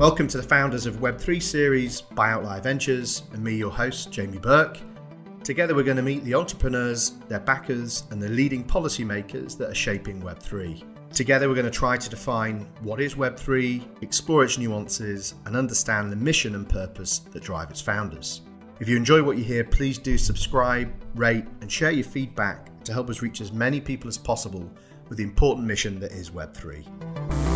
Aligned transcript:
Welcome 0.00 0.28
to 0.28 0.38
the 0.38 0.42
Founders 0.44 0.86
of 0.86 0.96
Web3 0.96 1.42
series 1.42 2.00
by 2.00 2.30
Outlier 2.30 2.62
Ventures 2.62 3.24
and 3.34 3.44
me, 3.44 3.56
your 3.56 3.70
host, 3.70 4.10
Jamie 4.10 4.38
Burke. 4.38 4.78
Together, 5.44 5.74
we're 5.74 5.82
going 5.82 5.98
to 5.98 6.02
meet 6.02 6.24
the 6.24 6.34
entrepreneurs, 6.34 7.18
their 7.28 7.40
backers, 7.40 8.04
and 8.10 8.22
the 8.22 8.30
leading 8.30 8.64
policymakers 8.64 9.58
that 9.58 9.68
are 9.68 9.74
shaping 9.74 10.22
Web3. 10.22 11.12
Together, 11.12 11.50
we're 11.50 11.54
going 11.54 11.66
to 11.66 11.70
try 11.70 11.98
to 11.98 12.08
define 12.08 12.66
what 12.80 12.98
is 12.98 13.14
Web3, 13.14 14.02
explore 14.02 14.42
its 14.42 14.56
nuances, 14.56 15.34
and 15.44 15.54
understand 15.54 16.10
the 16.10 16.16
mission 16.16 16.54
and 16.54 16.66
purpose 16.66 17.18
that 17.18 17.42
drive 17.42 17.68
its 17.68 17.82
founders. 17.82 18.40
If 18.80 18.88
you 18.88 18.96
enjoy 18.96 19.22
what 19.22 19.36
you 19.36 19.44
hear, 19.44 19.64
please 19.64 19.98
do 19.98 20.16
subscribe, 20.16 20.90
rate, 21.14 21.44
and 21.60 21.70
share 21.70 21.90
your 21.90 22.04
feedback 22.04 22.82
to 22.84 22.94
help 22.94 23.10
us 23.10 23.20
reach 23.20 23.42
as 23.42 23.52
many 23.52 23.82
people 23.82 24.08
as 24.08 24.16
possible 24.16 24.66
with 25.10 25.18
the 25.18 25.24
important 25.24 25.66
mission 25.66 26.00
that 26.00 26.12
is 26.12 26.30
Web3. 26.30 27.49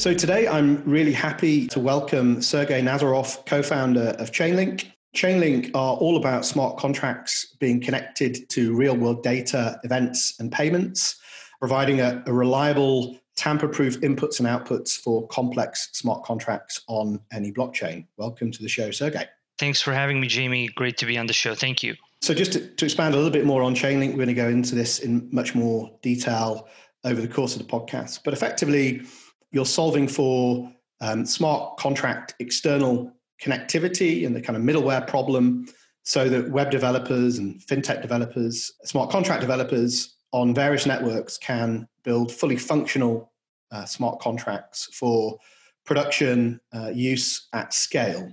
So 0.00 0.14
today 0.14 0.48
I'm 0.48 0.82
really 0.84 1.12
happy 1.12 1.66
to 1.66 1.78
welcome 1.78 2.40
Sergey 2.40 2.80
Nazarov, 2.80 3.44
co-founder 3.44 4.16
of 4.18 4.32
Chainlink. 4.32 4.90
Chainlink 5.14 5.72
are 5.74 5.94
all 5.98 6.16
about 6.16 6.46
smart 6.46 6.78
contracts 6.78 7.54
being 7.60 7.82
connected 7.82 8.48
to 8.48 8.74
real 8.74 8.96
world 8.96 9.22
data, 9.22 9.78
events, 9.84 10.40
and 10.40 10.50
payments, 10.50 11.20
providing 11.58 12.00
a, 12.00 12.22
a 12.24 12.32
reliable, 12.32 13.18
tamper 13.36 13.68
proof 13.68 14.00
inputs 14.00 14.40
and 14.40 14.48
outputs 14.48 14.92
for 14.98 15.28
complex 15.28 15.90
smart 15.92 16.24
contracts 16.24 16.80
on 16.88 17.20
any 17.30 17.52
blockchain. 17.52 18.06
Welcome 18.16 18.50
to 18.52 18.62
the 18.62 18.70
show, 18.70 18.90
Sergey. 18.90 19.26
Thanks 19.58 19.82
for 19.82 19.92
having 19.92 20.18
me, 20.18 20.28
Jamie. 20.28 20.68
Great 20.68 20.96
to 20.96 21.04
be 21.04 21.18
on 21.18 21.26
the 21.26 21.34
show. 21.34 21.54
Thank 21.54 21.82
you. 21.82 21.94
So, 22.22 22.32
just 22.32 22.54
to, 22.54 22.66
to 22.66 22.84
expand 22.86 23.12
a 23.12 23.18
little 23.18 23.30
bit 23.30 23.44
more 23.44 23.60
on 23.62 23.74
Chainlink, 23.74 24.12
we're 24.12 24.24
going 24.24 24.28
to 24.28 24.34
go 24.34 24.48
into 24.48 24.74
this 24.74 25.00
in 25.00 25.28
much 25.30 25.54
more 25.54 25.90
detail 26.00 26.70
over 27.04 27.20
the 27.20 27.28
course 27.28 27.54
of 27.54 27.58
the 27.60 27.68
podcast. 27.68 28.20
But 28.24 28.32
effectively, 28.32 29.02
you're 29.50 29.66
solving 29.66 30.08
for 30.08 30.70
um, 31.00 31.24
smart 31.24 31.76
contract 31.78 32.34
external 32.38 33.12
connectivity 33.42 34.26
and 34.26 34.36
the 34.36 34.40
kind 34.40 34.56
of 34.56 34.62
middleware 34.62 35.06
problem 35.06 35.66
so 36.02 36.28
that 36.28 36.50
web 36.50 36.70
developers 36.70 37.38
and 37.38 37.60
fintech 37.60 38.02
developers, 38.02 38.72
smart 38.84 39.10
contract 39.10 39.40
developers 39.40 40.16
on 40.32 40.54
various 40.54 40.86
networks 40.86 41.36
can 41.38 41.88
build 42.04 42.32
fully 42.32 42.56
functional 42.56 43.32
uh, 43.72 43.84
smart 43.84 44.18
contracts 44.20 44.88
for 44.92 45.38
production 45.84 46.60
uh, 46.74 46.90
use 46.92 47.48
at 47.52 47.72
scale. 47.72 48.30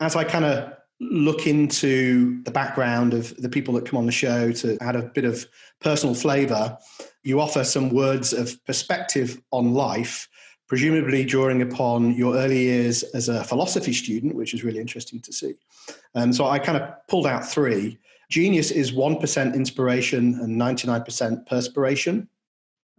As 0.00 0.16
I 0.16 0.24
kind 0.24 0.44
of 0.44 0.72
look 1.00 1.46
into 1.46 2.42
the 2.44 2.50
background 2.50 3.14
of 3.14 3.34
the 3.38 3.48
people 3.48 3.72
that 3.74 3.86
come 3.86 3.98
on 3.98 4.06
the 4.06 4.12
show 4.12 4.52
to 4.52 4.76
add 4.82 4.96
a 4.96 5.02
bit 5.02 5.24
of 5.24 5.46
personal 5.80 6.14
flavor, 6.14 6.76
you 7.22 7.40
offer 7.40 7.64
some 7.64 7.90
words 7.90 8.32
of 8.32 8.62
perspective 8.66 9.40
on 9.50 9.72
life 9.72 10.28
presumably 10.70 11.24
drawing 11.24 11.62
upon 11.62 12.14
your 12.14 12.36
early 12.36 12.60
years 12.60 13.02
as 13.02 13.28
a 13.28 13.42
philosophy 13.42 13.92
student, 13.92 14.36
which 14.36 14.54
is 14.54 14.62
really 14.62 14.78
interesting 14.78 15.18
to 15.18 15.32
see. 15.32 15.52
Um, 16.14 16.32
so 16.32 16.46
I 16.46 16.60
kind 16.60 16.78
of 16.80 16.88
pulled 17.08 17.26
out 17.26 17.44
three. 17.44 17.98
Genius 18.30 18.70
is 18.70 18.92
1% 18.92 19.54
inspiration 19.56 20.38
and 20.40 20.60
99% 20.60 21.44
perspiration. 21.46 22.28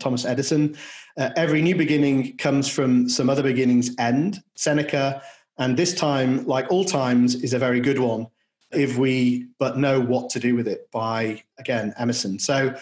Thomas 0.01 0.25
Edison. 0.25 0.75
Uh, 1.17 1.29
every 1.37 1.61
new 1.61 1.73
beginning 1.73 2.35
comes 2.35 2.67
from 2.67 3.07
some 3.07 3.29
other 3.29 3.43
beginning's 3.43 3.95
end. 3.97 4.43
Seneca. 4.55 5.23
And 5.57 5.77
this 5.77 5.93
time, 5.93 6.45
like 6.45 6.69
all 6.69 6.83
times, 6.83 7.35
is 7.35 7.53
a 7.53 7.59
very 7.59 7.79
good 7.79 7.99
one 7.99 8.27
if 8.73 8.97
we 8.97 9.47
but 9.59 9.77
know 9.77 10.01
what 10.01 10.29
to 10.31 10.41
do 10.41 10.55
with 10.55 10.67
it 10.67 10.91
by, 10.91 11.41
again, 11.57 11.93
Emerson. 11.97 12.37
So 12.37 12.75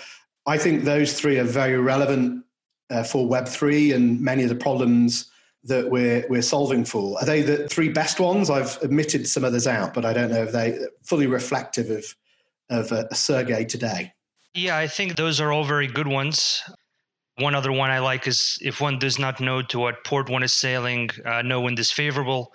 I 0.48 0.58
think 0.58 0.84
those 0.84 1.14
three 1.14 1.38
are 1.38 1.44
very 1.44 1.78
relevant 1.78 2.44
uh, 2.90 3.04
for 3.04 3.28
Web3 3.28 3.96
and 3.96 4.20
many 4.20 4.44
of 4.44 4.50
the 4.50 4.56
problems 4.56 5.30
that 5.64 5.90
we're, 5.90 6.26
we're 6.30 6.42
solving 6.42 6.86
for. 6.86 7.20
Are 7.20 7.26
they 7.26 7.42
the 7.42 7.68
three 7.68 7.90
best 7.90 8.20
ones? 8.20 8.50
I've 8.50 8.82
omitted 8.84 9.28
some 9.28 9.44
others 9.44 9.68
out, 9.68 9.94
but 9.94 10.06
I 10.06 10.14
don't 10.14 10.32
know 10.32 10.44
if 10.44 10.52
they 10.52 10.80
fully 11.04 11.28
reflective 11.28 11.90
of, 11.90 12.16
of 12.70 12.92
a 12.92 13.14
Sergey 13.14 13.66
today. 13.66 14.14
Yeah, 14.54 14.78
I 14.78 14.88
think 14.88 15.16
those 15.16 15.40
are 15.40 15.52
all 15.52 15.64
very 15.64 15.88
good 15.88 16.08
ones. 16.08 16.64
One 17.38 17.56
other 17.56 17.72
one 17.72 17.92
I 17.92 18.00
like 18.00 18.28
is 18.28 18.58
if 18.62 18.82
one 18.82 19.00
does 19.00 19.20
not 19.20 19.40
know 19.40 19.62
to 19.62 19.80
what 19.80 20.04
port 20.04 20.30
one 20.30 20.44
is 20.44 20.54
sailing, 20.54 21.10
uh, 21.26 21.42
know 21.42 21.62
when 21.62 21.76
this 21.76 21.92
favorable. 21.92 22.54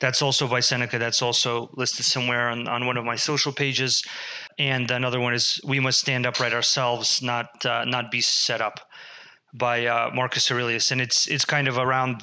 That's 0.00 0.22
also 0.22 0.46
by 0.46 0.60
Seneca. 0.60 0.98
That's 0.98 1.22
also 1.22 1.70
listed 1.74 2.04
somewhere 2.04 2.50
on, 2.50 2.68
on 2.68 2.86
one 2.86 2.96
of 2.96 3.04
my 3.04 3.16
social 3.16 3.52
pages. 3.52 4.04
And 4.58 4.90
another 4.90 5.18
one 5.18 5.34
is 5.34 5.60
we 5.64 5.80
must 5.80 6.00
stand 6.00 6.24
upright 6.24 6.52
ourselves, 6.52 7.20
not 7.22 7.64
uh, 7.66 7.84
not 7.84 8.10
be 8.10 8.20
set 8.20 8.60
up 8.60 8.87
by 9.54 9.86
uh, 9.86 10.10
Marcus 10.14 10.50
Aurelius, 10.50 10.90
and 10.90 11.00
it's 11.00 11.26
it's 11.28 11.44
kind 11.44 11.68
of 11.68 11.78
around 11.78 12.22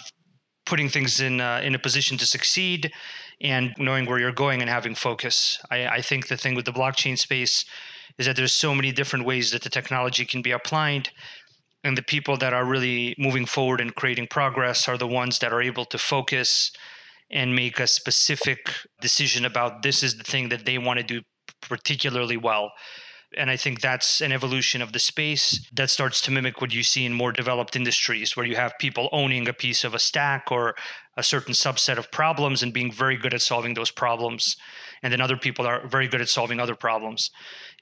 putting 0.66 0.90
things 0.90 1.22
in 1.22 1.41
uh, 1.41 1.62
in 1.63 1.75
a 1.75 1.80
position 1.80 2.18
to 2.18 2.25
succeed 2.25 2.91
and 3.41 3.74
knowing 3.78 4.06
where 4.06 4.19
you're 4.19 4.31
going 4.31 4.62
and 4.62 4.69
having 4.69 4.96
focus. 4.96 5.59
I, 5.72 5.88
I 5.88 6.02
think 6.02 6.28
the 6.28 6.38
thing 6.38 6.56
with 6.56 6.66
the 6.66 6.74
blockchain 6.74 7.18
space 7.18 7.66
is 8.18 8.25
that 8.25 8.35
there's 8.35 8.53
so 8.53 8.74
many 8.74 8.91
different 8.91 9.25
ways 9.25 9.52
that 9.52 9.62
the 9.62 9.69
technology 9.69 10.25
can 10.25 10.41
be 10.41 10.52
applied, 10.52 11.09
and 11.84 11.97
the 11.97 12.03
people 12.03 12.38
that 12.38 12.53
are 12.53 12.66
really 12.66 13.16
moving 13.18 13.46
forward 13.46 13.81
and 13.81 13.96
creating 13.96 14.28
progress 14.28 14.88
are 14.88 14.97
the 14.97 15.08
ones 15.08 15.40
that 15.40 15.53
are 15.53 15.62
able 15.62 15.85
to 15.85 15.97
focus 15.97 16.72
and 17.31 17.56
make 17.56 17.80
a 17.80 17.88
specific 17.88 18.72
decision 19.02 19.46
about 19.46 19.81
this 19.81 20.03
is 20.03 20.16
the 20.18 20.24
thing 20.24 20.50
that 20.50 20.66
they 20.66 20.78
want 20.78 21.00
to 21.00 21.03
do 21.03 21.22
particularly 21.62 22.38
well 22.38 22.72
and 23.38 23.50
I 23.50 23.58
think 23.58 23.81
that's 23.81 24.22
an 24.22 24.31
evolution 24.31 24.81
of 24.81 24.94
the 24.94 25.00
space 25.00 25.59
that 25.74 25.90
starts 25.90 26.22
to 26.22 26.31
mimic 26.31 26.62
what 26.62 26.74
you 26.74 26.84
see 26.84 27.06
in 27.06 27.13
more 27.13 27.31
developed 27.31 27.75
industries, 27.75 28.36
where 28.36 28.46
you 28.46 28.56
have 28.56 28.74
people 28.80 29.09
owning 29.12 29.47
a 29.47 29.53
piece 29.53 29.84
of 29.84 29.94
a 29.94 30.00
stack 30.00 30.52
or 30.52 30.75
a 31.18 31.24
certain 31.24 31.53
subset 31.53 31.97
of 31.97 32.12
problems 32.12 32.64
and 32.64 32.74
being 32.74 32.91
very 32.91 33.18
good 33.18 33.34
at 33.34 33.41
solving 33.41 33.74
those 33.74 33.91
problems. 33.91 34.56
And 35.03 35.12
then 35.12 35.22
other 35.22 35.38
people 35.38 35.66
are 35.66 35.85
very 35.88 36.08
good 36.08 36.22
at 36.22 36.30
solving 36.30 36.59
other 36.59 36.75
problems. 36.75 37.30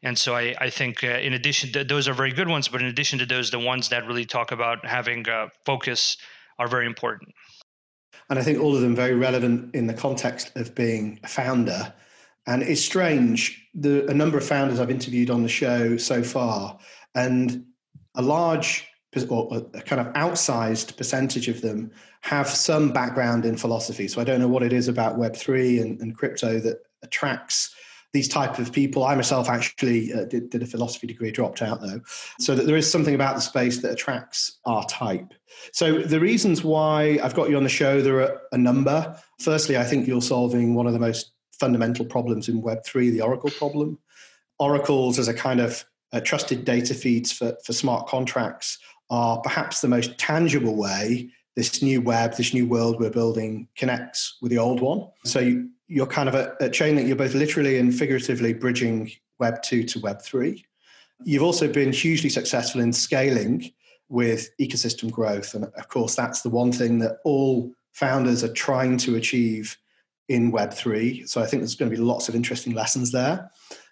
And 0.01 0.17
so 0.17 0.35
I, 0.35 0.55
I 0.59 0.69
think, 0.69 1.03
uh, 1.03 1.07
in 1.07 1.33
addition 1.33 1.71
to 1.73 1.83
those 1.83 2.07
are 2.07 2.13
very 2.13 2.31
good 2.31 2.47
ones, 2.47 2.67
but 2.67 2.81
in 2.81 2.87
addition 2.87 3.19
to 3.19 3.25
those, 3.25 3.51
the 3.51 3.59
ones 3.59 3.89
that 3.89 4.05
really 4.05 4.25
talk 4.25 4.51
about 4.51 4.85
having 4.85 5.27
uh, 5.29 5.47
focus 5.65 6.17
are 6.59 6.67
very 6.67 6.85
important. 6.85 7.29
And 8.29 8.39
I 8.39 8.43
think 8.43 8.59
all 8.59 8.75
of 8.75 8.81
them 8.81 8.95
very 8.95 9.15
relevant 9.15 9.75
in 9.75 9.87
the 9.87 9.93
context 9.93 10.51
of 10.55 10.73
being 10.75 11.19
a 11.23 11.27
founder 11.27 11.93
and 12.45 12.61
it's 12.63 12.81
strange, 12.81 13.67
the, 13.73 14.05
a 14.07 14.13
number 14.13 14.37
of 14.37 14.45
founders 14.45 14.79
I've 14.79 14.91
interviewed 14.91 15.29
on 15.29 15.43
the 15.43 15.49
show 15.49 15.97
so 15.97 16.23
far, 16.23 16.77
and 17.15 17.65
a 18.15 18.21
large 18.21 18.87
or 19.29 19.67
a 19.75 19.81
kind 19.81 20.01
of 20.01 20.11
outsized 20.13 20.97
percentage 20.97 21.47
of 21.47 21.61
them 21.61 21.91
have 22.21 22.49
some 22.49 22.91
background 22.91 23.45
in 23.45 23.55
philosophy. 23.55 24.07
So 24.07 24.19
I 24.19 24.23
don't 24.23 24.39
know 24.39 24.47
what 24.47 24.63
it 24.63 24.73
is 24.73 24.87
about 24.87 25.17
Web3 25.17 25.81
and, 25.81 26.01
and 26.01 26.17
crypto 26.17 26.59
that 26.59 26.79
attracts 27.03 27.75
these 28.13 28.27
type 28.27 28.59
of 28.59 28.71
people. 28.71 29.03
I 29.03 29.15
myself 29.15 29.49
actually 29.49 30.13
uh, 30.13 30.25
did, 30.25 30.51
did, 30.51 30.61
a 30.61 30.67
philosophy 30.67 31.07
degree, 31.07 31.31
dropped 31.31 31.61
out 31.61 31.81
though. 31.81 31.99
So 32.39 32.55
that 32.55 32.67
there 32.67 32.77
is 32.77 32.89
something 32.89 33.15
about 33.15 33.35
the 33.35 33.41
space 33.41 33.79
that 33.79 33.91
attracts 33.91 34.59
our 34.65 34.85
type. 34.85 35.33
So 35.71 35.99
the 35.99 36.19
reasons 36.19 36.63
why 36.63 37.19
I've 37.23 37.33
got 37.33 37.49
you 37.49 37.57
on 37.57 37.63
the 37.63 37.69
show, 37.69 38.01
there 38.01 38.21
are 38.21 38.41
a 38.51 38.57
number. 38.57 39.19
Firstly, 39.39 39.77
I 39.77 39.83
think 39.83 40.07
you're 40.07 40.21
solving 40.21 40.75
one 40.75 40.87
of 40.87 40.93
the 40.93 40.99
most 40.99 41.32
fundamental 41.59 42.05
problems 42.05 42.49
in 42.49 42.61
Web3, 42.61 43.11
the 43.11 43.21
Oracle 43.21 43.51
problem. 43.51 43.99
Oracles 44.59 45.19
as 45.19 45.27
a 45.27 45.33
kind 45.33 45.59
of 45.59 45.85
uh, 46.11 46.19
trusted 46.19 46.65
data 46.65 46.93
feeds 46.93 47.31
for, 47.31 47.55
for 47.63 47.73
smart 47.73 48.07
contracts 48.07 48.79
are 49.09 49.41
perhaps 49.41 49.81
the 49.81 49.87
most 49.87 50.17
tangible 50.17 50.75
way 50.75 51.29
this 51.55 51.81
new 51.81 52.01
web, 52.01 52.35
this 52.35 52.53
new 52.53 52.67
world 52.67 52.99
we're 52.99 53.09
building 53.09 53.67
connects 53.75 54.37
with 54.41 54.51
the 54.51 54.57
old 54.57 54.81
one. 54.81 55.07
So 55.23 55.39
you, 55.39 55.69
you're 55.87 56.07
kind 56.07 56.27
of 56.27 56.35
a, 56.35 56.55
a 56.59 56.69
that 56.69 57.05
you're 57.05 57.15
both 57.15 57.35
literally 57.35 57.77
and 57.77 57.93
figuratively 57.93 58.53
bridging 58.53 59.11
Web 59.39 59.61
2 59.61 59.83
to 59.83 59.99
Web 59.99 60.21
3. 60.21 60.65
You've 61.23 61.43
also 61.43 61.71
been 61.71 61.93
hugely 61.93 62.29
successful 62.29 62.81
in 62.81 62.91
scaling 62.91 63.71
with 64.09 64.49
ecosystem 64.59 65.11
growth. 65.11 65.53
And 65.53 65.65
of 65.65 65.87
course, 65.89 66.15
that's 66.15 66.41
the 66.41 66.49
one 66.49 66.71
thing 66.71 66.99
that 66.99 67.17
all 67.23 67.71
founders 67.93 68.43
are 68.43 68.53
trying 68.53 68.97
to 68.97 69.15
achieve 69.15 69.77
in 70.29 70.51
Web3. 70.51 71.27
So 71.27 71.41
I 71.41 71.45
think 71.45 71.61
there's 71.61 71.75
going 71.75 71.91
to 71.91 71.97
be 71.97 72.01
lots 72.01 72.29
of 72.29 72.35
interesting 72.35 72.73
lessons 72.73 73.11
there. 73.11 73.49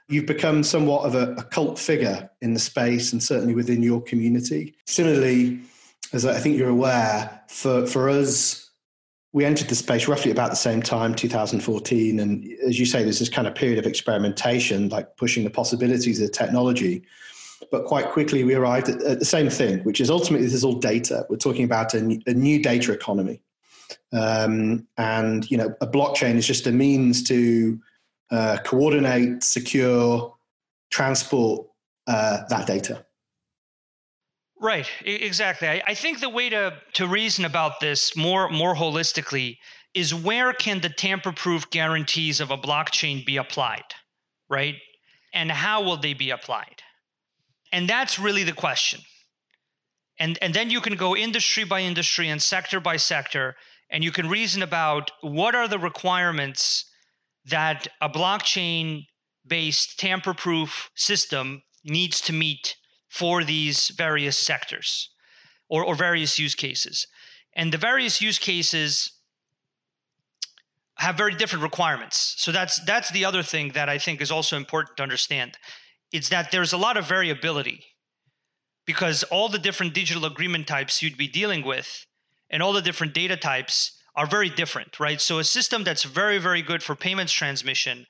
You've 0.07 0.25
become 0.25 0.63
somewhat 0.63 1.05
of 1.05 1.15
a, 1.15 1.33
a 1.33 1.43
cult 1.43 1.79
figure 1.79 2.29
in 2.41 2.53
the 2.53 2.59
space 2.59 3.13
and 3.13 3.21
certainly 3.21 3.55
within 3.55 3.81
your 3.81 4.01
community. 4.01 4.75
Similarly, 4.85 5.61
as 6.13 6.25
I 6.25 6.39
think 6.39 6.57
you're 6.57 6.69
aware, 6.69 7.41
for, 7.47 7.85
for 7.87 8.09
us, 8.09 8.71
we 9.33 9.45
entered 9.45 9.69
the 9.69 9.75
space 9.75 10.07
roughly 10.07 10.31
about 10.31 10.49
the 10.49 10.57
same 10.57 10.81
time, 10.81 11.15
2014. 11.15 12.19
And 12.19 12.45
as 12.67 12.77
you 12.77 12.85
say, 12.85 13.03
there's 13.03 13.19
this 13.19 13.29
kind 13.29 13.47
of 13.47 13.55
period 13.55 13.79
of 13.79 13.85
experimentation, 13.85 14.89
like 14.89 15.15
pushing 15.15 15.45
the 15.45 15.49
possibilities 15.49 16.19
of 16.19 16.27
the 16.27 16.33
technology. 16.33 17.03
But 17.71 17.85
quite 17.85 18.09
quickly, 18.09 18.43
we 18.43 18.55
arrived 18.55 18.89
at, 18.89 19.01
at 19.03 19.19
the 19.19 19.25
same 19.25 19.49
thing, 19.49 19.79
which 19.79 20.01
is 20.01 20.09
ultimately 20.09 20.45
this 20.45 20.53
is 20.53 20.65
all 20.65 20.73
data. 20.73 21.25
We're 21.29 21.37
talking 21.37 21.63
about 21.63 21.93
a, 21.93 22.19
a 22.27 22.33
new 22.33 22.61
data 22.61 22.91
economy. 22.91 23.41
Um, 24.13 24.88
and 24.97 25.49
you 25.49 25.57
know, 25.57 25.73
a 25.81 25.88
blockchain 25.88 26.35
is 26.35 26.47
just 26.47 26.67
a 26.67 26.71
means 26.71 27.23
to 27.23 27.79
uh, 28.31 28.57
coordinate, 28.63 29.43
secure, 29.43 30.35
transport 30.89 31.67
uh, 32.07 32.43
that 32.49 32.67
data. 32.67 33.05
Right, 34.61 34.88
exactly. 35.03 35.67
I, 35.67 35.81
I 35.88 35.93
think 35.95 36.19
the 36.19 36.29
way 36.29 36.49
to 36.49 36.77
to 36.93 37.07
reason 37.07 37.45
about 37.45 37.79
this 37.79 38.15
more 38.15 38.49
more 38.49 38.75
holistically 38.75 39.57
is 39.93 40.13
where 40.13 40.53
can 40.53 40.79
the 40.79 40.89
tamper-proof 40.89 41.69
guarantees 41.69 42.39
of 42.39 42.51
a 42.51 42.57
blockchain 42.57 43.25
be 43.25 43.38
applied, 43.38 43.83
right? 44.49 44.75
And 45.33 45.51
how 45.51 45.83
will 45.83 45.97
they 45.97 46.13
be 46.13 46.29
applied? 46.29 46.81
And 47.73 47.89
that's 47.89 48.19
really 48.19 48.43
the 48.43 48.53
question. 48.53 49.01
And 50.19 50.38
and 50.41 50.53
then 50.53 50.69
you 50.69 50.79
can 50.79 50.95
go 50.95 51.15
industry 51.15 51.63
by 51.63 51.81
industry 51.81 52.29
and 52.29 52.41
sector 52.41 52.79
by 52.79 52.97
sector 52.97 53.55
and 53.91 54.03
you 54.03 54.11
can 54.11 54.29
reason 54.29 54.63
about 54.63 55.11
what 55.21 55.53
are 55.53 55.67
the 55.67 55.77
requirements 55.77 56.85
that 57.45 57.88
a 58.01 58.09
blockchain 58.09 59.05
based 59.45 59.99
tamper-proof 59.99 60.89
system 60.95 61.61
needs 61.83 62.21
to 62.21 62.33
meet 62.33 62.75
for 63.09 63.43
these 63.43 63.89
various 63.89 64.38
sectors 64.38 65.09
or, 65.69 65.83
or 65.83 65.95
various 65.95 66.39
use 66.39 66.55
cases. 66.55 67.05
And 67.53 67.71
the 67.71 67.77
various 67.77 68.21
use 68.21 68.39
cases 68.39 69.11
have 70.95 71.17
very 71.17 71.35
different 71.35 71.63
requirements. 71.63 72.35
So 72.38 72.51
that's 72.51 72.79
that's 72.85 73.11
the 73.11 73.25
other 73.25 73.43
thing 73.43 73.73
that 73.73 73.89
I 73.89 73.97
think 73.97 74.21
is 74.21 74.31
also 74.31 74.55
important 74.55 74.97
to 74.97 75.03
understand. 75.03 75.57
It's 76.13 76.29
that 76.29 76.51
there's 76.51 76.73
a 76.73 76.77
lot 76.77 76.95
of 76.95 77.07
variability 77.07 77.83
because 78.85 79.23
all 79.23 79.49
the 79.49 79.59
different 79.59 79.93
digital 79.93 80.25
agreement 80.25 80.67
types 80.67 81.01
you'd 81.01 81.17
be 81.17 81.27
dealing 81.27 81.63
with 81.63 82.05
and 82.51 82.62
all 82.62 82.74
the 82.74 82.81
different 82.81 83.13
data 83.13 83.36
types 83.36 83.98
are 84.15 84.27
very 84.27 84.50
different, 84.50 85.00
right? 85.00 85.19
So 85.19 85.39
a 85.39 85.44
system 85.44 85.83
that's 85.83 86.03
very, 86.03 86.38
very 86.38 86.62
good 86.62 86.83
for 86.83 86.95
payments 86.95 87.33
transmission 87.33 88.06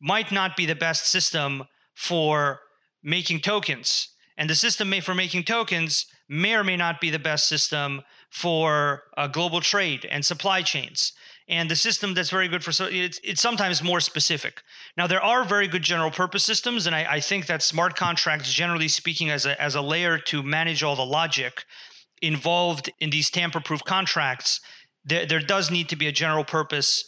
might 0.00 0.32
not 0.32 0.56
be 0.56 0.66
the 0.66 0.74
best 0.74 1.06
system 1.06 1.62
for 1.94 2.60
making 3.04 3.40
tokens 3.40 4.08
and 4.38 4.48
the 4.48 4.54
system 4.54 4.92
for 5.02 5.14
making 5.14 5.44
tokens 5.44 6.06
may 6.28 6.54
or 6.54 6.64
may 6.64 6.76
not 6.76 7.00
be 7.00 7.10
the 7.10 7.18
best 7.18 7.46
system 7.46 8.02
for 8.30 9.04
uh, 9.16 9.26
global 9.26 9.60
trade 9.60 10.06
and 10.10 10.24
supply 10.24 10.62
chains. 10.62 11.12
And 11.48 11.70
the 11.70 11.76
system 11.76 12.14
that's 12.14 12.30
very 12.30 12.48
good 12.48 12.64
for 12.64 12.72
so 12.72 12.86
it's, 12.86 13.20
it's 13.22 13.42
sometimes 13.42 13.82
more 13.82 14.00
specific. 14.00 14.62
Now 14.96 15.06
there 15.06 15.22
are 15.22 15.44
very 15.44 15.68
good 15.68 15.82
general 15.82 16.10
purpose 16.10 16.44
systems, 16.44 16.86
and 16.86 16.96
I, 16.96 17.04
I 17.16 17.20
think 17.20 17.46
that 17.46 17.62
smart 17.62 17.94
contracts, 17.94 18.52
generally 18.52 18.88
speaking, 18.88 19.30
as 19.30 19.44
a 19.44 19.60
as 19.60 19.74
a 19.74 19.82
layer 19.82 20.18
to 20.18 20.42
manage 20.42 20.82
all 20.82 20.96
the 20.96 21.04
logic 21.04 21.64
involved 22.22 22.90
in 23.00 23.10
these 23.10 23.30
tamper-proof 23.30 23.84
contracts, 23.84 24.60
there, 25.04 25.26
there 25.26 25.40
does 25.40 25.70
need 25.70 25.88
to 25.88 25.96
be 25.96 26.06
a 26.06 26.12
general 26.12 26.44
purpose, 26.44 27.04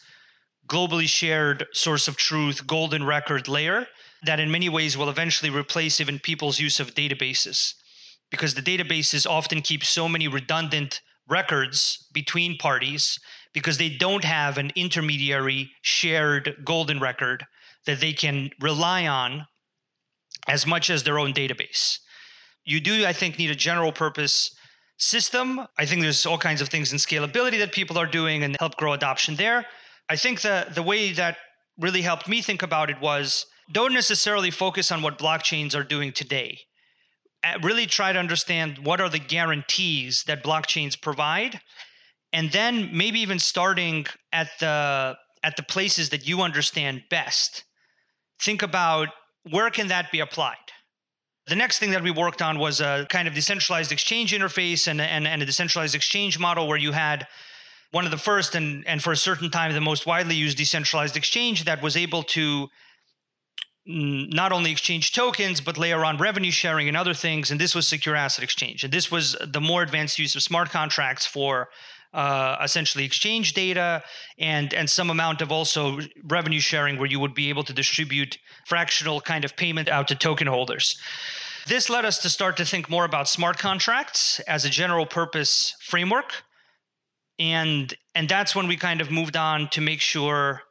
globally 0.68 1.08
shared 1.08 1.66
source 1.72 2.08
of 2.08 2.16
truth, 2.16 2.66
golden 2.66 3.04
record 3.04 3.48
layer 3.48 3.86
that 4.24 4.40
in 4.40 4.50
many 4.50 4.68
ways 4.68 4.96
will 4.96 5.10
eventually 5.10 5.50
replace 5.50 6.00
even 6.00 6.18
people's 6.18 6.58
use 6.58 6.80
of 6.80 6.94
databases 6.94 7.74
because 8.30 8.54
the 8.54 8.62
databases 8.62 9.28
often 9.28 9.60
keep 9.60 9.84
so 9.84 10.08
many 10.08 10.28
redundant 10.28 11.00
records 11.28 12.06
between 12.12 12.58
parties 12.58 13.18
because 13.52 13.78
they 13.78 13.88
don't 13.88 14.24
have 14.24 14.58
an 14.58 14.72
intermediary 14.74 15.70
shared 15.82 16.56
golden 16.64 16.98
record 17.00 17.46
that 17.86 18.00
they 18.00 18.12
can 18.12 18.50
rely 18.60 19.06
on 19.06 19.46
as 20.48 20.66
much 20.66 20.90
as 20.90 21.02
their 21.02 21.18
own 21.18 21.32
database. 21.32 21.98
You 22.64 22.80
do, 22.80 23.06
I 23.06 23.12
think, 23.12 23.38
need 23.38 23.50
a 23.50 23.54
general 23.54 23.92
purpose 23.92 24.53
system. 24.98 25.66
I 25.78 25.86
think 25.86 26.02
there's 26.02 26.26
all 26.26 26.38
kinds 26.38 26.60
of 26.60 26.68
things 26.68 26.92
in 26.92 26.98
scalability 26.98 27.58
that 27.58 27.72
people 27.72 27.98
are 27.98 28.06
doing 28.06 28.44
and 28.44 28.56
help 28.60 28.76
grow 28.76 28.92
adoption 28.92 29.36
there. 29.36 29.66
I 30.08 30.16
think 30.16 30.40
the 30.42 30.66
the 30.74 30.82
way 30.82 31.12
that 31.12 31.36
really 31.78 32.02
helped 32.02 32.28
me 32.28 32.42
think 32.42 32.62
about 32.62 32.90
it 32.90 33.00
was 33.00 33.46
don't 33.72 33.94
necessarily 33.94 34.50
focus 34.50 34.92
on 34.92 35.02
what 35.02 35.18
blockchains 35.18 35.74
are 35.74 35.82
doing 35.82 36.12
today. 36.12 36.58
Really 37.62 37.86
try 37.86 38.12
to 38.12 38.18
understand 38.18 38.78
what 38.78 39.00
are 39.00 39.08
the 39.08 39.18
guarantees 39.18 40.24
that 40.26 40.44
blockchains 40.44 41.00
provide, 41.00 41.60
and 42.32 42.50
then 42.52 42.90
maybe 42.92 43.20
even 43.20 43.38
starting 43.38 44.06
at 44.32 44.50
the 44.60 45.16
at 45.42 45.56
the 45.56 45.62
places 45.62 46.08
that 46.10 46.26
you 46.26 46.40
understand 46.40 47.02
best. 47.10 47.64
Think 48.40 48.62
about 48.62 49.08
where 49.50 49.70
can 49.70 49.88
that 49.88 50.10
be 50.10 50.20
applied. 50.20 50.63
The 51.46 51.56
next 51.56 51.78
thing 51.78 51.90
that 51.90 52.02
we 52.02 52.10
worked 52.10 52.40
on 52.40 52.58
was 52.58 52.80
a 52.80 53.06
kind 53.10 53.28
of 53.28 53.34
decentralized 53.34 53.92
exchange 53.92 54.32
interface 54.32 54.86
and, 54.86 55.00
and, 55.00 55.26
and 55.26 55.42
a 55.42 55.46
decentralized 55.46 55.94
exchange 55.94 56.38
model 56.38 56.66
where 56.66 56.78
you 56.78 56.92
had 56.92 57.26
one 57.90 58.06
of 58.06 58.10
the 58.10 58.18
first 58.18 58.54
and, 58.54 58.86
and 58.86 59.02
for 59.02 59.12
a 59.12 59.16
certain 59.16 59.50
time 59.50 59.72
the 59.72 59.80
most 59.80 60.06
widely 60.06 60.34
used 60.34 60.56
decentralized 60.56 61.16
exchange 61.16 61.64
that 61.64 61.82
was 61.82 61.96
able 61.96 62.22
to 62.22 62.68
not 63.86 64.52
only 64.52 64.72
exchange 64.72 65.12
tokens 65.12 65.60
but 65.60 65.76
layer 65.76 66.04
on 66.04 66.16
revenue 66.16 66.50
sharing 66.50 66.88
and 66.88 66.96
other 66.96 67.12
things. 67.12 67.50
And 67.50 67.60
this 67.60 67.74
was 67.74 67.86
secure 67.86 68.16
asset 68.16 68.42
exchange. 68.42 68.82
And 68.82 68.92
this 68.92 69.10
was 69.10 69.36
the 69.40 69.60
more 69.60 69.82
advanced 69.82 70.18
use 70.18 70.34
of 70.34 70.42
smart 70.42 70.70
contracts 70.70 71.26
for 71.26 71.68
uh, 72.14 72.56
essentially 72.62 73.04
exchange 73.04 73.52
data 73.52 74.02
and 74.38 74.72
and 74.72 74.88
some 74.88 75.10
amount 75.10 75.42
of 75.42 75.50
also 75.52 75.98
revenue 76.24 76.60
sharing 76.60 76.96
where 76.96 77.08
you 77.08 77.20
would 77.20 77.34
be 77.34 77.48
able 77.48 77.64
to 77.64 77.72
distribute 77.72 78.38
fractional 78.66 79.20
kind 79.20 79.44
of 79.44 79.56
payment 79.56 79.88
out 79.88 80.08
to 80.08 80.14
token 80.14 80.46
holders. 80.46 80.96
This 81.66 81.90
led 81.90 82.04
us 82.04 82.18
to 82.18 82.28
start 82.28 82.56
to 82.58 82.64
think 82.64 82.88
more 82.88 83.04
about 83.04 83.28
smart 83.28 83.58
contracts 83.58 84.38
as 84.40 84.64
a 84.64 84.70
general 84.70 85.06
purpose 85.06 85.74
framework. 85.80 86.34
And 87.38 87.92
and 88.14 88.28
that's 88.28 88.54
when 88.54 88.68
we 88.68 88.76
kind 88.76 89.00
of 89.00 89.10
moved 89.10 89.36
on 89.36 89.68
to 89.70 89.80
make 89.80 90.00
sure 90.00 90.62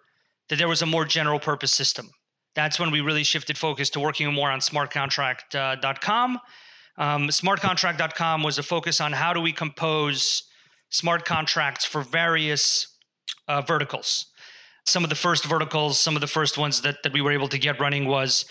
that 0.49 0.57
there 0.57 0.69
was 0.69 0.81
a 0.81 0.85
more 0.85 1.03
general 1.03 1.39
purpose 1.39 1.73
system. 1.73 2.09
That's 2.55 2.79
when 2.79 2.91
we 2.91 3.01
really 3.01 3.23
shifted 3.23 3.57
focus 3.57 3.89
to 3.91 3.99
working 3.99 4.31
more 4.33 4.51
on 4.51 4.59
smartcontract.com. 4.59 6.39
Um, 6.97 7.27
smartcontract.com 7.27 8.43
was 8.43 8.59
a 8.59 8.63
focus 8.63 9.01
on 9.01 9.11
how 9.11 9.33
do 9.33 9.41
we 9.41 9.51
compose 9.51 10.43
smart 10.93 11.25
contracts 11.25 11.83
for 11.83 12.03
various 12.03 12.87
uh, 13.47 13.61
verticals. 13.61 14.27
Some 14.85 15.03
of 15.03 15.09
the 15.09 15.15
first 15.15 15.43
verticals, 15.45 15.99
some 15.99 16.15
of 16.15 16.21
the 16.21 16.27
first 16.27 16.57
ones 16.57 16.81
that, 16.81 16.97
that 17.03 17.13
we 17.13 17.21
were 17.21 17.31
able 17.31 17.47
to 17.47 17.57
get 17.57 17.79
running 17.79 18.05
was 18.05 18.45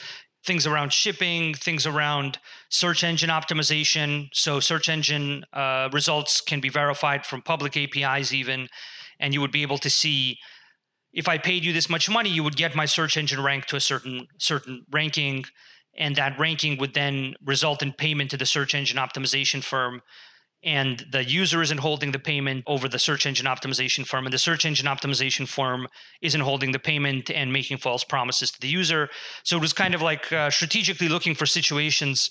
things 0.44 0.66
around 0.66 0.92
shipping, 0.92 1.54
things 1.54 1.86
around 1.86 2.38
search 2.68 3.04
engine 3.04 3.30
optimization. 3.30 4.28
So, 4.32 4.58
search 4.58 4.88
engine 4.88 5.44
uh, 5.52 5.88
results 5.92 6.40
can 6.40 6.60
be 6.60 6.68
verified 6.68 7.24
from 7.24 7.42
public 7.42 7.76
APIs, 7.76 8.32
even, 8.32 8.68
and 9.20 9.32
you 9.32 9.40
would 9.40 9.52
be 9.52 9.62
able 9.62 9.78
to 9.78 9.90
see 9.90 10.38
if 11.12 11.28
I 11.28 11.38
paid 11.38 11.64
you 11.64 11.72
this 11.72 11.88
much 11.88 12.08
money, 12.08 12.30
you 12.30 12.42
would 12.42 12.56
get 12.56 12.75
my 12.75 12.87
search 12.87 13.16
engine 13.16 13.42
rank 13.42 13.66
to 13.66 13.76
a 13.76 13.80
certain 13.80 14.26
certain 14.38 14.84
ranking, 14.90 15.44
and 15.96 16.16
that 16.16 16.38
ranking 16.38 16.78
would 16.78 16.94
then 16.94 17.34
result 17.44 17.82
in 17.82 17.92
payment 17.92 18.30
to 18.30 18.37
the 18.37 18.46
search 18.46 18.75
engine 18.75 18.96
optimization 18.96 19.62
firm. 19.62 20.02
And 20.64 21.04
the 21.11 21.25
user 21.25 21.61
isn't 21.61 21.78
holding 21.78 22.12
the 22.12 22.19
payment 22.19 22.64
over 22.66 22.88
the 22.88 22.99
search 22.99 23.26
engine 23.26 23.47
optimization 23.47 24.07
firm, 24.07 24.26
and 24.26 24.33
the 24.33 24.38
search 24.38 24.64
engine 24.64 24.87
optimization 24.87 25.49
firm 25.49 25.88
isn't 26.21 26.40
holding 26.40 26.71
the 26.71 26.78
payment 26.78 27.31
and 27.31 27.52
making 27.52 27.78
false 27.78 28.04
promises 28.04 28.52
to 28.52 28.61
the 28.61 28.69
user. 28.69 29.11
So 29.42 29.57
it 29.57 29.61
was 29.61 29.73
kind 29.73 29.95
of 29.95 30.02
like 30.02 30.33
uh, 30.33 30.50
strategically 30.50 31.09
looking 31.09 31.35
for 31.35 31.47
situations 31.47 32.31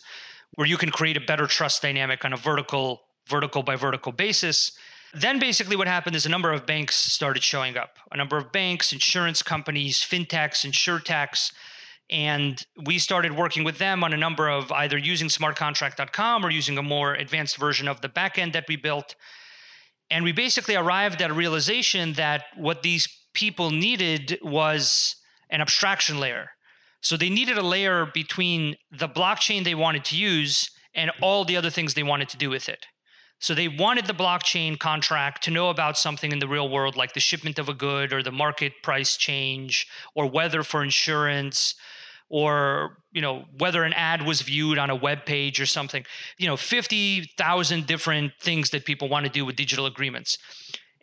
where 0.56 0.68
you 0.68 0.78
can 0.78 0.92
create 0.92 1.18
a 1.18 1.22
better 1.22 1.46
trust 1.46 1.82
dynamic 1.82 2.24
on 2.24 2.34
a 2.34 2.38
vertical 2.38 3.02
vertical 3.28 3.64
by 3.64 3.76
vertical 3.76 4.12
basis 4.12 4.72
then 5.14 5.40
basically 5.40 5.76
what 5.76 5.88
happened 5.88 6.16
is 6.16 6.26
a 6.26 6.30
number 6.30 6.52
of 6.52 6.66
banks 6.66 6.96
started 6.96 7.44
showing 7.44 7.78
up. 7.78 7.98
A 8.12 8.18
number 8.18 8.38
of 8.38 8.52
banks, 8.52 8.94
insurance 8.94 9.42
companies, 9.42 9.98
fintechs, 9.98 10.66
insurtechs, 10.66 11.52
and 12.12 12.65
we 12.86 13.00
started 13.00 13.36
working 13.36 13.63
with 13.63 13.77
them 13.77 14.03
on 14.03 14.12
a 14.12 14.18
number 14.18 14.50
of 14.50 14.70
either 14.74 14.98
using 14.98 15.30
smartcontract.com 15.30 16.46
or 16.46 16.50
using 16.50 16.77
a 16.77 16.84
more 16.84 17.13
advanced 17.13 17.56
version 17.56 17.88
of 17.88 18.01
the 18.01 18.10
backend 18.10 18.51
that 18.51 18.65
we 18.68 18.75
built. 18.75 19.15
And 20.10 20.25
we 20.25 20.34
basically 20.34 20.75
arrived 20.75 21.22
at 21.22 21.32
a 21.32 21.34
realization 21.34 22.12
that 22.13 22.44
what 22.58 22.82
these 22.82 23.08
people 23.34 23.72
needed 23.72 24.38
was 24.41 25.15
an 25.50 25.62
abstraction 25.62 26.20
layer. 26.20 26.50
So 27.00 27.15
they 27.15 27.30
needed 27.30 27.58
a 27.58 27.63
layer 27.63 28.06
between 28.06 28.75
the 28.91 29.08
blockchain 29.08 29.63
they 29.63 29.74
wanted 29.74 30.03
to 30.06 30.18
use 30.18 30.70
and 30.94 31.12
all 31.22 31.46
the 31.46 31.56
other 31.56 31.70
things 31.70 31.94
they 31.94 32.03
wanted 32.03 32.27
to 32.30 32.38
do 32.38 32.50
with 32.50 32.68
it. 32.68 32.86
So 33.39 33.56
they 33.56 33.70
wanted 33.70 34.06
the 34.06 34.13
blockchain 34.13 34.77
contract 34.77 35.44
to 35.46 35.51
know 35.51 35.70
about 35.70 35.98
something 35.98 36.32
in 36.32 36.39
the 36.39 36.48
real 36.48 36.70
world, 36.70 36.98
like 36.98 37.13
the 37.13 37.22
shipment 37.22 37.58
of 37.58 37.70
a 37.70 37.74
good 37.74 38.12
or 38.12 38.22
the 38.22 38.32
market 38.32 38.74
price 38.84 39.15
change 39.15 39.88
or 40.13 40.30
weather 40.30 40.62
for 40.62 40.84
insurance 40.84 41.74
or 42.32 42.98
you 43.12 43.22
know 43.22 43.44
whether 43.60 43.84
an 43.84 43.94
ad 43.94 44.26
was 44.26 44.42
viewed 44.42 44.78
on 44.78 44.90
a 44.90 44.96
web 44.96 45.26
page 45.26 45.60
or 45.60 45.66
something 45.66 46.04
you 46.38 46.48
know 46.48 46.58
50,000 46.58 47.86
different 47.86 48.32
things 48.42 48.70
that 48.72 48.86
people 48.86 49.10
want 49.10 49.26
to 49.26 49.32
do 49.32 49.46
with 49.46 49.56
digital 49.56 49.86
agreements. 49.86 50.38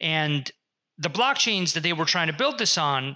And 0.01 0.51
the 0.97 1.11
blockchains 1.11 1.75
that 1.75 1.83
they 1.83 1.93
were 1.93 2.07
trying 2.07 2.29
to 2.29 2.33
build 2.33 2.59
this 2.59 2.79
on 2.79 3.15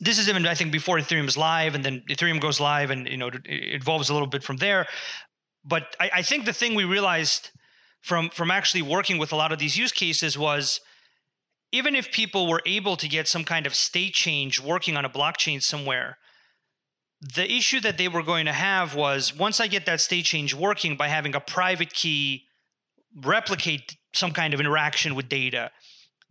this 0.00 0.18
is 0.18 0.28
even 0.28 0.44
i 0.44 0.54
think 0.54 0.72
before 0.72 0.98
ethereum 0.98 1.28
is 1.28 1.36
live 1.36 1.76
and 1.76 1.84
then 1.84 2.02
ethereum 2.10 2.40
goes 2.40 2.58
live 2.58 2.90
and 2.90 3.06
you 3.06 3.16
know 3.16 3.28
it 3.28 3.42
evolves 3.46 4.10
a 4.10 4.12
little 4.12 4.28
bit 4.28 4.42
from 4.42 4.56
there. 4.56 4.86
But 5.64 5.96
I, 5.98 6.10
I 6.16 6.22
think 6.22 6.44
the 6.44 6.52
thing 6.52 6.74
we 6.74 6.84
realized 6.84 7.50
from 8.02 8.28
from 8.30 8.50
actually 8.50 8.82
working 8.82 9.18
with 9.18 9.32
a 9.32 9.36
lot 9.36 9.52
of 9.52 9.58
these 9.58 9.78
use 9.78 9.92
cases 9.92 10.36
was 10.36 10.80
even 11.70 11.94
if 11.94 12.10
people 12.10 12.48
were 12.48 12.62
able 12.66 12.96
to 12.96 13.08
get 13.08 13.28
some 13.28 13.44
kind 13.44 13.66
of 13.66 13.74
state 13.74 14.14
change 14.14 14.60
working 14.60 14.96
on 14.96 15.04
a 15.04 15.08
blockchain 15.08 15.62
somewhere 15.62 16.18
the 17.32 17.50
issue 17.50 17.80
that 17.80 17.96
they 17.96 18.08
were 18.08 18.22
going 18.22 18.46
to 18.46 18.52
have 18.52 18.94
was 18.94 19.34
once 19.34 19.58
I 19.58 19.66
get 19.66 19.86
that 19.86 20.00
state 20.00 20.26
change 20.26 20.54
working 20.54 20.96
by 20.96 21.08
having 21.08 21.34
a 21.34 21.40
private 21.40 21.92
key 21.92 22.44
replicate 23.22 23.96
some 24.12 24.32
kind 24.32 24.52
of 24.52 24.60
interaction 24.60 25.14
with 25.14 25.28
data, 25.28 25.70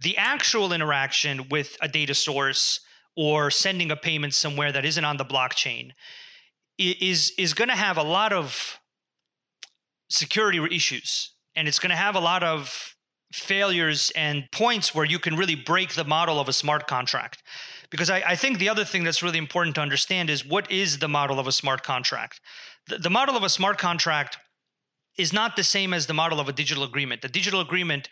the 0.02 0.18
actual 0.18 0.72
interaction 0.72 1.50
with 1.50 1.76
a 1.82 1.88
data 1.88 2.14
source 2.14 2.80
or 3.16 3.50
sending 3.50 3.90
a 3.90 3.96
payment 3.96 4.34
somewhere 4.34 4.72
that 4.72 4.86
isn't 4.86 5.06
on 5.06 5.18
the 5.18 5.26
blockchain 5.26 5.92
is 6.78 7.32
is 7.38 7.54
going 7.54 7.70
to 7.70 7.76
have 7.76 7.98
a 7.98 8.04
lot 8.04 8.34
of 8.34 8.80
security 10.10 10.60
issues 10.76 11.32
and 11.56 11.68
it's 11.68 11.80
going 11.80 11.92
to 11.92 11.96
have 11.96 12.16
a 12.16 12.20
lot 12.20 12.44
of 12.44 12.96
failures 13.32 14.12
and 14.16 14.44
points 14.52 14.94
where 14.94 15.06
you 15.06 15.18
can 15.18 15.36
really 15.36 15.56
break 15.56 15.94
the 15.94 16.04
model 16.04 16.40
of 16.40 16.50
a 16.50 16.54
smart 16.54 16.88
contract 16.88 17.44
because 17.94 18.10
I, 18.10 18.24
I, 18.26 18.36
think 18.36 18.58
the 18.58 18.70
other 18.70 18.84
thing 18.84 19.04
that's 19.04 19.22
really 19.22 19.38
important 19.38 19.76
to 19.76 19.82
understand 19.82 20.32
is 20.32 20.44
what 20.44 20.72
is 20.72 20.98
the 20.98 21.08
model 21.08 21.40
of 21.40 21.46
a 21.46 21.52
smart 21.52 21.84
contract 21.84 22.42
the, 22.88 22.98
the 22.98 23.10
model 23.12 23.38
of 23.38 23.44
a 23.44 23.50
smart 23.50 23.78
contract 23.78 24.40
is 25.16 25.32
not 25.32 25.56
the 25.56 25.64
same 25.64 25.94
as 25.94 26.08
the 26.08 26.14
model 26.14 26.40
of 26.40 26.50
a 26.50 26.54
digital 26.54 26.84
agreement 26.84 27.22
the 27.22 27.30
digital 27.30 27.62
agreement 27.62 28.10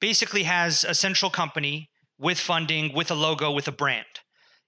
basically 0.00 0.44
has 0.44 0.82
a 0.84 0.94
central 0.94 1.30
company 1.30 1.90
with 2.18 2.40
funding 2.40 2.94
with 2.94 3.10
a 3.10 3.14
logo 3.14 3.52
with 3.52 3.68
a 3.68 3.72
brand 3.82 4.14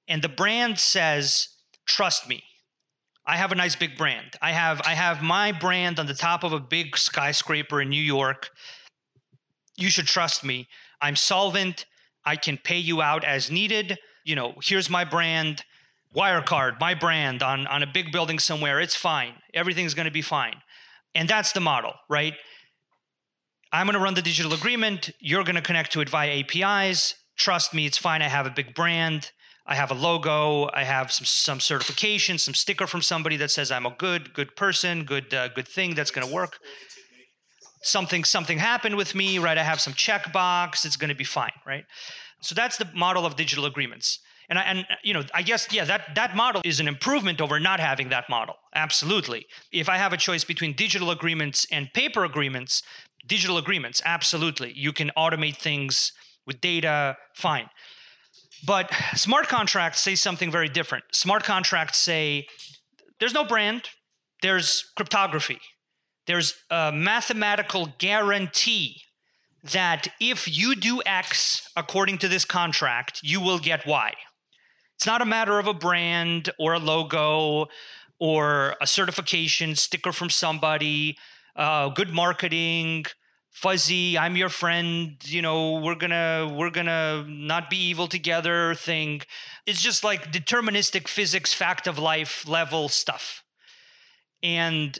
and 0.08 0.20
the 0.20 0.28
brand 0.28 0.78
says 0.78 1.48
trust 1.86 2.28
me 2.28 2.42
I 3.26 3.36
have 3.36 3.52
a 3.52 3.54
nice 3.54 3.76
big 3.76 3.96
brand. 3.96 4.34
I 4.42 4.50
have 4.50 4.80
I 4.84 4.94
have 4.94 5.22
my 5.22 5.52
brand 5.52 6.00
on 6.00 6.06
the 6.06 6.14
top 6.14 6.42
of 6.42 6.52
a 6.52 6.58
big 6.58 6.96
skyscraper 6.96 7.80
in 7.80 7.88
New 7.88 8.02
York. 8.02 8.50
You 9.76 9.88
should 9.88 10.06
trust 10.06 10.42
me. 10.42 10.66
I'm 11.00 11.14
solvent. 11.14 11.86
I 12.24 12.36
can 12.36 12.58
pay 12.58 12.78
you 12.78 13.02
out 13.02 13.22
as 13.22 13.50
needed. 13.50 13.98
You 14.24 14.36
know, 14.36 14.54
here's 14.62 14.90
my 14.90 15.04
brand. 15.04 15.64
Wirecard, 16.14 16.80
my 16.80 16.94
brand 16.94 17.42
on 17.42 17.66
on 17.68 17.82
a 17.82 17.86
big 17.86 18.10
building 18.10 18.38
somewhere. 18.38 18.80
It's 18.80 18.96
fine. 18.96 19.34
Everything's 19.54 19.94
going 19.94 20.06
to 20.06 20.12
be 20.12 20.22
fine. 20.22 20.56
And 21.14 21.28
that's 21.28 21.52
the 21.52 21.60
model, 21.60 21.94
right? 22.08 22.34
I'm 23.72 23.86
going 23.86 23.94
to 23.94 24.00
run 24.00 24.14
the 24.14 24.22
digital 24.22 24.52
agreement. 24.52 25.10
You're 25.20 25.44
going 25.44 25.54
to 25.54 25.62
connect 25.62 25.92
to 25.92 26.00
it 26.00 26.08
via 26.08 26.40
APIs. 26.40 27.14
Trust 27.36 27.72
me, 27.72 27.86
it's 27.86 27.98
fine. 27.98 28.22
I 28.22 28.28
have 28.28 28.46
a 28.46 28.50
big 28.50 28.74
brand. 28.74 29.30
I 29.66 29.76
have 29.76 29.92
a 29.92 29.94
logo, 29.94 30.68
I 30.74 30.82
have 30.82 31.12
some 31.12 31.26
some 31.26 31.60
certification, 31.60 32.38
some 32.38 32.54
sticker 32.54 32.88
from 32.88 33.02
somebody 33.02 33.36
that 33.36 33.52
says 33.52 33.70
I'm 33.70 33.86
a 33.86 33.94
good 33.98 34.34
good 34.34 34.56
person, 34.56 35.04
good 35.04 35.32
uh, 35.32 35.48
good 35.48 35.68
thing 35.68 35.94
that's 35.94 36.10
going 36.10 36.26
to 36.26 36.34
work. 36.34 36.58
Something 37.82 38.24
something 38.24 38.58
happened 38.58 38.96
with 38.96 39.14
me, 39.14 39.38
right? 39.38 39.56
I 39.56 39.62
have 39.62 39.80
some 39.80 39.92
checkbox. 39.92 40.84
It's 40.84 40.96
going 40.96 41.10
to 41.10 41.14
be 41.14 41.24
fine, 41.24 41.52
right? 41.64 41.84
So 42.40 42.54
that's 42.54 42.76
the 42.76 42.88
model 42.94 43.26
of 43.26 43.36
digital 43.36 43.66
agreements. 43.66 44.20
And 44.48 44.58
I, 44.58 44.62
and 44.62 44.86
you 45.04 45.14
know, 45.14 45.22
I 45.32 45.42
guess 45.42 45.68
yeah, 45.72 45.84
that 45.84 46.14
that 46.16 46.34
model 46.34 46.60
is 46.64 46.80
an 46.80 46.88
improvement 46.88 47.40
over 47.40 47.60
not 47.60 47.78
having 47.78 48.08
that 48.08 48.28
model. 48.28 48.56
Absolutely. 48.74 49.46
If 49.72 49.88
I 49.88 49.96
have 49.96 50.12
a 50.12 50.16
choice 50.16 50.42
between 50.44 50.72
digital 50.74 51.12
agreements 51.12 51.66
and 51.70 51.92
paper 51.92 52.24
agreements, 52.24 52.82
digital 53.26 53.58
agreements, 53.58 54.02
absolutely. 54.04 54.72
You 54.74 54.92
can 54.92 55.10
automate 55.16 55.56
things 55.56 56.12
with 56.46 56.60
data, 56.60 57.16
fine. 57.34 57.68
But 58.66 58.90
smart 59.14 59.48
contracts 59.48 60.00
say 60.00 60.14
something 60.16 60.50
very 60.50 60.68
different. 60.68 61.04
Smart 61.12 61.44
contracts 61.44 61.98
say 61.98 62.46
there's 63.20 63.34
no 63.34 63.44
brand, 63.44 63.84
there's 64.42 64.90
cryptography, 64.96 65.60
there's 66.26 66.54
a 66.70 66.90
mathematical 66.92 67.88
guarantee 67.98 69.00
that 69.62 70.08
if 70.20 70.46
you 70.48 70.74
do 70.74 71.02
X 71.04 71.68
according 71.76 72.18
to 72.18 72.28
this 72.28 72.44
contract, 72.44 73.20
you 73.22 73.40
will 73.40 73.58
get 73.58 73.86
Y. 73.86 74.12
It's 74.96 75.06
not 75.06 75.22
a 75.22 75.26
matter 75.26 75.58
of 75.58 75.66
a 75.66 75.74
brand 75.74 76.50
or 76.58 76.74
a 76.74 76.78
logo 76.78 77.66
or 78.18 78.76
a 78.80 78.86
certification 78.86 79.74
sticker 79.74 80.12
from 80.12 80.30
somebody, 80.30 81.16
uh, 81.56 81.88
good 81.88 82.10
marketing, 82.10 83.06
fuzzy 83.50 84.16
i'm 84.16 84.36
your 84.36 84.48
friend 84.48 85.16
you 85.24 85.42
know 85.42 85.80
we're 85.80 85.96
gonna 85.96 86.48
we're 86.56 86.70
gonna 86.70 87.24
not 87.26 87.68
be 87.68 87.76
evil 87.76 88.06
together 88.06 88.74
thing. 88.74 89.20
It's 89.66 89.82
just 89.82 90.04
like 90.04 90.32
deterministic 90.32 91.08
physics 91.08 91.52
fact 91.52 91.86
of 91.86 91.98
life 91.98 92.46
level 92.48 92.88
stuff. 92.88 93.42
And 94.42 94.98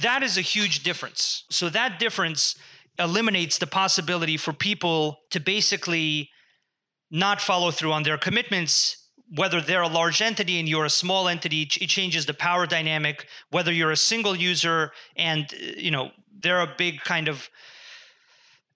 that 0.00 0.22
is 0.22 0.36
a 0.36 0.42
huge 0.42 0.82
difference. 0.82 1.44
So 1.50 1.68
that 1.70 1.98
difference 1.98 2.54
eliminates 2.98 3.58
the 3.58 3.66
possibility 3.66 4.36
for 4.36 4.52
people 4.52 5.18
to 5.30 5.40
basically 5.40 6.30
not 7.10 7.40
follow 7.40 7.70
through 7.70 7.92
on 7.92 8.02
their 8.02 8.18
commitments 8.18 9.02
whether 9.34 9.60
they're 9.60 9.82
a 9.82 9.88
large 9.88 10.22
entity 10.22 10.60
and 10.60 10.68
you're 10.68 10.84
a 10.84 10.90
small 10.90 11.26
entity 11.26 11.62
it 11.62 11.88
changes 11.88 12.26
the 12.26 12.34
power 12.34 12.66
dynamic 12.66 13.26
whether 13.50 13.72
you're 13.72 13.90
a 13.90 13.96
single 13.96 14.36
user 14.36 14.92
and 15.16 15.52
uh, 15.54 15.56
you 15.76 15.90
know 15.90 16.10
they're 16.40 16.62
a 16.62 16.74
big 16.78 17.00
kind 17.00 17.28
of 17.28 17.48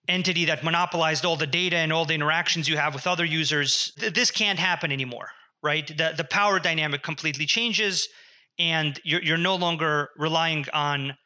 entity 0.08 0.44
that 0.46 0.64
monopolized 0.64 1.24
all 1.24 1.36
the 1.36 1.46
data 1.46 1.76
and 1.76 1.92
all 1.92 2.04
the 2.04 2.14
interactions 2.14 2.68
you 2.68 2.76
have 2.76 2.94
with 2.94 3.06
other 3.06 3.24
users. 3.24 3.92
This 3.96 4.30
can't 4.32 4.58
happen 4.58 4.90
anymore 4.90 5.28
right? 5.62 5.86
The, 5.86 6.14
the 6.16 6.24
power 6.24 6.58
dynamic 6.58 7.02
completely 7.02 7.46
changes 7.46 8.08
and 8.58 8.98
you're, 9.04 9.22
you're 9.22 9.36
no 9.36 9.56
longer 9.56 10.10
relying 10.16 10.66
on 10.72 11.16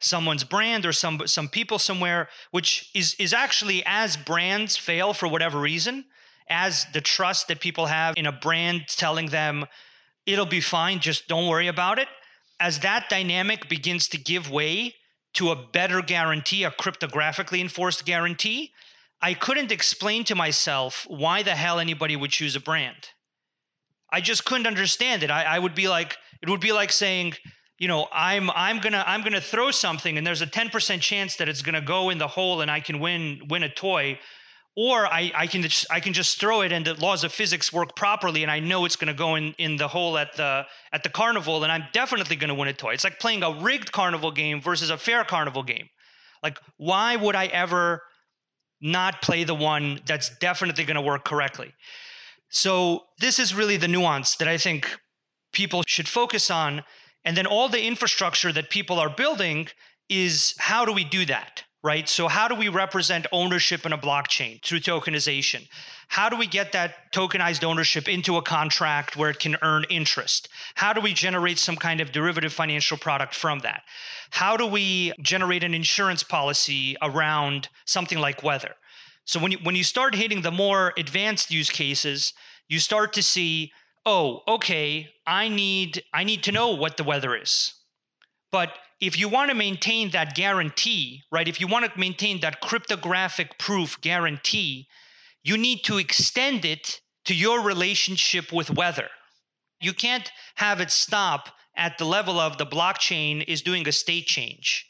someone's 0.00 0.44
brand 0.44 0.84
or 0.86 0.92
some 0.92 1.20
some 1.26 1.48
people 1.48 1.78
somewhere 1.78 2.28
which 2.50 2.90
is 2.94 3.14
is 3.14 3.32
actually 3.32 3.82
as 3.86 4.16
brands 4.16 4.76
fail 4.76 5.12
for 5.12 5.28
whatever 5.28 5.60
reason 5.60 6.04
as 6.48 6.86
the 6.92 7.00
trust 7.00 7.48
that 7.48 7.60
people 7.60 7.86
have 7.86 8.14
in 8.16 8.26
a 8.26 8.32
brand 8.32 8.82
telling 8.88 9.26
them 9.26 9.64
it'll 10.26 10.46
be 10.46 10.60
fine 10.60 10.98
just 10.98 11.28
don't 11.28 11.46
worry 11.46 11.68
about 11.68 11.98
it 11.98 12.08
as 12.60 12.80
that 12.80 13.08
dynamic 13.08 13.68
begins 13.68 14.08
to 14.08 14.18
give 14.18 14.50
way 14.50 14.94
to 15.34 15.50
a 15.50 15.56
better 15.56 16.02
guarantee, 16.02 16.64
a 16.64 16.70
cryptographically 16.70 17.60
enforced 17.60 18.04
guarantee, 18.04 18.72
I 19.22 19.34
couldn't 19.34 19.72
explain 19.72 20.24
to 20.24 20.34
myself 20.34 21.06
why 21.08 21.42
the 21.42 21.54
hell 21.54 21.78
anybody 21.78 22.16
would 22.16 22.30
choose 22.30 22.56
a 22.56 22.60
brand. 22.60 23.10
I 24.10 24.20
just 24.20 24.44
couldn't 24.44 24.66
understand 24.66 25.22
it. 25.22 25.30
I, 25.30 25.44
I 25.44 25.58
would 25.58 25.74
be 25.74 25.88
like, 25.88 26.18
it 26.42 26.48
would 26.48 26.60
be 26.60 26.72
like 26.72 26.90
saying, 26.90 27.34
you 27.80 27.88
know, 27.88 28.06
I'm 28.12 28.50
I'm 28.50 28.78
gonna 28.78 29.02
I'm 29.06 29.22
gonna 29.22 29.40
throw 29.40 29.70
something 29.72 30.18
and 30.18 30.24
there's 30.24 30.42
a 30.42 30.46
10% 30.46 31.00
chance 31.00 31.36
that 31.36 31.48
it's 31.48 31.62
gonna 31.62 31.80
go 31.80 32.10
in 32.10 32.18
the 32.18 32.28
hole 32.28 32.60
and 32.60 32.70
I 32.70 32.78
can 32.78 33.00
win 33.00 33.40
win 33.48 33.64
a 33.64 33.68
toy 33.68 34.18
or 34.76 35.06
I, 35.06 35.32
I 35.34 35.46
can 35.46 35.62
just, 35.62 35.86
I 35.90 35.98
can 35.98 36.12
just 36.12 36.38
throw 36.38 36.60
it 36.60 36.72
and 36.72 36.86
the 36.86 36.94
laws 36.94 37.24
of 37.24 37.32
physics 37.32 37.72
work 37.72 37.96
properly 37.96 38.42
and 38.42 38.50
I 38.50 38.60
know 38.60 38.84
it's 38.84 38.96
going 38.96 39.08
to 39.08 39.14
go 39.14 39.34
in, 39.34 39.52
in 39.58 39.76
the 39.76 39.88
hole 39.88 40.16
at 40.16 40.36
the 40.36 40.64
at 40.92 41.02
the 41.02 41.08
carnival 41.08 41.64
and 41.64 41.72
I'm 41.72 41.84
definitely 41.92 42.36
going 42.36 42.48
to 42.48 42.54
win 42.54 42.68
a 42.68 42.72
toy. 42.72 42.92
It's 42.92 43.02
like 43.02 43.18
playing 43.18 43.42
a 43.42 43.52
rigged 43.60 43.90
carnival 43.90 44.30
game 44.30 44.60
versus 44.60 44.90
a 44.90 44.96
fair 44.96 45.24
carnival 45.24 45.62
game. 45.62 45.88
Like 46.42 46.58
why 46.76 47.16
would 47.16 47.34
I 47.34 47.46
ever 47.46 48.02
not 48.80 49.22
play 49.22 49.44
the 49.44 49.54
one 49.54 50.00
that's 50.06 50.30
definitely 50.38 50.84
going 50.84 50.94
to 50.94 51.02
work 51.02 51.24
correctly? 51.24 51.74
So 52.50 53.04
this 53.18 53.38
is 53.38 53.54
really 53.54 53.76
the 53.76 53.88
nuance 53.88 54.36
that 54.36 54.48
I 54.48 54.56
think 54.56 54.98
people 55.52 55.82
should 55.86 56.08
focus 56.08 56.50
on 56.50 56.84
and 57.24 57.36
then 57.36 57.46
all 57.46 57.68
the 57.68 57.84
infrastructure 57.84 58.52
that 58.52 58.70
people 58.70 58.98
are 58.98 59.10
building 59.10 59.68
is 60.08 60.54
how 60.58 60.84
do 60.84 60.92
we 60.92 61.04
do 61.04 61.24
that? 61.26 61.64
right? 61.82 62.08
So, 62.08 62.28
how 62.28 62.48
do 62.48 62.54
we 62.54 62.68
represent 62.68 63.26
ownership 63.32 63.86
in 63.86 63.92
a 63.92 63.98
blockchain 63.98 64.62
through 64.62 64.80
tokenization? 64.80 65.66
How 66.08 66.28
do 66.28 66.36
we 66.36 66.46
get 66.46 66.72
that 66.72 67.12
tokenized 67.12 67.64
ownership 67.64 68.08
into 68.08 68.36
a 68.36 68.42
contract 68.42 69.16
where 69.16 69.30
it 69.30 69.38
can 69.38 69.56
earn 69.62 69.84
interest? 69.88 70.48
How 70.74 70.92
do 70.92 71.00
we 71.00 71.14
generate 71.14 71.58
some 71.58 71.76
kind 71.76 72.00
of 72.00 72.12
derivative 72.12 72.52
financial 72.52 72.98
product 72.98 73.34
from 73.34 73.60
that? 73.60 73.82
How 74.30 74.56
do 74.56 74.66
we 74.66 75.12
generate 75.22 75.64
an 75.64 75.74
insurance 75.74 76.22
policy 76.22 76.96
around 77.00 77.68
something 77.86 78.18
like 78.18 78.42
weather? 78.42 78.74
So, 79.24 79.40
when 79.40 79.52
you, 79.52 79.58
when 79.62 79.76
you 79.76 79.84
start 79.84 80.14
hitting 80.14 80.42
the 80.42 80.50
more 80.50 80.92
advanced 80.98 81.50
use 81.50 81.70
cases, 81.70 82.34
you 82.68 82.78
start 82.78 83.12
to 83.14 83.22
see, 83.22 83.72
oh, 84.06 84.42
okay, 84.48 85.08
I 85.26 85.48
need 85.48 86.02
I 86.12 86.24
need 86.24 86.44
to 86.44 86.52
know 86.52 86.74
what 86.74 86.96
the 86.96 87.04
weather 87.04 87.36
is. 87.36 87.74
But 88.52 88.72
if 89.00 89.18
you 89.18 89.28
want 89.28 89.50
to 89.50 89.54
maintain 89.54 90.10
that 90.10 90.34
guarantee, 90.34 91.22
right, 91.30 91.48
if 91.48 91.60
you 91.60 91.66
want 91.66 91.90
to 91.90 91.98
maintain 91.98 92.40
that 92.40 92.60
cryptographic 92.60 93.58
proof 93.58 94.00
guarantee, 94.00 94.88
you 95.42 95.56
need 95.56 95.84
to 95.84 95.98
extend 95.98 96.64
it 96.64 97.00
to 97.24 97.34
your 97.34 97.62
relationship 97.62 98.52
with 98.52 98.70
weather. 98.70 99.08
You 99.80 99.94
can't 99.94 100.30
have 100.56 100.80
it 100.80 100.90
stop 100.90 101.48
at 101.76 101.96
the 101.96 102.04
level 102.04 102.38
of 102.38 102.58
the 102.58 102.66
blockchain 102.66 103.44
is 103.46 103.62
doing 103.62 103.88
a 103.88 103.92
state 103.92 104.26
change. 104.26 104.86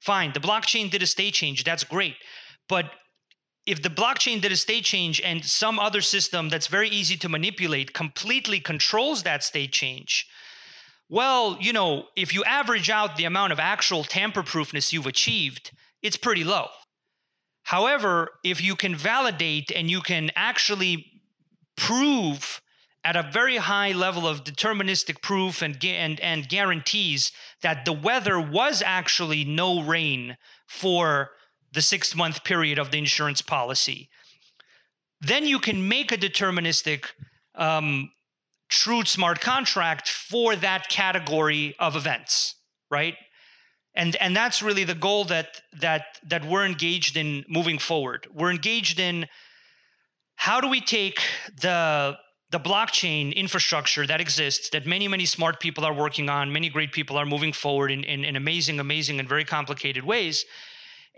Fine, 0.00 0.32
the 0.32 0.40
blockchain 0.40 0.90
did 0.90 1.02
a 1.02 1.06
state 1.06 1.34
change, 1.34 1.64
that's 1.64 1.82
great. 1.82 2.14
But 2.68 2.92
if 3.68 3.82
the 3.82 3.90
blockchain 3.90 4.40
did 4.40 4.50
a 4.50 4.56
state 4.56 4.84
change 4.84 5.20
and 5.20 5.44
some 5.44 5.78
other 5.78 6.00
system 6.00 6.48
that's 6.48 6.68
very 6.68 6.88
easy 6.88 7.18
to 7.18 7.28
manipulate 7.28 7.92
completely 7.92 8.60
controls 8.60 9.24
that 9.24 9.44
state 9.44 9.72
change, 9.72 10.26
well, 11.10 11.58
you 11.60 11.74
know, 11.74 12.06
if 12.16 12.32
you 12.32 12.42
average 12.44 12.88
out 12.88 13.16
the 13.16 13.26
amount 13.26 13.52
of 13.52 13.60
actual 13.60 14.04
tamper 14.04 14.42
proofness 14.42 14.90
you've 14.90 15.06
achieved, 15.06 15.70
it's 16.00 16.16
pretty 16.16 16.44
low. 16.44 16.68
However, 17.62 18.30
if 18.42 18.62
you 18.62 18.74
can 18.74 18.96
validate 18.96 19.70
and 19.70 19.90
you 19.90 20.00
can 20.00 20.30
actually 20.34 21.04
prove 21.76 22.62
at 23.04 23.16
a 23.16 23.30
very 23.30 23.58
high 23.58 23.92
level 23.92 24.26
of 24.26 24.44
deterministic 24.44 25.20
proof 25.20 25.60
and, 25.60 25.76
and, 25.84 26.18
and 26.20 26.48
guarantees 26.48 27.32
that 27.60 27.84
the 27.84 27.92
weather 27.92 28.40
was 28.40 28.80
actually 28.80 29.44
no 29.44 29.82
rain 29.82 30.38
for 30.66 31.32
the 31.78 31.82
six 31.82 32.16
month 32.16 32.42
period 32.42 32.76
of 32.76 32.90
the 32.90 32.98
insurance 32.98 33.40
policy, 33.40 34.08
then 35.20 35.46
you 35.46 35.60
can 35.60 35.88
make 35.88 36.10
a 36.10 36.16
deterministic 36.16 37.04
um, 37.54 38.10
true 38.68 39.04
smart 39.04 39.40
contract 39.40 40.08
for 40.08 40.56
that 40.56 40.88
category 40.88 41.76
of 41.78 41.94
events, 41.94 42.56
right? 42.90 43.14
And 43.94 44.16
and 44.16 44.34
that's 44.34 44.60
really 44.60 44.82
the 44.82 44.96
goal 45.06 45.22
that 45.26 45.62
that 45.80 46.02
that 46.32 46.44
we're 46.44 46.66
engaged 46.66 47.16
in 47.16 47.44
moving 47.48 47.78
forward. 47.78 48.26
We're 48.34 48.50
engaged 48.50 48.98
in 48.98 49.28
how 50.34 50.60
do 50.60 50.68
we 50.68 50.80
take 50.80 51.20
the 51.60 52.18
the 52.50 52.58
blockchain 52.58 53.24
infrastructure 53.36 54.04
that 54.04 54.20
exists 54.20 54.70
that 54.70 54.84
many 54.84 55.06
many 55.06 55.26
smart 55.26 55.60
people 55.60 55.84
are 55.84 55.94
working 56.04 56.28
on 56.28 56.52
many 56.52 56.68
great 56.76 56.90
people 56.90 57.16
are 57.16 57.26
moving 57.34 57.52
forward 57.52 57.90
in, 57.92 58.02
in, 58.02 58.24
in 58.24 58.34
amazing 58.36 58.80
amazing 58.80 59.20
and 59.20 59.28
very 59.28 59.44
complicated 59.44 60.02
ways 60.02 60.44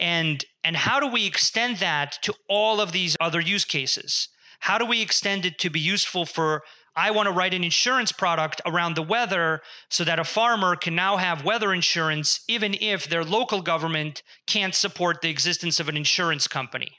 and 0.01 0.45
and 0.65 0.77
how 0.77 0.99
do 0.99 1.07
we 1.07 1.27
extend 1.27 1.77
that 1.77 2.19
to 2.23 2.35
all 2.49 2.81
of 2.81 2.91
these 2.91 3.17
other 3.21 3.41
use 3.41 3.65
cases 3.65 4.29
how 4.59 4.79
do 4.79 4.85
we 4.85 5.01
extend 5.01 5.47
it 5.47 5.59
to 5.59 5.71
be 5.71 5.81
useful 5.81 6.27
for 6.27 6.63
I 6.97 7.13
want 7.13 7.29
to 7.29 7.33
write 7.33 7.55
an 7.55 7.63
insurance 7.63 8.11
product 8.11 8.61
around 8.67 8.97
the 8.97 9.03
weather 9.03 9.63
so 9.91 10.03
that 10.05 10.19
a 10.19 10.25
farmer 10.25 10.75
can 10.75 10.97
now 10.97 11.17
have 11.17 11.45
weather 11.45 11.73
insurance 11.73 12.41
even 12.49 12.75
if 12.81 13.09
their 13.09 13.25
local 13.25 13.63
government 13.63 14.25
can't 14.47 14.75
support 14.75 15.21
the 15.21 15.31
existence 15.31 15.79
of 15.79 15.89
an 15.89 15.97
insurance 15.97 16.49
company. 16.49 16.99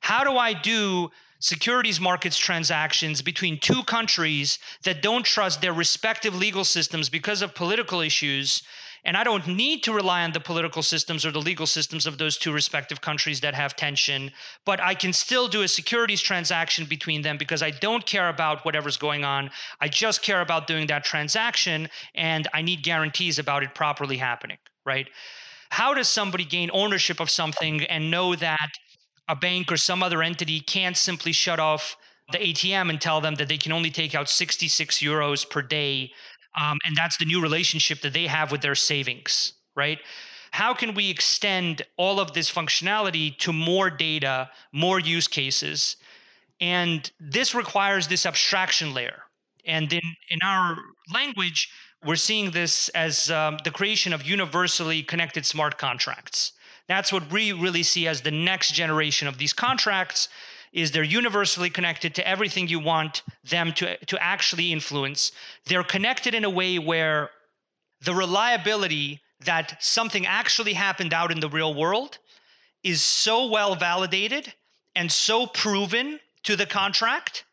How 0.00 0.22
do 0.22 0.38
I 0.38 0.52
do 0.52 1.10
securities 1.40 2.00
markets 2.00 2.36
transactions 2.36 3.22
between 3.22 3.60
two 3.60 3.82
countries 3.84 4.58
that 4.82 5.02
don't 5.02 5.24
trust 5.24 5.60
their 5.60 5.72
respective 5.72 6.34
legal 6.34 6.64
systems 6.64 7.08
because 7.08 7.42
of 7.42 7.54
political 7.54 8.00
issues. 8.00 8.62
And 9.04 9.16
I 9.16 9.24
don't 9.24 9.46
need 9.46 9.82
to 9.84 9.92
rely 9.92 10.22
on 10.24 10.32
the 10.32 10.40
political 10.40 10.82
systems 10.82 11.24
or 11.24 11.30
the 11.30 11.40
legal 11.40 11.66
systems 11.66 12.06
of 12.06 12.18
those 12.18 12.36
two 12.36 12.52
respective 12.52 13.00
countries 13.00 13.40
that 13.40 13.54
have 13.54 13.76
tension, 13.76 14.30
but 14.64 14.80
I 14.80 14.94
can 14.94 15.12
still 15.12 15.48
do 15.48 15.62
a 15.62 15.68
securities 15.68 16.20
transaction 16.20 16.84
between 16.84 17.22
them 17.22 17.38
because 17.38 17.62
I 17.62 17.70
don't 17.70 18.04
care 18.04 18.28
about 18.28 18.64
whatever's 18.64 18.96
going 18.96 19.24
on. 19.24 19.50
I 19.80 19.88
just 19.88 20.22
care 20.22 20.40
about 20.40 20.66
doing 20.66 20.86
that 20.88 21.04
transaction 21.04 21.88
and 22.14 22.48
I 22.52 22.62
need 22.62 22.82
guarantees 22.82 23.38
about 23.38 23.62
it 23.62 23.74
properly 23.74 24.16
happening, 24.16 24.58
right? 24.84 25.08
How 25.70 25.94
does 25.94 26.08
somebody 26.08 26.44
gain 26.44 26.70
ownership 26.72 27.20
of 27.20 27.30
something 27.30 27.84
and 27.84 28.10
know 28.10 28.34
that 28.34 28.70
a 29.28 29.36
bank 29.36 29.70
or 29.70 29.76
some 29.76 30.02
other 30.02 30.22
entity 30.22 30.60
can't 30.60 30.96
simply 30.96 31.32
shut 31.32 31.60
off 31.60 31.96
the 32.32 32.38
ATM 32.38 32.90
and 32.90 33.00
tell 33.00 33.20
them 33.20 33.34
that 33.36 33.48
they 33.48 33.58
can 33.58 33.72
only 33.72 33.90
take 33.90 34.14
out 34.14 34.28
66 34.28 34.98
euros 34.98 35.48
per 35.48 35.62
day. 35.62 36.12
Um, 36.58 36.78
and 36.84 36.96
that's 36.96 37.16
the 37.16 37.24
new 37.24 37.40
relationship 37.40 38.00
that 38.02 38.12
they 38.12 38.26
have 38.26 38.50
with 38.50 38.62
their 38.62 38.74
savings, 38.74 39.52
right? 39.76 39.98
How 40.50 40.74
can 40.74 40.94
we 40.94 41.10
extend 41.10 41.82
all 41.96 42.20
of 42.20 42.32
this 42.32 42.50
functionality 42.50 43.36
to 43.38 43.52
more 43.52 43.90
data, 43.90 44.50
more 44.72 44.98
use 44.98 45.28
cases? 45.28 45.96
And 46.60 47.10
this 47.20 47.54
requires 47.54 48.08
this 48.08 48.26
abstraction 48.26 48.94
layer. 48.94 49.22
And 49.64 49.92
in, 49.92 50.16
in 50.30 50.40
our 50.42 50.76
language, 51.12 51.70
we're 52.04 52.16
seeing 52.16 52.50
this 52.50 52.88
as 52.90 53.30
um, 53.30 53.58
the 53.64 53.70
creation 53.70 54.12
of 54.12 54.24
universally 54.24 55.02
connected 55.02 55.44
smart 55.44 55.78
contracts. 55.78 56.52
That's 56.88 57.12
what 57.12 57.30
we 57.30 57.52
really 57.52 57.82
see 57.82 58.08
as 58.08 58.22
the 58.22 58.30
next 58.30 58.72
generation 58.72 59.28
of 59.28 59.36
these 59.36 59.52
contracts 59.52 60.28
is 60.72 60.90
they're 60.90 61.02
universally 61.02 61.70
connected 61.70 62.14
to 62.14 62.26
everything 62.26 62.68
you 62.68 62.80
want 62.80 63.22
them 63.44 63.72
to, 63.72 63.96
to 64.06 64.22
actually 64.22 64.72
influence. 64.72 65.32
They're 65.66 65.84
connected 65.84 66.34
in 66.34 66.44
a 66.44 66.50
way 66.50 66.78
where 66.78 67.30
the 68.02 68.14
reliability 68.14 69.20
that 69.44 69.82
something 69.82 70.26
actually 70.26 70.72
happened 70.72 71.12
out 71.12 71.30
in 71.30 71.40
the 71.40 71.48
real 71.48 71.74
world 71.74 72.18
is 72.82 73.02
so 73.02 73.46
well 73.46 73.74
validated 73.74 74.52
and 74.94 75.10
so 75.10 75.46
proven 75.46 76.18
to 76.44 76.56
the 76.56 76.66
contract 76.66 77.44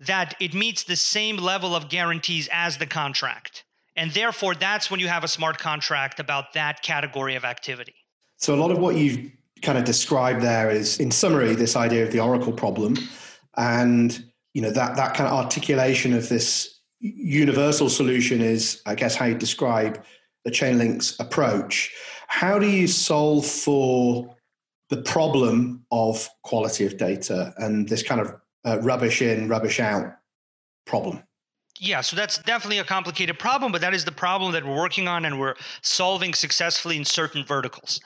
that 0.00 0.34
it 0.40 0.54
meets 0.54 0.84
the 0.84 0.96
same 0.96 1.36
level 1.36 1.74
of 1.74 1.88
guarantees 1.88 2.48
as 2.52 2.78
the 2.78 2.86
contract. 2.86 3.64
And 3.96 4.10
therefore, 4.12 4.54
that's 4.54 4.90
when 4.90 5.00
you 5.00 5.08
have 5.08 5.24
a 5.24 5.28
smart 5.28 5.58
contract 5.58 6.18
about 6.18 6.54
that 6.54 6.82
category 6.82 7.34
of 7.34 7.44
activity. 7.44 7.94
So 8.36 8.54
a 8.54 8.56
lot 8.56 8.70
of 8.70 8.78
what 8.78 8.96
you've 8.96 9.30
kind 9.62 9.78
of 9.78 9.84
described 9.84 10.42
there 10.42 10.70
is, 10.70 10.98
in 10.98 11.10
summary, 11.10 11.54
this 11.54 11.76
idea 11.76 12.04
of 12.04 12.12
the 12.12 12.20
Oracle 12.20 12.52
problem, 12.52 12.96
and 13.56 14.24
you 14.54 14.62
know 14.62 14.70
that 14.70 14.96
that 14.96 15.14
kind 15.14 15.28
of 15.28 15.34
articulation 15.34 16.12
of 16.12 16.28
this 16.28 16.80
universal 17.00 17.88
solution 17.88 18.40
is, 18.40 18.82
I 18.86 18.94
guess, 18.94 19.14
how 19.14 19.26
you 19.26 19.34
describe 19.34 20.02
the 20.44 20.50
Chainlink's 20.50 21.18
approach. 21.18 21.92
How 22.28 22.58
do 22.58 22.68
you 22.68 22.86
solve 22.86 23.44
for 23.46 24.36
the 24.88 25.02
problem 25.02 25.84
of 25.90 26.28
quality 26.42 26.86
of 26.86 26.96
data 26.96 27.54
and 27.58 27.88
this 27.88 28.02
kind 28.02 28.20
of 28.20 28.34
uh, 28.64 28.78
rubbish 28.80 29.22
in, 29.22 29.48
rubbish 29.48 29.80
out 29.80 30.14
problem? 30.86 31.22
Yeah, 31.78 32.00
so 32.00 32.14
that's 32.14 32.38
definitely 32.38 32.78
a 32.78 32.84
complicated 32.84 33.38
problem, 33.38 33.72
but 33.72 33.80
that 33.80 33.94
is 33.94 34.04
the 34.04 34.12
problem 34.12 34.52
that 34.52 34.64
we're 34.64 34.76
working 34.76 35.08
on 35.08 35.24
and 35.24 35.40
we're 35.40 35.56
solving 35.82 36.34
successfully 36.34 36.96
in 36.96 37.04
certain 37.04 37.44
verticals. 37.44 38.00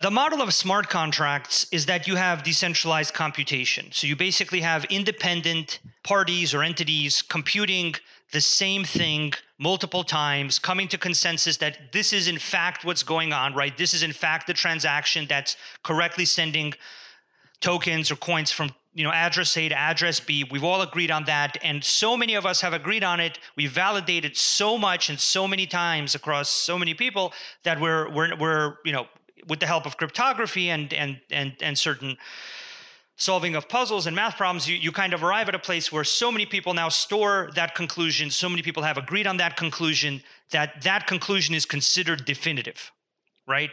The 0.00 0.10
model 0.10 0.42
of 0.42 0.52
smart 0.52 0.88
contracts 0.88 1.66
is 1.72 1.86
that 1.86 2.06
you 2.06 2.16
have 2.16 2.42
decentralized 2.42 3.14
computation. 3.14 3.90
So 3.92 4.06
you 4.06 4.16
basically 4.16 4.60
have 4.60 4.84
independent 4.86 5.78
parties 6.02 6.52
or 6.52 6.62
entities 6.62 7.22
computing 7.22 7.94
the 8.32 8.40
same 8.40 8.84
thing 8.84 9.32
multiple 9.58 10.04
times, 10.04 10.58
coming 10.58 10.88
to 10.88 10.98
consensus 10.98 11.56
that 11.58 11.92
this 11.92 12.12
is 12.12 12.26
in 12.26 12.38
fact 12.38 12.84
what's 12.84 13.02
going 13.02 13.32
on, 13.32 13.54
right? 13.54 13.76
This 13.78 13.94
is 13.94 14.02
in 14.02 14.12
fact 14.12 14.46
the 14.46 14.52
transaction 14.52 15.26
that's 15.28 15.56
correctly 15.84 16.24
sending 16.24 16.74
tokens 17.60 18.10
or 18.10 18.16
coins 18.16 18.50
from 18.50 18.70
you 18.94 19.04
know 19.04 19.12
address 19.12 19.56
A 19.56 19.68
to 19.68 19.78
address 19.78 20.20
B. 20.20 20.44
We've 20.50 20.64
all 20.64 20.82
agreed 20.82 21.10
on 21.10 21.24
that, 21.24 21.56
and 21.62 21.82
so 21.82 22.16
many 22.16 22.34
of 22.34 22.44
us 22.44 22.60
have 22.60 22.74
agreed 22.74 23.04
on 23.04 23.20
it. 23.20 23.38
We've 23.56 23.70
validated 23.70 24.36
so 24.36 24.76
much 24.76 25.08
and 25.08 25.18
so 25.18 25.48
many 25.48 25.66
times 25.66 26.14
across 26.14 26.48
so 26.48 26.78
many 26.78 26.94
people 26.94 27.32
that 27.62 27.80
we're 27.80 28.10
we're 28.10 28.36
we're 28.36 28.76
you 28.84 28.92
know 28.92 29.06
with 29.48 29.60
the 29.60 29.66
help 29.66 29.86
of 29.86 29.96
cryptography 29.96 30.70
and 30.70 30.92
and 30.92 31.20
and 31.30 31.54
and 31.60 31.78
certain 31.78 32.16
solving 33.16 33.54
of 33.54 33.68
puzzles 33.68 34.06
and 34.06 34.16
math 34.16 34.36
problems, 34.36 34.68
you, 34.68 34.76
you 34.76 34.90
kind 34.90 35.14
of 35.14 35.22
arrive 35.22 35.48
at 35.48 35.54
a 35.54 35.58
place 35.58 35.92
where 35.92 36.04
so 36.04 36.32
many 36.32 36.44
people 36.44 36.74
now 36.74 36.88
store 36.88 37.50
that 37.54 37.74
conclusion, 37.74 38.30
so 38.30 38.48
many 38.48 38.62
people 38.62 38.82
have 38.82 38.98
agreed 38.98 39.26
on 39.26 39.36
that 39.36 39.56
conclusion 39.56 40.20
that 40.50 40.82
that 40.82 41.06
conclusion 41.06 41.54
is 41.54 41.64
considered 41.64 42.24
definitive, 42.24 42.90
right? 43.46 43.70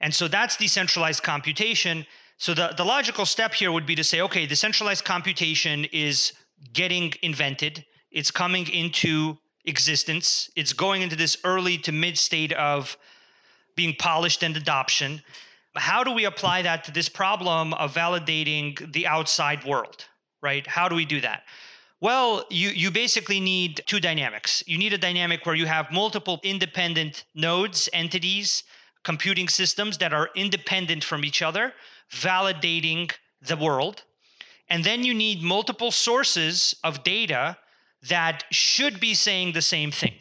And 0.00 0.14
so 0.14 0.28
that's 0.28 0.56
decentralized 0.56 1.22
computation. 1.22 2.06
So 2.38 2.54
the, 2.54 2.72
the 2.76 2.84
logical 2.84 3.26
step 3.26 3.52
here 3.52 3.72
would 3.72 3.86
be 3.86 3.94
to 3.96 4.04
say, 4.04 4.20
okay, 4.20 4.46
decentralized 4.46 5.04
computation 5.04 5.86
is 5.86 6.32
getting 6.72 7.12
invented, 7.22 7.84
it's 8.10 8.30
coming 8.30 8.68
into 8.68 9.36
existence, 9.64 10.50
it's 10.54 10.72
going 10.72 11.02
into 11.02 11.16
this 11.16 11.36
early 11.44 11.78
to 11.78 11.90
mid 11.90 12.16
state 12.16 12.52
of 12.52 12.96
being 13.76 13.94
polished 13.98 14.42
and 14.42 14.56
adoption. 14.56 15.22
How 15.76 16.04
do 16.04 16.12
we 16.12 16.24
apply 16.24 16.62
that 16.62 16.84
to 16.84 16.90
this 16.92 17.08
problem 17.08 17.74
of 17.74 17.94
validating 17.94 18.92
the 18.92 19.06
outside 19.06 19.64
world, 19.64 20.04
right? 20.42 20.66
How 20.66 20.88
do 20.88 20.94
we 20.94 21.04
do 21.04 21.20
that? 21.20 21.42
Well, 22.00 22.44
you, 22.50 22.68
you 22.68 22.90
basically 22.90 23.40
need 23.40 23.82
two 23.86 23.98
dynamics. 23.98 24.62
You 24.66 24.78
need 24.78 24.92
a 24.92 24.98
dynamic 24.98 25.46
where 25.46 25.54
you 25.54 25.66
have 25.66 25.90
multiple 25.90 26.38
independent 26.42 27.24
nodes, 27.34 27.88
entities, 27.92 28.64
computing 29.04 29.48
systems 29.48 29.98
that 29.98 30.12
are 30.12 30.30
independent 30.34 31.04
from 31.04 31.24
each 31.24 31.42
other 31.42 31.72
validating 32.10 33.12
the 33.42 33.56
world. 33.56 34.02
And 34.68 34.84
then 34.84 35.04
you 35.04 35.14
need 35.14 35.42
multiple 35.42 35.90
sources 35.90 36.74
of 36.84 37.04
data 37.04 37.56
that 38.08 38.44
should 38.50 39.00
be 39.00 39.14
saying 39.14 39.52
the 39.52 39.62
same 39.62 39.90
thing. 39.90 40.18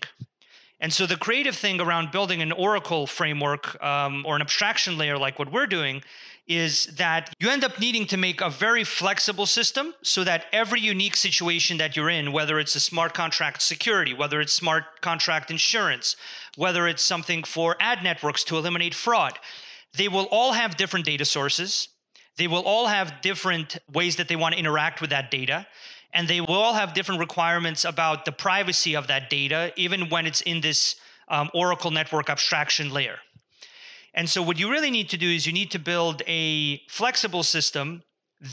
And 0.84 0.92
so 0.92 1.06
the 1.06 1.16
creative 1.16 1.56
thing 1.56 1.80
around 1.80 2.12
building 2.12 2.42
an 2.42 2.52
Oracle 2.52 3.08
framework 3.08 3.82
um, 3.82 4.26
or 4.26 4.36
an 4.36 4.42
abstraction 4.42 4.98
layer 4.98 5.18
like 5.18 5.40
what 5.40 5.50
we're 5.50 5.66
doing 5.66 6.04
is 6.46 6.88
that 6.98 7.34
you 7.40 7.50
end 7.50 7.64
up 7.64 7.80
needing 7.80 8.06
to 8.08 8.18
make 8.18 8.42
a 8.42 8.50
very 8.50 8.84
flexible 8.84 9.46
system 9.46 9.94
so 10.02 10.26
that 10.26 10.48
every 10.52 10.82
unique 10.82 11.16
situation 11.16 11.78
that 11.78 11.96
you're 11.96 12.10
in, 12.10 12.34
whether 12.34 12.60
it's 12.60 12.76
a 12.76 12.82
smart 12.82 13.14
contract 13.14 13.62
security, 13.62 14.14
whether 14.14 14.42
it's 14.42 14.52
smart 14.52 15.00
contract 15.00 15.50
insurance, 15.52 16.18
whether 16.58 16.86
it's 16.86 17.02
something 17.02 17.46
for 17.46 17.78
ad 17.80 18.04
networks 18.04 18.44
to 18.44 18.58
eliminate 18.58 18.94
fraud, 18.94 19.40
they 19.94 20.10
will 20.10 20.28
all 20.32 20.52
have 20.52 20.76
different 20.76 21.06
data 21.06 21.24
sources. 21.24 21.88
They 22.36 22.48
will 22.48 22.64
all 22.64 22.88
have 22.88 23.22
different 23.22 23.78
ways 23.94 24.18
that 24.18 24.28
they 24.28 24.36
want 24.36 24.52
to 24.56 24.60
interact 24.60 25.00
with 25.00 25.12
that 25.12 25.32
data. 25.32 25.66
And 26.14 26.28
they 26.28 26.42
will 26.42 26.54
all 26.54 26.74
have 26.74 26.94
different 26.94 27.20
requirements 27.20 27.86
about 27.86 28.26
the 28.26 28.32
privacy 28.32 28.96
of 28.96 29.08
that 29.08 29.30
data, 29.30 29.74
even 29.76 30.10
when 30.10 30.26
it's 30.26 30.42
in 30.42 30.62
this 30.62 30.96
um, 31.28 31.50
Oracle 31.54 31.92
network 31.92 32.30
abstraction 32.30 32.92
layer. 32.92 33.18
And 34.14 34.30
so, 34.30 34.42
what 34.44 34.60
you 34.60 34.70
really 34.70 34.92
need 34.92 35.10
to 35.10 35.18
do 35.18 35.28
is 35.28 35.48
you 35.48 35.54
need 35.54 35.72
to 35.72 35.80
build 35.80 36.22
a 36.28 36.82
flexible 36.88 37.42
system 37.42 38.04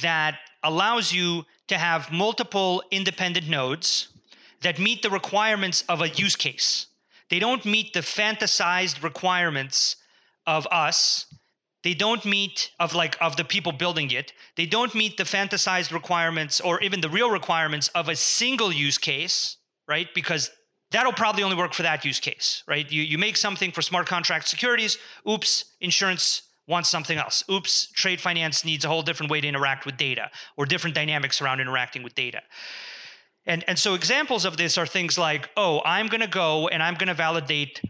that 0.00 0.38
allows 0.62 1.12
you 1.12 1.44
to 1.68 1.76
have 1.76 2.10
multiple 2.10 2.82
independent 2.90 3.48
nodes 3.48 4.08
that 4.62 4.78
meet 4.78 5.02
the 5.02 5.10
requirements 5.10 5.84
of 5.88 6.00
a 6.00 6.08
use 6.08 6.36
case. 6.36 6.86
They 7.28 7.38
don't 7.38 7.64
meet 7.64 7.92
the 7.92 8.00
fantasized 8.00 9.02
requirements 9.02 9.96
of 10.46 10.66
us. 10.70 11.26
They 11.82 11.94
don't 11.94 12.24
meet 12.24 12.70
of 12.78 12.94
like 12.94 13.16
of 13.20 13.36
the 13.36 13.44
people 13.44 13.72
building 13.72 14.10
it. 14.10 14.32
They 14.56 14.66
don't 14.66 14.94
meet 14.94 15.16
the 15.16 15.24
fantasized 15.24 15.92
requirements 15.92 16.60
or 16.60 16.80
even 16.82 17.00
the 17.00 17.08
real 17.08 17.30
requirements 17.30 17.88
of 17.88 18.08
a 18.08 18.16
single 18.16 18.72
use 18.72 18.98
case, 18.98 19.56
right? 19.88 20.08
Because 20.14 20.50
that'll 20.90 21.12
probably 21.12 21.42
only 21.42 21.56
work 21.56 21.72
for 21.72 21.82
that 21.82 22.04
use 22.04 22.20
case, 22.20 22.62
right? 22.66 22.90
You 22.90 23.02
you 23.02 23.18
make 23.18 23.36
something 23.36 23.72
for 23.72 23.82
smart 23.82 24.06
contract 24.06 24.48
securities, 24.48 24.98
oops, 25.28 25.64
insurance 25.80 26.42
wants 26.66 26.88
something 26.88 27.18
else. 27.18 27.44
Oops, 27.50 27.88
trade 27.92 28.20
finance 28.20 28.64
needs 28.64 28.84
a 28.84 28.88
whole 28.88 29.02
different 29.02 29.30
way 29.30 29.40
to 29.40 29.48
interact 29.48 29.86
with 29.86 29.96
data 29.96 30.30
or 30.56 30.66
different 30.66 30.94
dynamics 30.94 31.40
around 31.40 31.60
interacting 31.60 32.02
with 32.02 32.14
data. 32.14 32.40
And, 33.46 33.64
and 33.66 33.78
so 33.78 33.94
examples 33.94 34.44
of 34.44 34.56
this 34.56 34.78
are 34.78 34.86
things 34.86 35.18
like, 35.18 35.50
oh, 35.56 35.80
I'm 35.84 36.06
going 36.06 36.20
to 36.20 36.28
go 36.28 36.68
and 36.68 36.82
I'm 36.82 36.94
going 36.94 37.08
to 37.08 37.14
validate 37.14 37.80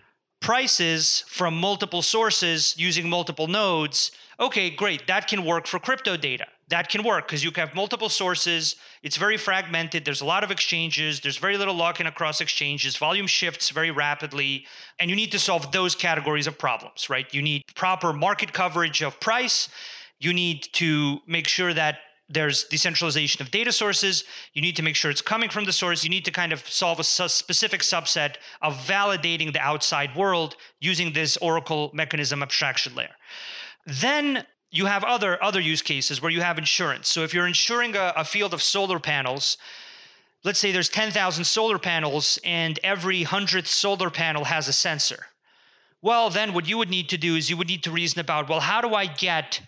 prices 0.41 1.25
from 1.29 1.55
multiple 1.55 2.03
sources 2.03 2.75
using 2.77 3.09
multiple 3.09 3.47
nodes. 3.47 4.11
Okay, 4.39 4.71
great. 4.71 5.07
That 5.07 5.29
can 5.29 5.45
work 5.45 5.67
for 5.67 5.79
crypto 5.79 6.17
data. 6.17 6.47
That 6.69 6.89
can 6.89 7.03
work 7.03 7.27
because 7.27 7.45
you 7.45 7.51
have 7.57 7.75
multiple 7.75 8.09
sources. 8.09 8.77
It's 9.03 9.17
very 9.17 9.37
fragmented. 9.37 10.05
There's 10.05 10.21
a 10.21 10.25
lot 10.25 10.45
of 10.45 10.51
exchanges. 10.51 11.21
There's 11.21 11.37
very 11.37 11.59
little 11.59 11.75
lock 11.75 12.01
in 12.01 12.07
across 12.07 12.41
exchanges. 12.41 12.97
Volume 12.97 13.27
shifts 13.27 13.71
very 13.71 13.91
rapidly. 13.91 14.67
And 14.99 15.11
you 15.11 15.17
need 15.17 15.33
to 15.33 15.39
solve 15.39 15.73
those 15.73 15.95
categories 15.95 16.47
of 16.47 16.57
problems, 16.57 17.11
right? 17.11 17.27
You 17.35 17.43
need 17.43 17.65
proper 17.75 18.13
market 18.13 18.53
coverage 18.53 19.03
of 19.03 19.19
price. 19.21 19.69
You 20.21 20.33
need 20.33 20.63
to 20.75 21.19
make 21.27 21.49
sure 21.49 21.75
that 21.75 21.99
there's 22.31 22.65
decentralization 22.65 23.43
of 23.43 23.51
data 23.51 23.73
sources. 23.73 24.25
You 24.55 24.63
need 24.63 24.77
to 24.77 24.83
make 24.83 24.95
sure 24.95 25.11
it's 25.11 25.21
coming 25.21 25.51
from 25.51 25.65
the 25.65 25.73
source. 25.73 26.05
You 26.05 26.11
need 26.11 26.25
to 26.25 26.31
kind 26.31 26.53
of 26.53 26.67
solve 26.69 27.01
a 27.01 27.05
specific 27.05 27.81
subset 27.81 28.37
of 28.63 28.75
validating 28.87 29.53
the 29.53 29.61
outside 29.61 30.15
world 30.15 30.57
using 30.81 31.13
this 31.13 31.37
Oracle 31.39 31.91
mechanism 31.93 32.43
abstraction 32.43 32.95
layer. 32.95 33.15
Then 33.85 34.47
you 34.71 34.87
have 34.87 35.03
other 35.03 35.43
other 35.43 35.61
use 35.61 35.83
cases 35.83 36.23
where 36.23 36.31
you 36.31 36.41
have 36.41 36.57
insurance. 36.57 37.09
So 37.09 37.25
if 37.25 37.35
you're 37.35 37.49
insuring 37.49 37.97
a, 37.97 38.13
a 38.17 38.25
field 38.25 38.55
of 38.55 38.63
solar 38.63 39.01
panels, 39.01 39.59
let's 40.45 40.61
say 40.61 40.71
there's 40.71 40.89
10,000 40.89 41.45
solar 41.45 41.79
panels 41.79 42.39
and 42.45 42.79
every 42.85 43.25
100th 43.25 43.67
solar 43.67 44.11
panel 44.11 44.45
has 44.45 44.69
a 44.69 44.73
sensor. 44.73 45.27
Well, 46.03 46.31
then 46.31 46.55
what 46.55 46.69
you 46.69 46.79
would 46.79 46.89
need 46.89 47.09
to 47.09 47.19
do 47.19 47.35
is 47.35 47.51
you 47.51 47.57
would 47.57 47.69
need 47.69 47.83
to 47.83 47.91
reason 47.91 48.21
about, 48.21 48.49
well, 48.49 48.61
how 48.61 48.81
do 48.81 48.95
I 48.95 49.07
get 49.07 49.61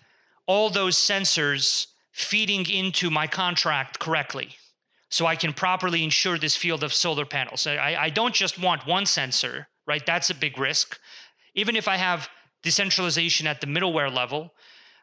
all 0.47 0.69
those 0.69 0.95
sensors 0.97 1.87
feeding 2.13 2.69
into 2.69 3.09
my 3.09 3.27
contract 3.27 3.99
correctly 3.99 4.49
so 5.09 5.25
I 5.25 5.35
can 5.35 5.53
properly 5.53 6.03
insure 6.03 6.37
this 6.37 6.55
field 6.55 6.83
of 6.83 6.93
solar 6.93 7.25
panels. 7.25 7.67
I, 7.67 7.95
I 7.99 8.09
don't 8.09 8.33
just 8.33 8.59
want 8.59 8.87
one 8.87 9.05
sensor, 9.05 9.67
right? 9.85 10.03
That's 10.05 10.29
a 10.29 10.35
big 10.35 10.57
risk. 10.57 10.99
Even 11.55 11.75
if 11.75 11.87
I 11.87 11.97
have 11.97 12.29
decentralization 12.63 13.45
at 13.45 13.61
the 13.61 13.67
middleware 13.67 14.11
level, 14.13 14.53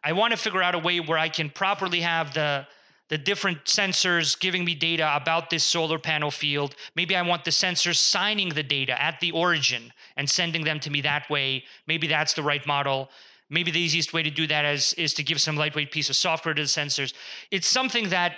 I 0.02 0.12
want 0.12 0.30
to 0.32 0.36
figure 0.36 0.62
out 0.62 0.74
a 0.74 0.78
way 0.78 0.98
where 0.98 1.18
I 1.18 1.28
can 1.28 1.50
properly 1.50 2.00
have 2.00 2.32
the 2.32 2.66
the 3.08 3.18
different 3.18 3.64
sensors 3.64 4.38
giving 4.38 4.64
me 4.64 4.72
data 4.72 5.16
about 5.16 5.50
this 5.50 5.64
solar 5.64 5.98
panel 5.98 6.30
field. 6.30 6.76
Maybe 6.94 7.16
I 7.16 7.22
want 7.22 7.44
the 7.44 7.50
sensors 7.50 7.96
signing 7.96 8.50
the 8.50 8.62
data 8.62 9.02
at 9.02 9.18
the 9.18 9.32
origin 9.32 9.92
and 10.16 10.30
sending 10.30 10.62
them 10.62 10.78
to 10.78 10.90
me 10.90 11.00
that 11.00 11.28
way. 11.28 11.64
Maybe 11.88 12.06
that's 12.06 12.34
the 12.34 12.44
right 12.44 12.64
model 12.68 13.10
maybe 13.50 13.70
the 13.70 13.80
easiest 13.80 14.12
way 14.12 14.22
to 14.22 14.30
do 14.30 14.46
that 14.46 14.64
is 14.64 14.94
is 14.94 15.12
to 15.14 15.22
give 15.22 15.40
some 15.40 15.56
lightweight 15.56 15.90
piece 15.90 16.08
of 16.08 16.16
software 16.16 16.54
to 16.54 16.62
the 16.62 16.68
sensors. 16.68 17.12
It's 17.50 17.66
something 17.66 18.08
that 18.10 18.36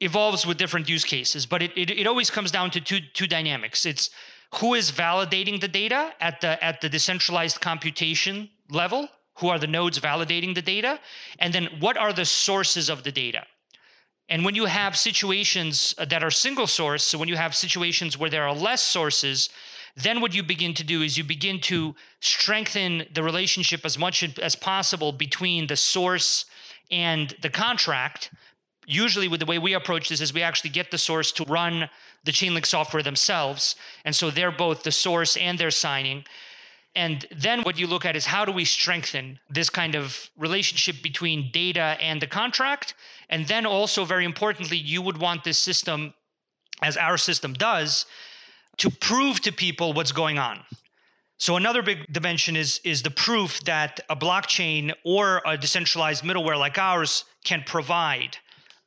evolves 0.00 0.44
with 0.46 0.58
different 0.58 0.88
use 0.88 1.04
cases 1.04 1.46
but 1.46 1.62
it, 1.62 1.72
it, 1.76 1.90
it 1.90 2.06
always 2.06 2.30
comes 2.30 2.50
down 2.50 2.70
to 2.70 2.80
two 2.80 3.00
two 3.14 3.26
dynamics. 3.26 3.86
It's 3.86 4.10
who 4.54 4.74
is 4.74 4.92
validating 4.92 5.60
the 5.60 5.68
data 5.68 6.12
at 6.20 6.40
the 6.40 6.62
at 6.62 6.80
the 6.80 6.88
decentralized 6.88 7.60
computation 7.60 8.48
level 8.70 9.08
who 9.38 9.48
are 9.48 9.58
the 9.58 9.66
nodes 9.66 9.98
validating 9.98 10.54
the 10.54 10.62
data 10.62 11.00
and 11.38 11.52
then 11.52 11.68
what 11.80 11.96
are 11.96 12.12
the 12.12 12.24
sources 12.24 12.88
of 12.88 13.02
the 13.02 13.10
data. 13.10 13.44
And 14.28 14.44
when 14.44 14.54
you 14.54 14.64
have 14.64 14.96
situations 14.96 15.94
that 15.98 16.22
are 16.22 16.30
single 16.30 16.66
source 16.66 17.04
so 17.04 17.18
when 17.18 17.28
you 17.28 17.36
have 17.36 17.54
situations 17.54 18.18
where 18.18 18.30
there 18.30 18.46
are 18.46 18.54
less 18.54 18.82
sources 18.82 19.48
then 19.96 20.20
what 20.20 20.34
you 20.34 20.42
begin 20.42 20.74
to 20.74 20.84
do 20.84 21.02
is 21.02 21.16
you 21.16 21.24
begin 21.24 21.60
to 21.60 21.94
strengthen 22.20 23.06
the 23.14 23.22
relationship 23.22 23.84
as 23.84 23.96
much 23.96 24.24
as 24.38 24.56
possible 24.56 25.12
between 25.12 25.66
the 25.68 25.76
source 25.76 26.46
and 26.90 27.34
the 27.42 27.50
contract. 27.50 28.30
Usually 28.86 29.28
with 29.28 29.40
the 29.40 29.46
way 29.46 29.58
we 29.58 29.74
approach 29.74 30.08
this 30.08 30.20
is 30.20 30.32
we 30.32 30.42
actually 30.42 30.70
get 30.70 30.90
the 30.90 30.98
source 30.98 31.30
to 31.32 31.44
run 31.44 31.88
the 32.24 32.32
chainlink 32.32 32.66
software 32.66 33.04
themselves. 33.04 33.76
And 34.04 34.14
so 34.14 34.30
they're 34.30 34.50
both 34.50 34.82
the 34.82 34.92
source 34.92 35.36
and 35.36 35.58
they're 35.58 35.70
signing. 35.70 36.24
And 36.96 37.26
then 37.30 37.62
what 37.62 37.78
you 37.78 37.86
look 37.86 38.04
at 38.04 38.16
is 38.16 38.26
how 38.26 38.44
do 38.44 38.52
we 38.52 38.64
strengthen 38.64 39.38
this 39.48 39.70
kind 39.70 39.94
of 39.94 40.28
relationship 40.36 41.02
between 41.02 41.50
data 41.52 41.96
and 42.00 42.20
the 42.20 42.26
contract? 42.26 42.94
And 43.30 43.46
then 43.46 43.64
also 43.64 44.04
very 44.04 44.24
importantly 44.24 44.76
you 44.76 45.02
would 45.02 45.18
want 45.18 45.44
this 45.44 45.58
system 45.58 46.14
as 46.82 46.96
our 46.96 47.16
system 47.16 47.52
does 47.52 48.06
to 48.78 48.90
prove 48.90 49.40
to 49.42 49.52
people 49.52 49.92
what's 49.92 50.12
going 50.12 50.38
on. 50.38 50.60
So 51.38 51.56
another 51.56 51.82
big 51.82 52.12
dimension 52.12 52.56
is 52.56 52.80
is 52.84 53.02
the 53.02 53.10
proof 53.10 53.60
that 53.64 54.00
a 54.08 54.16
blockchain 54.16 54.92
or 55.04 55.42
a 55.44 55.56
decentralized 55.56 56.22
middleware 56.24 56.58
like 56.58 56.78
ours 56.78 57.24
can 57.44 57.62
provide 57.66 58.36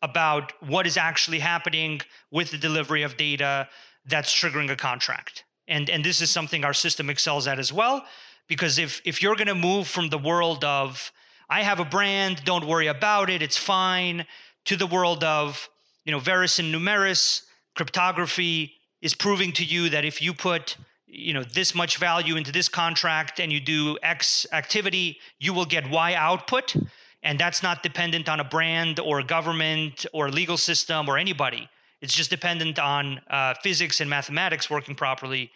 about 0.02 0.54
what 0.62 0.88
is 0.88 0.98
actually 0.98 1.40
happening 1.40 2.02
with 2.32 2.52
the 2.52 2.58
delivery 2.58 3.04
of 3.04 3.18
data 3.18 3.68
that's 4.06 4.34
triggering 4.34 4.72
a 4.72 4.76
contract. 4.76 5.44
And 5.68 5.90
and 5.90 6.04
this 6.04 6.22
is 6.22 6.32
something 6.32 6.64
our 6.64 6.74
system 6.74 7.10
excels 7.10 7.48
at 7.48 7.60
as 7.60 7.74
well 7.74 8.06
because 8.48 8.78
if 8.78 9.02
if 9.06 9.22
you're 9.22 9.36
going 9.36 9.48
to 9.48 9.56
move 9.56 9.88
from 9.88 10.10
the 10.10 10.18
world 10.18 10.64
of 10.64 11.12
I 11.50 11.64
have 11.64 11.80
a 11.80 11.86
brand, 11.86 12.44
don't 12.44 12.68
worry 12.68 12.88
about 12.88 13.30
it, 13.30 13.42
it's 13.42 13.58
fine, 13.58 14.26
to 14.66 14.76
the 14.76 14.88
world 14.88 15.24
of, 15.24 15.70
you 16.04 16.12
know, 16.12 16.20
Verus 16.20 16.60
and 16.60 16.74
Numeris, 16.74 17.44
cryptography, 17.76 18.77
is 19.02 19.14
proving 19.14 19.52
to 19.54 19.64
you 19.64 19.90
that 19.90 20.06
if 20.06 20.22
you 20.22 20.34
put 20.34 20.78
you 21.08 21.34
know 21.34 21.44
this 21.44 21.74
much 21.74 21.98
value 21.98 22.36
into 22.36 22.52
this 22.52 22.68
contract 22.68 23.40
and 23.40 23.52
you 23.52 23.60
do 23.60 23.98
x 24.04 24.46
activity 24.52 25.20
you 25.40 25.54
will 25.54 25.66
get 25.66 25.90
y 25.90 26.14
output. 26.14 26.76
And 27.24 27.40
that's 27.40 27.64
not 27.64 27.84
dependent 27.84 28.30
on 28.30 28.40
a 28.40 28.44
brand 28.44 29.00
or 29.00 29.20
a 29.20 29.24
government 29.24 30.06
or 30.14 30.28
a 30.28 30.32
legal 30.32 30.56
system 30.56 31.10
or 31.10 31.18
anybody. 31.18 31.68
It's 32.00 32.14
just 32.14 32.30
dependent 32.30 32.78
on 32.78 33.20
uh, 33.30 33.56
physics 33.64 34.00
and 34.02 34.10
mathematics 34.10 34.70
working 34.70 34.96
properly. 34.96 35.52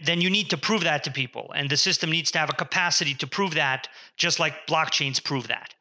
Then 0.00 0.20
you 0.20 0.28
need 0.28 0.50
to 0.50 0.58
prove 0.58 0.82
that 0.82 1.04
to 1.04 1.10
people. 1.12 1.52
And 1.54 1.70
the 1.70 1.76
system 1.76 2.10
needs 2.10 2.30
to 2.32 2.38
have 2.40 2.50
a 2.50 2.54
capacity 2.54 3.14
to 3.14 3.26
prove 3.26 3.54
that 3.54 3.88
just 4.16 4.40
like 4.40 4.66
blockchains 4.66 5.22
prove 5.22 5.46
that. 5.48 5.72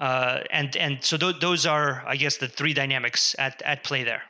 Uh, 0.00 0.40
and 0.50 0.76
and 0.76 1.02
so 1.02 1.16
th- 1.16 1.40
those 1.40 1.66
are 1.66 2.04
i 2.06 2.14
guess 2.14 2.36
the 2.36 2.46
three 2.46 2.72
dynamics 2.72 3.34
at, 3.38 3.60
at 3.62 3.82
play 3.82 4.04
there 4.04 4.22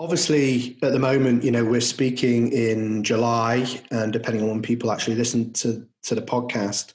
Obviously, 0.00 0.78
at 0.82 0.92
the 0.92 0.98
moment, 0.98 1.44
you 1.44 1.50
know, 1.50 1.62
we're 1.62 1.82
speaking 1.82 2.50
in 2.52 3.04
July, 3.04 3.66
and 3.90 4.10
depending 4.14 4.42
on 4.42 4.48
when 4.48 4.62
people 4.62 4.90
actually 4.90 5.14
listen 5.14 5.52
to, 5.52 5.86
to 6.04 6.14
the 6.14 6.22
podcast, 6.22 6.94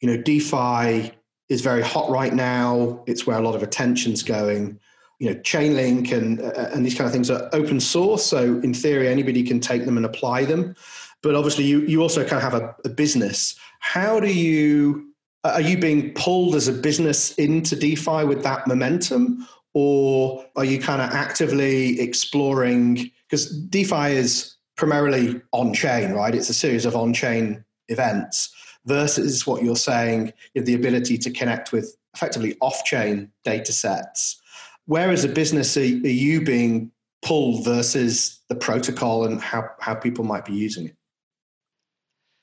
you 0.00 0.08
know, 0.08 0.16
DeFi 0.16 1.12
is 1.50 1.60
very 1.60 1.82
hot 1.82 2.08
right 2.08 2.32
now. 2.32 3.04
It's 3.06 3.26
where 3.26 3.36
a 3.36 3.42
lot 3.42 3.56
of 3.56 3.62
attention's 3.62 4.22
going. 4.22 4.80
You 5.18 5.28
know, 5.28 5.36
Chainlink 5.40 6.12
and 6.12 6.40
and 6.40 6.84
these 6.84 6.94
kind 6.94 7.06
of 7.06 7.12
things 7.12 7.30
are 7.30 7.46
open 7.52 7.78
source, 7.78 8.24
so 8.24 8.58
in 8.60 8.72
theory, 8.72 9.08
anybody 9.08 9.42
can 9.42 9.60
take 9.60 9.84
them 9.84 9.98
and 9.98 10.06
apply 10.06 10.46
them. 10.46 10.74
But 11.22 11.34
obviously, 11.34 11.64
you 11.64 11.82
you 11.82 12.00
also 12.00 12.22
kind 12.22 12.42
of 12.42 12.52
have 12.52 12.54
a, 12.54 12.74
a 12.86 12.88
business. 12.88 13.54
How 13.80 14.18
do 14.18 14.32
you 14.32 15.12
are 15.44 15.60
you 15.60 15.78
being 15.78 16.12
pulled 16.14 16.54
as 16.54 16.68
a 16.68 16.72
business 16.72 17.32
into 17.32 17.76
DeFi 17.76 18.24
with 18.24 18.42
that 18.42 18.66
momentum, 18.66 19.46
or 19.78 20.42
are 20.56 20.64
you 20.64 20.80
kind 20.80 21.02
of 21.02 21.10
actively 21.10 22.00
exploring 22.00 23.10
because 23.28 23.54
DeFi 23.66 24.12
is 24.12 24.56
primarily 24.74 25.38
on 25.52 25.74
chain, 25.74 26.12
right? 26.12 26.34
It's 26.34 26.48
a 26.48 26.54
series 26.54 26.86
of 26.86 26.96
on 26.96 27.12
chain 27.12 27.62
events 27.88 28.54
versus 28.86 29.46
what 29.46 29.62
you're 29.62 29.76
saying, 29.76 30.32
the 30.54 30.72
ability 30.72 31.18
to 31.18 31.30
connect 31.30 31.72
with 31.72 31.94
effectively 32.14 32.56
off 32.62 32.86
chain 32.86 33.30
data 33.44 33.70
sets. 33.70 34.40
Where 34.86 35.10
as 35.10 35.24
a 35.24 35.28
business 35.28 35.76
are 35.76 35.84
you 35.84 36.40
being 36.40 36.90
pulled 37.20 37.66
versus 37.66 38.40
the 38.48 38.54
protocol 38.54 39.26
and 39.26 39.42
how, 39.42 39.68
how 39.80 39.94
people 39.94 40.24
might 40.24 40.46
be 40.46 40.54
using 40.54 40.86
it? 40.86 40.96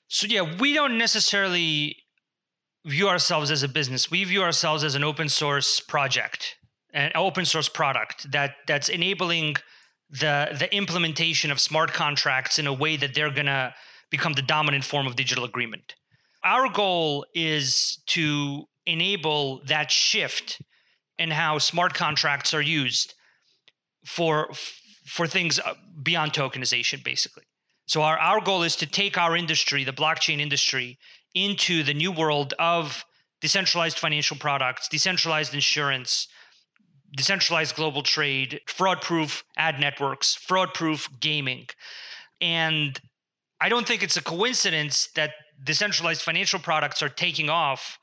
So, 0.08 0.28
yeah, 0.28 0.56
we 0.60 0.76
don't 0.76 1.00
necessarily 1.00 1.98
view 2.86 3.10
ourselves 3.10 3.50
as 3.50 3.63
a 3.63 3.67
business. 3.67 4.12
We 4.12 4.24
view 4.24 4.43
ourselves 4.43 4.84
as 4.84 4.93
an 4.93 5.04
open 5.04 5.30
source 5.30 5.80
project 5.80 6.58
an 6.94 7.12
open 7.16 7.46
source 7.46 7.70
product 7.70 8.32
that 8.32 8.56
that's 8.68 8.90
enabling 8.90 9.56
the 10.10 10.56
the 10.60 10.74
implementation 10.76 11.52
of 11.52 11.60
smart 11.60 11.92
contracts 11.92 12.60
in 12.60 12.68
a 12.68 12.74
way 12.74 12.98
that 12.98 13.14
they're 13.14 13.32
to 13.32 13.74
become 14.10 14.34
the 14.34 14.42
dominant 14.42 14.84
form 14.84 15.08
of 15.08 15.16
digital 15.16 15.44
agreement. 15.44 15.96
Our 16.44 16.70
goal 16.70 17.26
is 17.34 18.00
to 18.08 18.66
enable 18.86 19.64
that 19.66 19.90
shift 19.90 20.62
in 21.18 21.32
how 21.32 21.58
smart 21.58 21.94
contracts 21.94 22.54
are 22.54 22.62
used 22.62 23.14
for 24.06 24.52
for 25.06 25.28
things 25.28 25.60
uh, 25.60 25.74
beyond 26.02 26.34
tokenization, 26.34 27.04
basically. 27.04 27.44
So 27.88 28.02
our, 28.02 28.18
our 28.18 28.40
goal 28.40 28.64
is 28.64 28.76
to 28.78 28.86
take 28.86 29.18
our 29.18 29.36
industry, 29.36 29.84
the 29.84 29.92
blockchain 29.92 30.40
industry, 30.40 30.98
into 31.34 31.84
the 31.84 31.94
new 31.94 32.12
world 32.12 32.54
of 32.60 33.04
decentralized 33.42 34.00
financial 34.00 34.38
products, 34.38 34.88
decentralized 34.88 35.54
insurance, 35.54 36.28
decentralized 37.15 37.76
global 37.76 38.04
trade, 38.04 38.60
fraud 38.67 39.02
proof 39.02 39.43
ad 39.58 39.80
networks, 39.80 40.36
fraud 40.36 40.73
proof 40.73 41.10
gaming. 41.19 41.67
And 42.41 42.99
I 43.62 43.69
don't 43.69 43.88
think 43.88 44.04
it's 44.04 44.17
a 44.17 44.21
coincidence 44.21 45.10
that 45.15 45.32
decentralized 45.63 46.21
financial 46.21 46.60
products 46.60 47.02
are 47.02 47.10
taking 47.10 47.49
off 47.49 47.97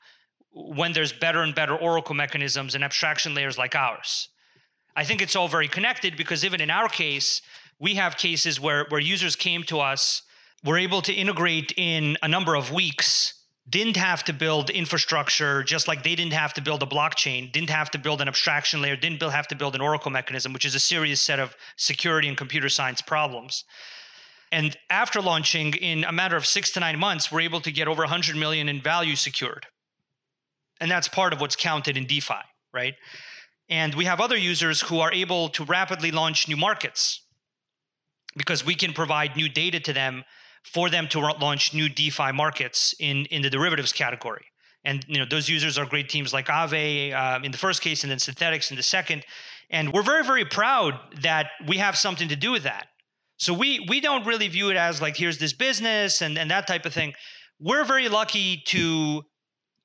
when 0.51 0.93
there's 0.93 1.13
better 1.13 1.43
and 1.43 1.53
better 1.55 1.75
oracle 1.75 2.15
mechanisms 2.15 2.75
and 2.75 2.83
abstraction 2.83 3.33
layers 3.33 3.57
like 3.57 3.75
ours. 3.75 4.29
I 4.95 5.03
think 5.03 5.21
it's 5.21 5.35
all 5.35 5.47
very 5.47 5.67
connected 5.67 6.17
because 6.17 6.43
even 6.43 6.59
in 6.59 6.69
our 6.69 6.89
case, 6.89 7.41
we 7.79 7.95
have 7.95 8.17
cases 8.17 8.59
where, 8.59 8.85
where 8.89 8.99
users 8.99 9.35
came 9.35 9.63
to 9.63 9.79
us, 9.79 10.23
were 10.63 10.77
able 10.77 11.01
to 11.01 11.13
integrate 11.13 11.73
in 11.77 12.17
a 12.21 12.27
number 12.27 12.55
of 12.55 12.71
weeks, 12.71 13.33
didn't 13.71 13.95
have 13.95 14.23
to 14.25 14.33
build 14.33 14.69
infrastructure, 14.69 15.63
just 15.63 15.87
like 15.87 16.03
they 16.03 16.13
didn't 16.13 16.33
have 16.33 16.53
to 16.53 16.61
build 16.61 16.83
a 16.83 16.85
blockchain, 16.85 17.51
didn't 17.51 17.69
have 17.69 17.89
to 17.91 17.97
build 17.97 18.21
an 18.21 18.27
abstraction 18.27 18.81
layer, 18.81 18.95
didn't 18.95 19.21
have 19.21 19.47
to 19.47 19.55
build 19.55 19.75
an 19.75 19.81
oracle 19.81 20.11
mechanism, 20.11 20.51
which 20.53 20.65
is 20.65 20.75
a 20.75 20.79
serious 20.79 21.21
set 21.21 21.39
of 21.39 21.55
security 21.77 22.27
and 22.27 22.37
computer 22.37 22.69
science 22.69 23.01
problems. 23.01 23.63
And 24.51 24.75
after 24.89 25.21
launching, 25.21 25.73
in 25.75 26.03
a 26.03 26.11
matter 26.11 26.35
of 26.35 26.45
six 26.45 26.71
to 26.71 26.81
nine 26.81 26.99
months, 26.99 27.31
we're 27.31 27.41
able 27.41 27.61
to 27.61 27.71
get 27.71 27.87
over 27.87 28.01
100 28.01 28.35
million 28.35 28.67
in 28.67 28.81
value 28.81 29.15
secured. 29.15 29.65
And 30.81 30.91
that's 30.91 31.07
part 31.07 31.31
of 31.31 31.39
what's 31.39 31.55
counted 31.55 31.95
in 31.95 32.05
DeFi, 32.05 32.43
right? 32.73 32.95
And 33.69 33.95
we 33.95 34.03
have 34.03 34.19
other 34.19 34.35
users 34.35 34.81
who 34.81 34.99
are 34.99 35.13
able 35.13 35.47
to 35.49 35.63
rapidly 35.63 36.11
launch 36.11 36.49
new 36.49 36.57
markets 36.57 37.21
because 38.35 38.65
we 38.65 38.75
can 38.75 38.91
provide 38.91 39.37
new 39.37 39.47
data 39.47 39.79
to 39.79 39.93
them 39.93 40.25
for 40.63 40.89
them 40.89 41.07
to 41.09 41.19
launch 41.19 41.73
new 41.73 41.89
DeFi 41.89 42.31
markets 42.31 42.93
in, 42.99 43.25
in 43.25 43.41
the 43.41 43.49
derivatives 43.49 43.91
category. 43.91 44.45
And 44.83 45.05
you 45.07 45.19
know 45.19 45.25
those 45.25 45.47
users 45.47 45.77
are 45.77 45.85
great 45.85 46.09
teams 46.09 46.33
like 46.33 46.47
Aave 46.47 47.13
uh, 47.13 47.39
in 47.43 47.51
the 47.51 47.57
first 47.57 47.81
case, 47.81 48.03
and 48.03 48.09
then 48.09 48.17
Synthetix 48.17 48.71
in 48.71 48.77
the 48.77 48.83
second. 48.83 49.23
And 49.69 49.93
we're 49.93 50.01
very 50.01 50.23
very 50.23 50.43
proud 50.43 50.99
that 51.21 51.51
we 51.67 51.77
have 51.77 51.95
something 51.95 52.27
to 52.29 52.35
do 52.35 52.51
with 52.51 52.63
that. 52.63 52.87
So 53.37 53.53
we 53.53 53.85
we 53.87 54.01
don't 54.01 54.25
really 54.25 54.47
view 54.47 54.71
it 54.71 54.77
as 54.77 54.99
like 54.99 55.15
here's 55.15 55.37
this 55.37 55.53
business 55.53 56.21
and 56.21 56.35
and 56.37 56.49
that 56.49 56.65
type 56.65 56.87
of 56.87 56.93
thing. 56.93 57.13
We're 57.59 57.83
very 57.83 58.09
lucky 58.09 58.63
to 58.67 59.23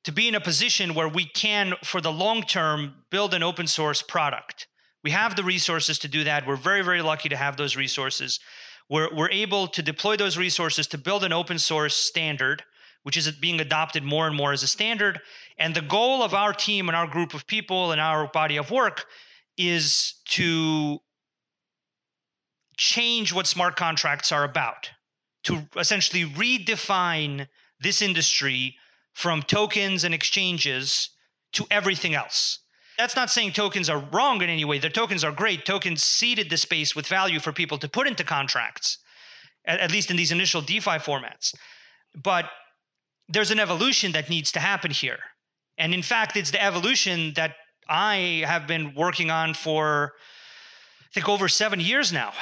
to 0.05 0.13
be 0.13 0.29
in 0.29 0.37
a 0.37 0.41
position 0.41 0.95
where 0.95 1.09
we 1.09 1.25
can, 1.25 1.75
for 1.83 2.01
the 2.01 2.13
long 2.13 2.43
term, 2.43 2.95
build 3.11 3.35
an 3.35 3.43
open 3.43 3.67
source 3.67 4.03
product. 4.03 4.69
We 5.03 5.11
have 5.11 5.35
the 5.35 5.43
resources 5.43 5.99
to 5.99 6.09
do 6.09 6.25
that. 6.25 6.47
We're 6.47 6.57
very, 6.57 6.83
very 6.83 7.03
lucky 7.03 7.29
to 7.29 7.37
have 7.37 7.57
those 7.57 7.75
resources. 7.77 8.39
We're, 8.89 9.13
we're 9.15 9.31
able 9.31 9.69
to 9.69 9.83
deploy 9.83 10.17
those 10.17 10.37
resources 10.37 10.87
to 10.89 10.99
build 10.99 11.25
an 11.25 11.33
open 11.33 11.59
source 11.59 11.97
standard, 11.97 12.63
which 13.03 13.17
is 13.17 13.31
being 13.33 13.61
adopted 13.61 14.05
more 14.05 14.27
and 14.27 14.37
more 14.37 14.53
as 14.53 14.63
a 14.63 14.69
standard. 14.69 15.21
And 15.59 15.75
the 15.75 15.81
goal 15.81 16.23
of 16.23 16.35
our 16.35 16.53
team 16.53 16.89
and 16.89 16.97
our 16.97 17.07
group 17.07 17.35
of 17.35 17.47
people 17.47 17.93
and 17.93 18.01
our 18.01 18.29
body 18.29 18.57
of 18.57 18.71
work 18.71 19.07
is 19.57 20.15
to 20.27 20.99
change 22.77 23.33
what 23.33 23.47
smart 23.47 23.77
contracts 23.77 24.33
are 24.33 24.45
about, 24.45 24.91
to 25.45 25.67
essentially 25.77 26.25
redefine 26.25 27.49
this 27.81 28.03
industry 28.03 28.77
from 29.15 29.43
tokens 29.43 30.05
and 30.05 30.15
exchanges 30.15 31.11
to 31.53 31.67
everything 31.71 32.15
else. 32.15 32.61
That's 32.99 33.17
not 33.17 33.31
saying 33.31 33.53
tokens 33.53 33.91
are 33.91 34.03
wrong 34.13 34.43
in 34.43 34.49
any 34.49 34.65
way. 34.65 34.79
The 34.79 34.89
tokens 34.89 35.25
are 35.25 35.33
great. 35.33 35.67
Tokens 35.67 36.03
seeded 36.03 36.49
the 36.49 36.57
space 36.57 36.97
with 36.97 37.07
value 37.07 37.41
for 37.41 37.53
people 37.53 37.79
to 37.79 37.89
put 37.89 38.07
into 38.07 38.25
contracts, 38.25 38.99
at, 39.67 39.81
at 39.81 39.91
least 39.91 40.11
in 40.11 40.17
these 40.17 40.33
initial 40.33 40.63
DeFi 40.63 40.99
formats. 40.99 41.55
But 42.15 42.47
there's 43.29 43.51
an 43.51 43.61
evolution 43.61 44.13
that 44.13 44.31
needs 44.31 44.53
to 44.53 44.61
happen 44.61 44.91
here. 44.91 45.19
And 45.79 45.93
in 45.93 46.03
fact, 46.03 46.37
it's 46.37 46.51
the 46.51 46.63
evolution 46.63 47.35
that 47.35 47.57
I 47.89 48.45
have 48.47 48.67
been 48.67 48.95
working 48.95 49.31
on 49.31 49.55
for 49.55 50.13
I 51.03 51.09
think 51.13 51.29
over 51.29 51.49
seven 51.49 51.81
years 51.81 52.13
now, 52.13 52.33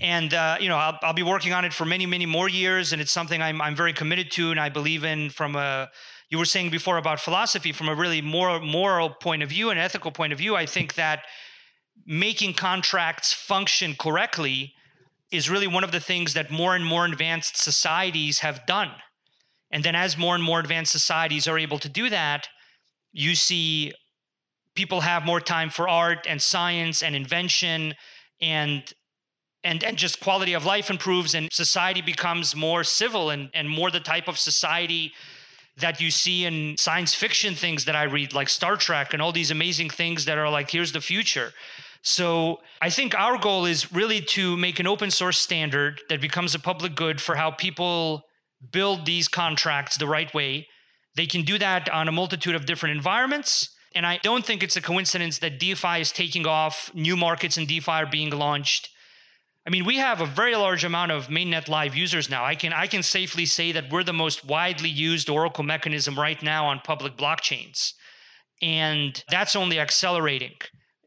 and 0.00 0.32
uh, 0.34 0.56
you 0.58 0.68
know 0.68 0.76
I'll, 0.76 0.98
I'll 1.02 1.12
be 1.12 1.22
working 1.22 1.52
on 1.52 1.64
it 1.64 1.72
for 1.72 1.84
many, 1.84 2.06
many 2.06 2.26
more 2.26 2.48
years, 2.48 2.92
and 2.92 3.00
it's 3.00 3.12
something 3.12 3.40
I'm 3.40 3.60
I'm 3.60 3.76
very 3.76 3.92
committed 3.92 4.30
to, 4.32 4.50
and 4.50 4.58
I 4.58 4.68
believe 4.68 5.04
in 5.04 5.30
from 5.30 5.54
a 5.54 5.88
you 6.28 6.38
were 6.38 6.44
saying 6.44 6.70
before 6.70 6.98
about 6.98 7.20
philosophy 7.20 7.72
from 7.72 7.88
a 7.88 7.94
really 7.94 8.20
more 8.20 8.60
moral 8.60 9.10
point 9.10 9.42
of 9.42 9.48
view 9.48 9.70
and 9.70 9.78
ethical 9.78 10.10
point 10.10 10.32
of 10.32 10.38
view 10.38 10.56
i 10.56 10.66
think 10.66 10.94
that 10.94 11.22
making 12.04 12.52
contracts 12.54 13.32
function 13.32 13.94
correctly 13.98 14.72
is 15.30 15.50
really 15.50 15.66
one 15.66 15.84
of 15.84 15.92
the 15.92 16.00
things 16.00 16.34
that 16.34 16.50
more 16.50 16.76
and 16.76 16.84
more 16.84 17.04
advanced 17.04 17.56
societies 17.56 18.38
have 18.38 18.64
done. 18.66 18.90
And 19.72 19.82
then 19.82 19.96
as 19.96 20.16
more 20.16 20.34
and 20.34 20.44
more 20.44 20.60
advanced 20.60 20.92
societies 20.92 21.48
are 21.48 21.58
able 21.58 21.78
to 21.80 21.88
do 21.88 22.08
that 22.10 22.48
you 23.12 23.34
see 23.34 23.92
people 24.74 25.00
have 25.00 25.24
more 25.24 25.40
time 25.40 25.70
for 25.70 25.88
art 25.88 26.26
and 26.28 26.40
science 26.40 27.02
and 27.02 27.16
invention 27.16 27.94
and 28.42 28.92
and 29.64 29.82
and 29.82 29.96
just 29.96 30.20
quality 30.20 30.52
of 30.52 30.66
life 30.66 30.90
improves 30.90 31.34
and 31.34 31.48
society 31.50 32.02
becomes 32.02 32.54
more 32.54 32.84
civil 32.84 33.30
and 33.30 33.48
and 33.54 33.68
more 33.70 33.90
the 33.90 34.00
type 34.00 34.28
of 34.28 34.38
society 34.38 35.12
that 35.78 36.00
you 36.00 36.10
see 36.10 36.44
in 36.46 36.76
science 36.78 37.14
fiction 37.14 37.54
things 37.54 37.84
that 37.84 37.94
I 37.94 38.04
read, 38.04 38.32
like 38.32 38.48
Star 38.48 38.76
Trek 38.76 39.12
and 39.12 39.20
all 39.20 39.32
these 39.32 39.50
amazing 39.50 39.90
things 39.90 40.24
that 40.24 40.38
are 40.38 40.48
like, 40.48 40.70
here's 40.70 40.92
the 40.92 41.00
future. 41.00 41.52
So 42.02 42.60
I 42.80 42.88
think 42.88 43.14
our 43.14 43.36
goal 43.36 43.66
is 43.66 43.92
really 43.92 44.20
to 44.20 44.56
make 44.56 44.78
an 44.80 44.86
open 44.86 45.10
source 45.10 45.38
standard 45.38 46.00
that 46.08 46.20
becomes 46.20 46.54
a 46.54 46.58
public 46.58 46.94
good 46.94 47.20
for 47.20 47.34
how 47.34 47.50
people 47.50 48.24
build 48.72 49.04
these 49.04 49.28
contracts 49.28 49.96
the 49.96 50.06
right 50.06 50.32
way. 50.32 50.66
They 51.14 51.26
can 51.26 51.42
do 51.42 51.58
that 51.58 51.90
on 51.90 52.08
a 52.08 52.12
multitude 52.12 52.54
of 52.54 52.64
different 52.64 52.96
environments. 52.96 53.70
And 53.94 54.06
I 54.06 54.18
don't 54.22 54.44
think 54.44 54.62
it's 54.62 54.76
a 54.76 54.82
coincidence 54.82 55.38
that 55.38 55.58
DeFi 55.58 56.00
is 56.00 56.12
taking 56.12 56.46
off, 56.46 56.90
new 56.94 57.16
markets 57.16 57.58
in 57.58 57.66
DeFi 57.66 57.90
are 57.90 58.06
being 58.06 58.30
launched. 58.30 58.90
I 59.66 59.70
mean, 59.70 59.84
we 59.84 59.96
have 59.96 60.20
a 60.20 60.26
very 60.26 60.54
large 60.54 60.84
amount 60.84 61.10
of 61.10 61.26
mainnet 61.26 61.68
live 61.68 61.96
users 61.96 62.30
now. 62.30 62.44
I 62.44 62.54
can 62.54 62.72
I 62.72 62.86
can 62.86 63.02
safely 63.02 63.46
say 63.46 63.72
that 63.72 63.90
we're 63.90 64.04
the 64.04 64.12
most 64.12 64.44
widely 64.44 64.88
used 64.88 65.28
Oracle 65.28 65.64
mechanism 65.64 66.16
right 66.18 66.40
now 66.40 66.66
on 66.66 66.78
public 66.80 67.16
blockchains. 67.16 67.92
And 68.62 69.22
that's 69.28 69.56
only 69.56 69.80
accelerating 69.80 70.54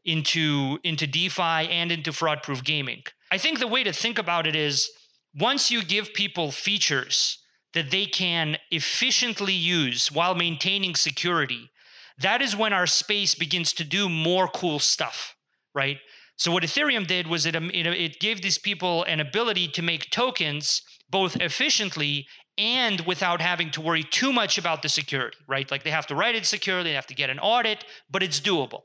into 0.04 0.78
into 0.84 1.06
DeFi 1.06 1.68
and 1.70 1.90
into 1.90 2.12
fraud 2.12 2.42
proof 2.42 2.62
gaming. 2.62 3.02
I 3.32 3.38
think 3.38 3.58
the 3.58 3.66
way 3.66 3.82
to 3.82 3.92
think 3.92 4.18
about 4.18 4.46
it 4.46 4.54
is 4.54 4.90
once 5.34 5.70
you 5.70 5.82
give 5.82 6.12
people 6.12 6.50
features 6.50 7.38
that 7.72 7.90
they 7.90 8.04
can 8.04 8.58
efficiently 8.70 9.54
use 9.54 10.12
while 10.12 10.34
maintaining 10.34 10.96
security, 10.96 11.70
that 12.18 12.42
is 12.42 12.56
when 12.56 12.72
our 12.72 12.86
space 12.86 13.34
begins 13.34 13.72
to 13.74 13.84
do 13.84 14.08
more 14.08 14.48
cool 14.48 14.78
stuff, 14.78 15.34
right? 15.74 15.98
So 16.40 16.50
what 16.50 16.62
Ethereum 16.62 17.06
did 17.06 17.26
was 17.26 17.44
it, 17.44 17.54
um, 17.54 17.70
it 17.74 18.18
gave 18.18 18.40
these 18.40 18.56
people 18.56 19.04
an 19.04 19.20
ability 19.20 19.68
to 19.68 19.82
make 19.82 20.08
tokens 20.08 20.80
both 21.10 21.36
efficiently 21.36 22.26
and 22.56 22.98
without 23.02 23.42
having 23.42 23.70
to 23.72 23.82
worry 23.82 24.04
too 24.04 24.32
much 24.32 24.56
about 24.56 24.80
the 24.80 24.88
security, 24.88 25.36
right? 25.46 25.70
Like 25.70 25.82
they 25.82 25.90
have 25.90 26.06
to 26.06 26.14
write 26.14 26.36
it 26.36 26.46
securely, 26.46 26.84
they 26.84 26.94
have 26.94 27.08
to 27.08 27.14
get 27.14 27.28
an 27.28 27.40
audit, 27.40 27.84
but 28.10 28.22
it's 28.22 28.40
doable. 28.40 28.84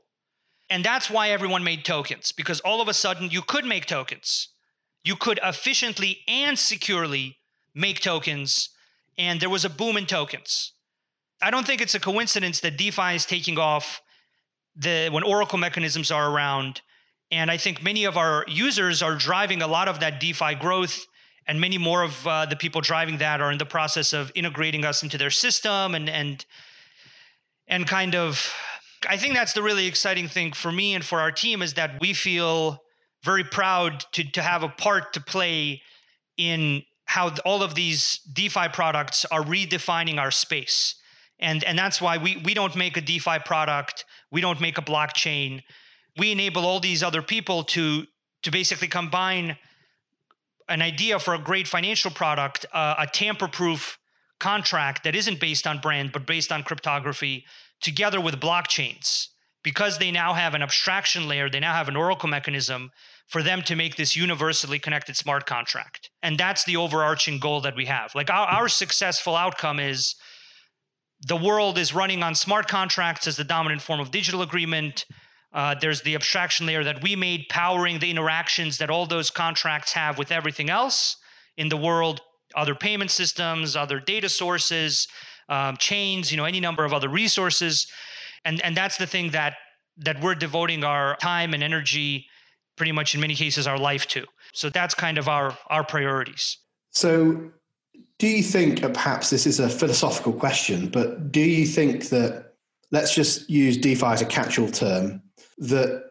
And 0.68 0.84
that's 0.84 1.08
why 1.08 1.30
everyone 1.30 1.64
made 1.64 1.82
tokens 1.82 2.30
because 2.30 2.60
all 2.60 2.82
of 2.82 2.88
a 2.88 2.92
sudden 2.92 3.30
you 3.30 3.40
could 3.40 3.64
make 3.64 3.86
tokens. 3.86 4.48
You 5.02 5.16
could 5.16 5.40
efficiently 5.42 6.18
and 6.28 6.58
securely 6.58 7.38
make 7.74 8.00
tokens, 8.00 8.68
and 9.16 9.40
there 9.40 9.48
was 9.48 9.64
a 9.64 9.70
boom 9.70 9.96
in 9.96 10.04
tokens. 10.04 10.74
I 11.40 11.50
don't 11.50 11.66
think 11.66 11.80
it's 11.80 11.94
a 11.94 12.00
coincidence 12.00 12.60
that 12.60 12.76
DeFi 12.76 13.14
is 13.14 13.24
taking 13.24 13.56
off 13.56 14.02
the 14.74 15.08
when 15.10 15.22
Oracle 15.22 15.56
mechanisms 15.56 16.10
are 16.10 16.30
around 16.30 16.82
and 17.30 17.50
I 17.50 17.56
think 17.56 17.82
many 17.82 18.04
of 18.04 18.16
our 18.16 18.44
users 18.46 19.02
are 19.02 19.16
driving 19.16 19.62
a 19.62 19.66
lot 19.66 19.88
of 19.88 20.00
that 20.00 20.20
DeFi 20.20 20.54
growth. 20.56 21.06
And 21.48 21.60
many 21.60 21.78
more 21.78 22.02
of 22.02 22.26
uh, 22.26 22.46
the 22.46 22.56
people 22.56 22.80
driving 22.80 23.18
that 23.18 23.40
are 23.40 23.52
in 23.52 23.58
the 23.58 23.66
process 23.66 24.12
of 24.12 24.32
integrating 24.34 24.84
us 24.84 25.04
into 25.04 25.16
their 25.16 25.30
system 25.30 25.94
and 25.94 26.10
and 26.10 26.44
and 27.68 27.86
kind 27.86 28.16
of 28.16 28.52
I 29.08 29.16
think 29.16 29.34
that's 29.34 29.52
the 29.52 29.62
really 29.62 29.86
exciting 29.86 30.26
thing 30.26 30.52
for 30.52 30.72
me 30.72 30.94
and 30.94 31.04
for 31.04 31.20
our 31.20 31.30
team 31.30 31.62
is 31.62 31.74
that 31.74 32.00
we 32.00 32.14
feel 32.14 32.82
very 33.22 33.44
proud 33.44 34.04
to 34.12 34.24
to 34.32 34.42
have 34.42 34.64
a 34.64 34.68
part 34.68 35.12
to 35.12 35.20
play 35.20 35.82
in 36.36 36.82
how 37.04 37.32
all 37.44 37.62
of 37.62 37.76
these 37.76 38.18
DeFi 38.32 38.68
products 38.72 39.24
are 39.26 39.42
redefining 39.42 40.18
our 40.18 40.32
space. 40.32 40.96
And 41.38 41.62
and 41.62 41.78
that's 41.78 42.00
why 42.00 42.18
we 42.18 42.38
we 42.44 42.54
don't 42.54 42.74
make 42.74 42.96
a 42.96 43.00
DeFi 43.00 43.38
product, 43.44 44.04
we 44.32 44.40
don't 44.40 44.60
make 44.60 44.78
a 44.78 44.82
blockchain 44.82 45.62
we 46.18 46.32
enable 46.32 46.64
all 46.64 46.80
these 46.80 47.02
other 47.02 47.22
people 47.22 47.64
to 47.64 48.06
to 48.42 48.50
basically 48.50 48.88
combine 48.88 49.56
an 50.68 50.82
idea 50.82 51.18
for 51.18 51.34
a 51.34 51.38
great 51.38 51.66
financial 51.66 52.10
product, 52.10 52.66
uh, 52.72 52.94
a 52.98 53.06
tamper-proof 53.06 53.98
contract 54.38 55.04
that 55.04 55.14
isn't 55.16 55.40
based 55.40 55.66
on 55.66 55.78
brand 55.78 56.12
but 56.12 56.26
based 56.26 56.52
on 56.52 56.62
cryptography, 56.62 57.44
together 57.80 58.20
with 58.20 58.40
blockchains. 58.40 59.28
because 59.66 59.98
they 59.98 60.12
now 60.12 60.32
have 60.32 60.54
an 60.54 60.62
abstraction 60.62 61.26
layer, 61.26 61.50
they 61.50 61.58
now 61.58 61.72
have 61.72 61.88
an 61.88 61.96
Oracle 61.96 62.28
mechanism 62.28 62.88
for 63.26 63.42
them 63.42 63.60
to 63.62 63.74
make 63.74 63.96
this 63.96 64.14
universally 64.14 64.78
connected 64.78 65.16
smart 65.16 65.44
contract. 65.44 66.08
And 66.22 66.38
that's 66.38 66.62
the 66.62 66.76
overarching 66.76 67.40
goal 67.40 67.60
that 67.62 67.74
we 67.74 67.84
have. 67.86 68.14
Like 68.14 68.30
our, 68.30 68.46
our 68.46 68.68
successful 68.68 69.34
outcome 69.34 69.80
is 69.80 70.14
the 71.26 71.36
world 71.36 71.78
is 71.78 71.92
running 71.92 72.22
on 72.22 72.36
smart 72.36 72.68
contracts 72.68 73.26
as 73.26 73.36
the 73.36 73.42
dominant 73.42 73.82
form 73.82 73.98
of 73.98 74.12
digital 74.12 74.42
agreement. 74.42 75.04
Uh, 75.56 75.74
there's 75.80 76.02
the 76.02 76.14
abstraction 76.14 76.66
layer 76.66 76.84
that 76.84 77.02
we 77.02 77.16
made 77.16 77.46
powering 77.48 77.98
the 77.98 78.10
interactions 78.10 78.76
that 78.76 78.90
all 78.90 79.06
those 79.06 79.30
contracts 79.30 79.90
have 79.90 80.18
with 80.18 80.30
everything 80.30 80.68
else 80.68 81.16
in 81.56 81.68
the 81.68 81.76
world 81.76 82.20
other 82.54 82.74
payment 82.74 83.10
systems 83.10 83.74
other 83.74 83.98
data 83.98 84.28
sources 84.28 85.08
um, 85.48 85.76
chains 85.78 86.30
you 86.30 86.36
know 86.36 86.44
any 86.44 86.60
number 86.60 86.84
of 86.84 86.92
other 86.92 87.08
resources. 87.08 87.86
And 88.44 88.60
and 88.62 88.76
that's 88.76 88.96
the 88.96 89.06
thing 89.06 89.30
that 89.30 89.54
that 89.98 90.20
we're 90.20 90.34
devoting 90.34 90.84
our 90.84 91.16
time 91.16 91.54
and 91.54 91.62
energy 91.62 92.26
pretty 92.76 92.92
much 92.92 93.14
in 93.14 93.20
many 93.20 93.34
cases 93.34 93.66
our 93.66 93.78
life 93.78 94.06
to. 94.08 94.26
So 94.52 94.68
that's 94.68 94.94
kind 94.94 95.18
of 95.18 95.28
our 95.28 95.56
our 95.68 95.84
priorities. 95.84 96.58
So 96.90 97.50
do 98.18 98.26
you 98.26 98.42
think 98.42 98.80
perhaps 98.92 99.30
this 99.30 99.46
is 99.46 99.60
a 99.60 99.68
philosophical 99.68 100.32
question 100.32 100.88
but 100.88 101.32
do 101.32 101.40
you 101.40 101.66
think 101.66 102.08
that 102.08 102.54
let's 102.90 103.14
just 103.14 103.48
use 103.50 103.76
defi 103.76 104.06
as 104.06 104.22
a 104.22 104.26
catch-all 104.26 104.68
term 104.68 105.22
that 105.58 106.04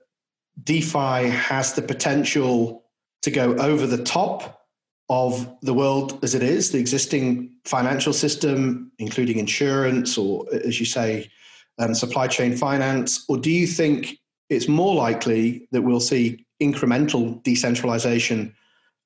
defi 0.64 1.30
has 1.30 1.74
the 1.74 1.82
potential 1.82 2.86
to 3.22 3.32
go 3.32 3.56
over 3.56 3.86
the 3.86 4.04
top 4.04 4.62
of 5.10 5.48
the 5.62 5.74
world 5.74 6.20
as 6.24 6.34
it 6.34 6.42
is, 6.42 6.72
the 6.72 6.80
existing 6.80 7.52
financial 7.66 8.14
system, 8.14 8.92
including 8.98 9.38
insurance 9.38 10.18
or, 10.18 10.46
as 10.52 10.80
you 10.80 10.86
say, 10.86 11.30
um, 11.78 11.94
supply 11.94 12.28
chain 12.28 12.56
finance? 12.56 13.26
Or 13.28 13.38
do 13.38 13.52
you 13.52 13.68
think 13.68 14.18
it's 14.50 14.68
more 14.68 14.96
likely 14.96 15.68
that 15.72 15.82
we'll 15.82 16.00
see 16.00 16.46
incremental 16.62 17.42
decentralization 17.44 18.56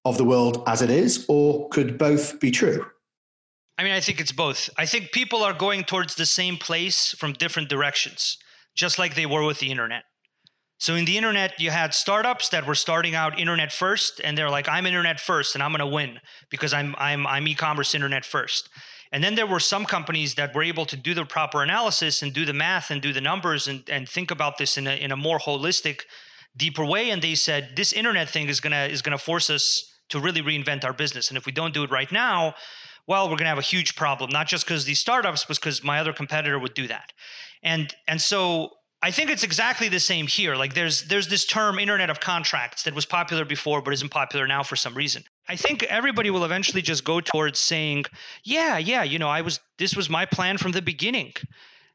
of 0.06 0.18
the 0.18 0.24
world 0.24 0.64
as 0.68 0.82
it 0.82 0.90
is, 0.90 1.26
or 1.28 1.68
could 1.70 1.98
both 1.98 2.40
be 2.40 2.52
true? 2.52 2.86
I 3.78 3.84
mean, 3.84 3.94
I 3.94 4.00
think 4.00 4.20
it's 4.20 4.32
both. 4.32 4.70
I 4.78 4.86
think 4.86 5.12
people 5.12 5.44
are 5.44 5.54
going 5.54 5.84
towards 5.84 6.16
the 6.16 6.26
same 6.26 6.58
place 6.58 7.16
from 7.18 7.34
different 7.34 7.70
directions, 7.70 8.38
just 8.76 9.00
like 9.00 9.16
they 9.16 9.26
were 9.26 9.46
with 9.46 9.60
the 9.60 9.72
internet. 9.72 10.04
So 10.80 10.96
in 10.96 11.04
the 11.04 11.18
internet, 11.18 11.60
you 11.60 11.72
had 11.72 11.94
startups 11.94 12.50
that 12.50 12.66
were 12.66 12.74
starting 12.74 13.14
out 13.14 13.38
internet 13.38 13.72
first, 13.72 14.22
and 14.24 14.38
they're 14.38 14.50
like, 14.50 14.70
"I'm 14.70 14.86
internet 14.86 15.20
first, 15.20 15.54
and 15.54 15.62
I'm 15.62 15.72
going 15.72 15.80
to 15.80 15.86
win 15.86 16.22
because 16.50 16.74
I'm 16.74 16.96
I'm 16.98 17.28
I'm 17.28 17.48
e-commerce 17.50 17.94
internet 17.94 18.26
first." 18.26 18.70
And 19.12 19.22
then 19.22 19.36
there 19.36 19.46
were 19.46 19.60
some 19.60 19.86
companies 19.86 20.36
that 20.36 20.56
were 20.56 20.64
able 20.64 20.86
to 20.86 20.96
do 20.96 21.14
the 21.14 21.26
proper 21.26 21.64
analysis 21.64 22.22
and 22.22 22.34
do 22.34 22.46
the 22.46 22.54
math 22.54 22.92
and 22.92 23.02
do 23.02 23.12
the 23.12 23.20
numbers 23.22 23.68
and 23.68 23.84
and 23.90 24.08
think 24.08 24.32
about 24.32 24.58
this 24.58 24.78
in 24.78 24.88
a 24.88 24.96
in 24.96 25.12
a 25.12 25.18
more 25.18 25.38
holistic, 25.38 26.04
deeper 26.56 26.86
way. 26.86 27.10
And 27.10 27.22
they 27.22 27.36
said, 27.36 27.76
"This 27.76 27.92
internet 27.92 28.30
thing 28.30 28.48
is 28.48 28.62
gonna 28.62 28.86
is 28.86 29.02
gonna 29.02 29.18
force 29.18 29.50
us 29.50 29.84
to 30.10 30.20
really 30.20 30.42
reinvent 30.42 30.86
our 30.86 30.94
business, 30.94 31.28
and 31.28 31.38
if 31.38 31.46
we 31.46 31.52
don't 31.52 31.74
do 31.74 31.84
it 31.84 31.92
right 31.92 32.12
now." 32.12 32.56
Well, 33.06 33.26
we're 33.26 33.38
going 33.38 33.46
to 33.46 33.56
have 33.56 33.58
a 33.58 33.74
huge 33.76 33.96
problem, 33.96 34.30
not 34.30 34.48
just 34.48 34.66
because 34.66 34.86
these 34.86 35.00
startups, 35.00 35.44
but 35.44 35.56
because 35.56 35.84
my 35.84 36.00
other 36.00 36.14
competitor 36.14 36.60
would 36.60 36.76
do 36.76 36.88
that. 36.88 37.12
And 37.64 37.94
and 38.08 38.22
so 38.22 38.79
I 39.02 39.12
think 39.12 39.30
it's 39.30 39.44
exactly 39.44 39.88
the 39.88 40.00
same 40.00 40.28
here. 40.28 40.56
Like 40.56 40.74
there's 40.74 41.04
there's 41.04 41.30
this 41.30 41.46
term 41.46 41.80
internet 41.80 42.10
of 42.10 42.20
contracts 42.20 42.84
that 42.84 42.94
was 42.94 43.06
popular 43.06 43.46
before 43.46 43.82
but 43.82 43.94
isn't 43.94 44.12
popular 44.12 44.46
now 44.46 44.62
for 44.62 44.76
some 44.76 44.94
reason. 44.94 45.24
I 45.48 45.56
think 45.56 45.84
everybody 45.84 46.30
will 46.30 46.44
eventually 46.44 46.82
just 46.82 47.06
go 47.06 47.22
towards 47.22 47.60
saying, 47.60 48.06
"Yeah, 48.44 48.78
yeah, 48.78 49.04
you 49.04 49.18
know, 49.18 49.30
I 49.30 49.42
was 49.42 49.62
this 49.78 49.96
was 49.96 50.10
my 50.10 50.26
plan 50.26 50.58
from 50.58 50.74
the 50.74 50.82
beginning." 50.82 51.34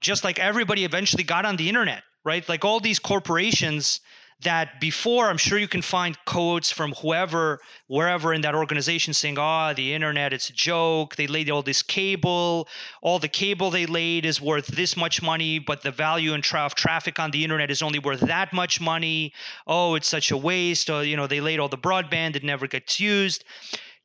Just 0.00 0.24
like 0.24 0.38
everybody 0.38 0.84
eventually 0.84 1.24
got 1.24 1.44
on 1.44 1.56
the 1.56 1.68
internet, 1.68 2.02
right? 2.24 2.46
Like 2.48 2.64
all 2.64 2.80
these 2.80 2.98
corporations 2.98 4.00
that 4.42 4.80
before 4.80 5.28
i'm 5.28 5.36
sure 5.36 5.58
you 5.58 5.68
can 5.68 5.82
find 5.82 6.16
quotes 6.26 6.70
from 6.70 6.92
whoever 6.92 7.60
wherever 7.86 8.32
in 8.34 8.40
that 8.40 8.54
organization 8.54 9.14
saying 9.14 9.36
oh 9.38 9.72
the 9.74 9.94
internet 9.94 10.32
it's 10.32 10.50
a 10.50 10.52
joke. 10.52 11.16
They 11.16 11.26
laid 11.26 11.50
all 11.50 11.62
this 11.62 11.82
cable. 11.82 12.68
All 13.02 13.18
the 13.18 13.28
cable 13.28 13.70
they 13.70 13.86
laid 13.86 14.26
is 14.26 14.40
worth 14.40 14.66
this 14.66 14.96
much 14.96 15.22
money 15.22 15.58
but 15.58 15.82
the 15.82 15.90
value 15.90 16.32
and 16.34 16.42
tra- 16.42 16.70
traffic 16.74 17.18
on 17.18 17.30
the 17.30 17.44
internet 17.44 17.70
is 17.70 17.82
only 17.82 17.98
worth 17.98 18.20
that 18.20 18.52
much 18.52 18.80
money. 18.80 19.32
Oh 19.66 19.94
it's 19.94 20.08
such 20.08 20.30
a 20.30 20.36
waste. 20.36 20.90
Or 20.90 21.04
you 21.04 21.16
know 21.16 21.26
they 21.26 21.40
laid 21.40 21.60
all 21.60 21.68
the 21.68 21.78
broadband 21.78 22.36
it 22.36 22.44
never 22.44 22.66
gets 22.66 23.00
used. 23.00 23.44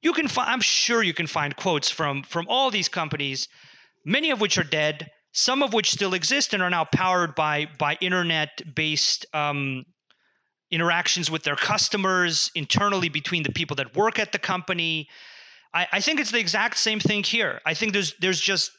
You 0.01 0.13
can 0.13 0.27
find 0.27 0.49
i'm 0.49 0.61
sure 0.61 1.03
you 1.03 1.13
can 1.13 1.27
find 1.27 1.55
quotes 1.55 1.89
from 1.89 2.23
from 2.23 2.45
all 2.47 2.71
these 2.71 2.89
companies 2.89 3.47
many 4.05 4.31
of 4.31 4.39
which 4.39 4.57
are 4.57 4.63
dead 4.63 5.09
some 5.31 5.61
of 5.61 5.73
which 5.73 5.91
still 5.91 6.13
exist 6.13 6.53
and 6.53 6.63
are 6.63 6.69
now 6.69 6.85
powered 6.85 7.35
by 7.35 7.67
by 7.77 7.97
internet 8.01 8.61
based 8.75 9.25
um, 9.33 9.85
interactions 10.71 11.31
with 11.31 11.43
their 11.43 11.55
customers, 11.55 12.51
internally 12.55 13.09
between 13.09 13.43
the 13.43 13.51
people 13.51 13.75
that 13.77 13.95
work 13.95 14.19
at 14.19 14.31
the 14.31 14.39
company. 14.39 15.07
I, 15.73 15.87
I 15.93 15.99
think 15.99 16.19
it's 16.19 16.31
the 16.31 16.39
exact 16.39 16.77
same 16.77 16.99
thing 16.99 17.23
here. 17.23 17.61
I 17.65 17.73
think 17.73 17.93
there's 17.93 18.15
there's 18.19 18.39
just 18.39 18.71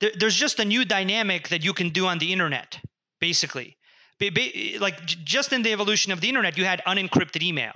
there, 0.00 0.12
there's 0.18 0.36
just 0.36 0.58
a 0.58 0.64
new 0.64 0.84
dynamic 0.84 1.48
that 1.48 1.64
you 1.64 1.72
can 1.72 1.90
do 1.90 2.06
on 2.06 2.18
the 2.18 2.32
internet, 2.32 2.78
basically. 3.20 3.76
Be, 4.18 4.30
be, 4.30 4.78
like 4.80 5.04
just 5.04 5.52
in 5.52 5.62
the 5.62 5.72
evolution 5.72 6.10
of 6.12 6.20
the 6.20 6.28
internet, 6.28 6.56
you 6.56 6.64
had 6.64 6.82
unencrypted 6.86 7.42
email 7.42 7.74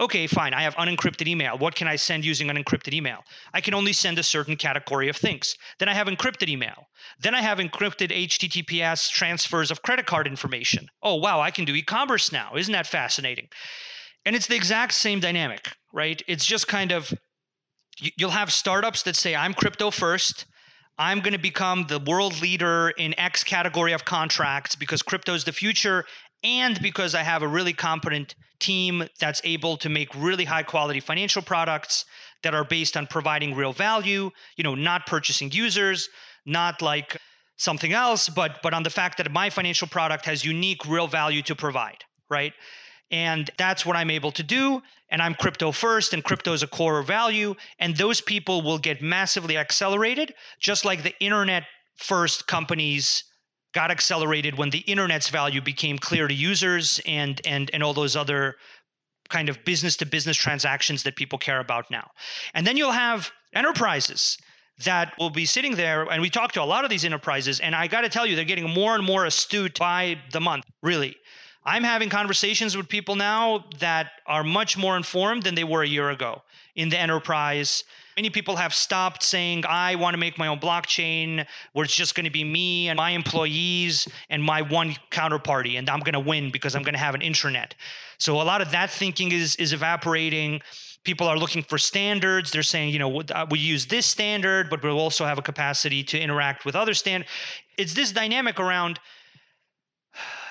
okay, 0.00 0.26
fine, 0.26 0.54
I 0.54 0.62
have 0.62 0.74
unencrypted 0.76 1.28
email. 1.28 1.58
What 1.58 1.74
can 1.74 1.86
I 1.86 1.96
send 1.96 2.24
using 2.24 2.48
unencrypted 2.48 2.94
email? 2.94 3.18
I 3.52 3.60
can 3.60 3.74
only 3.74 3.92
send 3.92 4.18
a 4.18 4.22
certain 4.22 4.56
category 4.56 5.08
of 5.08 5.16
things. 5.16 5.54
Then 5.78 5.88
I 5.88 5.94
have 5.94 6.06
encrypted 6.06 6.48
email. 6.48 6.86
Then 7.20 7.34
I 7.34 7.42
have 7.42 7.58
encrypted 7.58 8.10
HTTPS 8.10 9.10
transfers 9.10 9.70
of 9.70 9.82
credit 9.82 10.06
card 10.06 10.26
information. 10.26 10.88
Oh, 11.02 11.16
wow, 11.16 11.40
I 11.40 11.50
can 11.50 11.64
do 11.64 11.74
e 11.74 11.82
commerce 11.82 12.32
now. 12.32 12.56
Isn't 12.56 12.72
that 12.72 12.86
fascinating? 12.86 13.48
And 14.24 14.36
it's 14.36 14.46
the 14.46 14.56
exact 14.56 14.92
same 14.94 15.20
dynamic, 15.20 15.72
right? 15.92 16.22
It's 16.26 16.44
just 16.44 16.68
kind 16.68 16.92
of 16.92 17.12
you'll 18.16 18.30
have 18.30 18.52
startups 18.52 19.02
that 19.02 19.16
say, 19.16 19.34
I'm 19.34 19.54
crypto 19.54 19.90
first. 19.90 20.46
I'm 20.98 21.20
going 21.20 21.32
to 21.32 21.38
become 21.38 21.86
the 21.88 21.98
world 21.98 22.40
leader 22.42 22.90
in 22.90 23.18
X 23.18 23.42
category 23.42 23.92
of 23.92 24.04
contracts 24.04 24.74
because 24.74 25.02
crypto 25.02 25.34
is 25.34 25.44
the 25.44 25.52
future 25.52 26.04
and 26.42 26.80
because 26.82 27.14
I 27.14 27.22
have 27.22 27.42
a 27.42 27.48
really 27.48 27.72
competent 27.72 28.34
team 28.60 29.04
that's 29.18 29.40
able 29.44 29.76
to 29.78 29.88
make 29.88 30.14
really 30.14 30.44
high 30.44 30.62
quality 30.62 31.00
financial 31.00 31.42
products 31.42 32.04
that 32.42 32.54
are 32.54 32.64
based 32.64 32.96
on 32.96 33.06
providing 33.06 33.54
real 33.54 33.72
value, 33.72 34.30
you 34.56 34.64
know, 34.64 34.74
not 34.74 35.06
purchasing 35.06 35.50
users, 35.52 36.08
not 36.46 36.82
like 36.82 37.16
something 37.56 37.92
else, 37.92 38.28
but 38.28 38.62
but 38.62 38.74
on 38.74 38.82
the 38.82 38.90
fact 38.90 39.18
that 39.18 39.30
my 39.30 39.50
financial 39.50 39.88
product 39.88 40.24
has 40.24 40.44
unique 40.44 40.84
real 40.86 41.06
value 41.06 41.42
to 41.42 41.54
provide, 41.54 42.04
right? 42.28 42.52
And 43.10 43.50
that's 43.58 43.84
what 43.84 43.96
I'm 43.96 44.10
able 44.10 44.32
to 44.32 44.42
do. 44.42 44.82
And 45.10 45.20
I'm 45.20 45.34
crypto 45.34 45.72
first, 45.72 46.14
and 46.14 46.22
crypto 46.22 46.52
is 46.52 46.62
a 46.62 46.68
core 46.68 47.02
value. 47.02 47.56
And 47.80 47.96
those 47.96 48.20
people 48.20 48.62
will 48.62 48.78
get 48.78 49.02
massively 49.02 49.56
accelerated, 49.56 50.32
just 50.60 50.84
like 50.84 51.02
the 51.02 51.18
internet 51.20 51.64
first 51.96 52.46
companies 52.46 53.24
got 53.72 53.90
accelerated 53.90 54.56
when 54.56 54.70
the 54.70 54.78
internet's 54.80 55.28
value 55.28 55.60
became 55.60 55.98
clear 55.98 56.26
to 56.28 56.34
users 56.34 57.00
and 57.06 57.40
and 57.44 57.70
and 57.72 57.82
all 57.82 57.94
those 57.94 58.16
other 58.16 58.56
kind 59.28 59.48
of 59.48 59.64
business 59.64 59.96
to 59.96 60.06
business 60.06 60.36
transactions 60.36 61.02
that 61.04 61.16
people 61.16 61.38
care 61.38 61.60
about 61.60 61.90
now. 61.90 62.10
And 62.54 62.66
then 62.66 62.76
you'll 62.76 62.90
have 62.90 63.30
enterprises 63.54 64.38
that 64.84 65.12
will 65.18 65.30
be 65.30 65.46
sitting 65.46 65.74
there 65.74 66.04
and 66.10 66.20
we 66.22 66.30
talk 66.30 66.52
to 66.52 66.62
a 66.62 66.64
lot 66.64 66.84
of 66.84 66.90
these 66.90 67.04
enterprises 67.04 67.60
and 67.60 67.74
I 67.74 67.86
got 67.86 68.02
to 68.02 68.08
tell 68.08 68.26
you 68.26 68.36
they're 68.36 68.44
getting 68.44 68.68
more 68.68 68.94
and 68.94 69.04
more 69.04 69.24
astute 69.24 69.78
by 69.78 70.18
the 70.32 70.40
month, 70.40 70.64
really. 70.82 71.16
I'm 71.64 71.84
having 71.84 72.08
conversations 72.08 72.76
with 72.76 72.88
people 72.88 73.16
now 73.16 73.66
that 73.80 74.12
are 74.26 74.42
much 74.42 74.78
more 74.78 74.96
informed 74.96 75.42
than 75.42 75.54
they 75.54 75.64
were 75.64 75.82
a 75.82 75.88
year 75.88 76.10
ago 76.10 76.42
in 76.74 76.88
the 76.88 76.98
enterprise 76.98 77.84
Many 78.20 78.28
people 78.28 78.56
have 78.56 78.74
stopped 78.74 79.22
saying, 79.22 79.64
I 79.66 79.94
want 79.94 80.12
to 80.12 80.18
make 80.18 80.36
my 80.36 80.48
own 80.48 80.58
blockchain 80.60 81.46
where 81.72 81.84
it's 81.84 81.96
just 81.96 82.14
going 82.14 82.24
to 82.24 82.30
be 82.30 82.44
me 82.44 82.88
and 82.90 82.98
my 82.98 83.12
employees 83.12 84.06
and 84.28 84.42
my 84.42 84.60
one 84.60 84.94
counterparty, 85.10 85.78
and 85.78 85.88
I'm 85.88 86.00
going 86.00 86.12
to 86.12 86.20
win 86.20 86.50
because 86.50 86.74
I'm 86.74 86.82
going 86.82 86.92
to 86.92 87.00
have 87.00 87.14
an 87.14 87.22
intranet. 87.22 87.72
So 88.18 88.38
a 88.38 88.42
lot 88.42 88.60
of 88.60 88.72
that 88.72 88.90
thinking 88.90 89.32
is, 89.32 89.56
is 89.56 89.72
evaporating. 89.72 90.60
People 91.04 91.26
are 91.26 91.38
looking 91.38 91.62
for 91.62 91.78
standards. 91.78 92.50
They're 92.50 92.62
saying, 92.62 92.92
you 92.92 92.98
know, 92.98 93.22
uh, 93.22 93.46
we 93.50 93.58
use 93.58 93.86
this 93.86 94.06
standard, 94.06 94.68
but 94.68 94.82
we'll 94.82 94.98
also 94.98 95.24
have 95.24 95.38
a 95.38 95.42
capacity 95.42 96.04
to 96.04 96.20
interact 96.20 96.64
with 96.64 96.76
other 96.76 96.94
standards. 96.94 97.30
It's 97.78 97.94
this 97.94 98.12
dynamic 98.12 98.60
around 98.60 99.00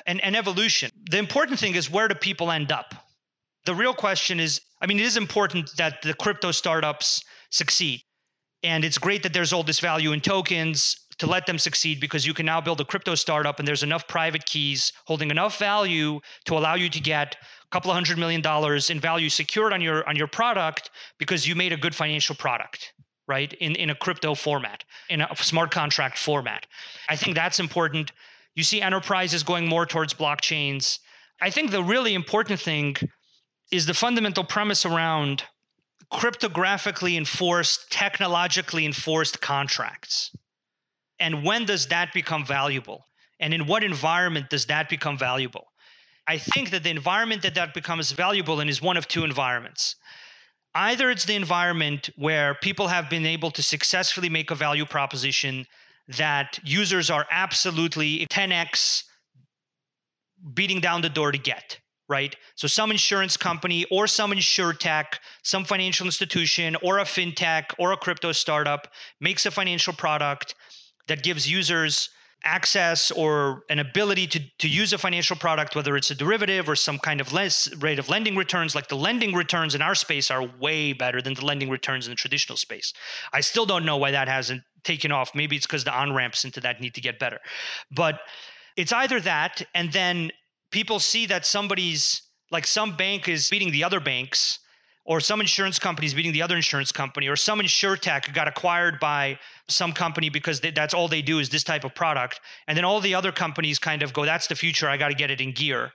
an, 0.08 0.20
an 0.22 0.36
evolution. 0.36 0.92
The 1.10 1.20
important 1.20 1.60
thing 1.60 1.76
is 1.76 1.90
where 1.90 2.08
do 2.08 2.16
people 2.16 2.52
end 2.52 2.72
up? 2.72 2.96
The 3.66 3.76
real 3.76 3.94
question 3.94 4.40
is 4.40 4.62
I 4.82 4.88
mean, 4.88 5.00
it 5.00 5.06
is 5.06 5.18
important 5.18 5.76
that 5.78 6.02
the 6.02 6.14
crypto 6.14 6.52
startups 6.52 7.24
succeed. 7.50 8.02
And 8.64 8.84
it's 8.84 8.98
great 8.98 9.24
that 9.24 9.34
there's 9.34 9.54
all 9.54 9.64
this 9.64 9.80
value 9.80 10.12
in 10.12 10.22
tokens 10.22 10.96
to 11.18 11.28
let 11.28 11.46
them 11.46 11.58
succeed 11.58 12.00
because 12.00 12.26
you 12.26 12.34
can 12.34 12.46
now 12.46 12.62
build 12.62 12.80
a 12.80 12.86
crypto 12.86 13.16
startup 13.16 13.60
and 13.60 13.68
there's 13.68 13.84
enough 13.84 14.08
private 14.08 14.46
keys 14.46 14.94
holding 15.06 15.32
enough 15.32 15.60
value 15.60 16.20
to 16.46 16.58
allow 16.58 16.76
you 16.76 16.90
to 16.90 17.00
get 17.00 17.36
couple 17.72 17.92
of 17.92 17.96
hundred 17.96 18.18
million 18.18 18.42
dollars 18.42 18.90
in 18.90 19.00
value 19.00 19.30
secured 19.30 19.74
on 19.74 19.82
your 19.82 20.08
on 20.10 20.16
your 20.16 20.28
product 20.28 20.92
because 21.18 21.48
you 21.48 21.56
made 21.56 21.74
a 21.74 21.78
good 21.78 21.96
financial 21.96 22.36
product 22.36 22.94
right 23.28 23.54
in, 23.54 23.76
in 23.76 23.90
a 23.92 23.96
crypto 23.96 24.36
format 24.36 24.84
in 25.10 25.22
a 25.22 25.36
smart 25.36 25.72
contract 25.72 26.18
format 26.18 26.66
i 27.10 27.16
think 27.16 27.36
that's 27.36 27.60
important 27.60 28.12
You 28.56 28.64
see 28.64 28.82
enterprises 28.82 29.44
going 29.44 29.68
more 29.68 29.86
towards 29.86 30.14
blockchains. 30.14 31.00
I 31.42 31.50
think 31.50 31.72
the 31.72 31.84
really 31.84 32.14
important 32.14 32.60
thing 32.60 32.98
is 33.72 33.86
the 33.86 33.94
fundamental 33.94 34.44
premise 34.44 34.86
around 34.86 35.44
cryptographically 36.12 37.18
enforced, 37.18 37.90
technologically 37.92 38.86
enforced 38.86 39.40
contracts. 39.42 40.36
And 41.20 41.46
when 41.46 41.66
does 41.66 41.88
that 41.88 42.12
become 42.14 42.46
valuable? 42.46 43.06
And 43.40 43.54
in 43.54 43.68
what 43.68 43.84
environment 43.84 44.50
does 44.50 44.66
that 44.66 44.90
become 44.90 45.18
valuable? 45.18 45.68
I 46.30 46.38
think 46.38 46.70
that 46.70 46.84
the 46.84 46.92
environment 46.92 47.42
that 47.42 47.56
that 47.56 47.74
becomes 47.74 48.12
valuable 48.12 48.60
in 48.60 48.70
is 48.70 48.84
one 48.84 48.98
of 48.98 49.08
two 49.08 49.24
environments. 49.24 49.96
Either 50.76 51.10
it's 51.10 51.26
the 51.26 51.34
environment 51.34 52.12
where 52.18 52.54
people 52.54 52.88
have 52.88 53.10
been 53.10 53.26
able 53.26 53.50
to 53.50 53.64
successfully 53.64 54.30
make 54.30 54.52
a 54.52 54.56
value 54.56 54.86
proposition 54.86 55.66
that 56.08 56.60
users 56.64 57.10
are 57.10 57.26
absolutely 57.32 58.28
10x 58.28 59.06
beating 60.54 60.80
down 60.80 61.02
the 61.02 61.10
door 61.10 61.32
to 61.32 61.40
get 61.40 61.80
right? 62.10 62.36
So 62.56 62.68
some 62.68 62.90
insurance 62.90 63.38
company 63.38 63.86
or 63.92 64.08
some 64.08 64.32
insure 64.32 64.74
tech, 64.74 65.20
some 65.44 65.64
financial 65.64 66.08
institution 66.08 66.76
or 66.82 66.98
a 66.98 67.04
fintech 67.04 67.66
or 67.78 67.92
a 67.92 67.98
crypto 67.98 68.32
startup 68.32 68.88
makes 69.22 69.46
a 69.46 69.52
financial 69.52 69.94
product 69.94 70.56
that 71.08 71.22
gives 71.22 71.48
users 71.48 72.10
access 72.44 73.12
or 73.12 73.64
an 73.70 73.80
ability 73.80 74.26
to, 74.28 74.40
to 74.60 74.68
use 74.68 74.94
a 74.94 74.98
financial 74.98 75.36
product, 75.36 75.76
whether 75.76 75.98
it's 75.98 76.12
a 76.12 76.16
derivative 76.16 76.70
or 76.70 76.76
some 76.76 76.98
kind 76.98 77.20
of 77.20 77.34
less 77.34 77.74
rate 77.78 78.00
of 78.00 78.10
lending 78.10 78.36
returns, 78.36 78.76
like 78.76 78.88
the 78.88 78.96
lending 78.96 79.34
returns 79.34 79.76
in 79.76 79.82
our 79.82 79.96
space 79.96 80.32
are 80.32 80.44
way 80.60 80.94
better 80.94 81.22
than 81.22 81.34
the 81.34 81.46
lending 81.46 81.70
returns 81.70 82.08
in 82.08 82.12
the 82.12 82.16
traditional 82.16 82.58
space. 82.58 82.94
I 83.34 83.42
still 83.42 83.66
don't 83.66 83.86
know 83.86 83.98
why 83.98 84.12
that 84.12 84.28
hasn't 84.28 84.64
taken 84.84 85.12
off. 85.12 85.36
Maybe 85.36 85.56
it's 85.56 85.66
because 85.66 85.84
the 85.84 85.94
on 85.94 86.14
ramps 86.14 86.46
into 86.46 86.62
that 86.62 86.80
need 86.80 86.96
to 86.96 87.02
get 87.02 87.20
better. 87.20 87.40
But 87.92 88.20
it's 88.78 88.94
either 88.94 89.20
that, 89.22 89.62
and 89.76 89.92
then 89.92 90.32
people 90.72 91.00
see 91.00 91.26
that 91.26 91.46
somebody's 91.46 92.22
like 92.52 92.66
some 92.66 92.96
bank 92.96 93.28
is 93.28 93.50
beating 93.50 93.72
the 93.72 93.84
other 93.84 94.00
banks 94.00 94.60
or 95.10 95.20
some 95.20 95.42
insurance 95.42 95.80
company 95.80 96.06
is 96.06 96.14
beating 96.14 96.32
the 96.32 96.42
other 96.44 96.56
insurance 96.56 96.92
company 96.92 97.28
or 97.28 97.36
some 97.36 97.60
insure 97.60 97.98
tech 97.98 98.32
got 98.32 98.48
acquired 98.48 99.00
by 99.00 99.38
some 99.68 99.92
company 99.92 100.30
because 100.30 100.62
they, 100.62 100.70
that's 100.70 100.94
all 100.94 101.08
they 101.08 101.24
do 101.24 101.40
is 101.40 101.50
this 101.50 101.64
type 101.64 101.84
of 101.84 101.94
product 101.96 102.40
and 102.68 102.78
then 102.78 102.86
all 102.86 103.02
the 103.02 103.16
other 103.16 103.32
companies 103.32 103.80
kind 103.80 104.04
of 104.04 104.14
go 104.14 104.24
that's 104.24 104.46
the 104.46 104.56
future 104.56 104.88
i 104.88 104.96
got 104.96 105.10
to 105.10 105.16
get 105.16 105.32
it 105.32 105.42
in 105.42 105.52
gear. 105.52 105.92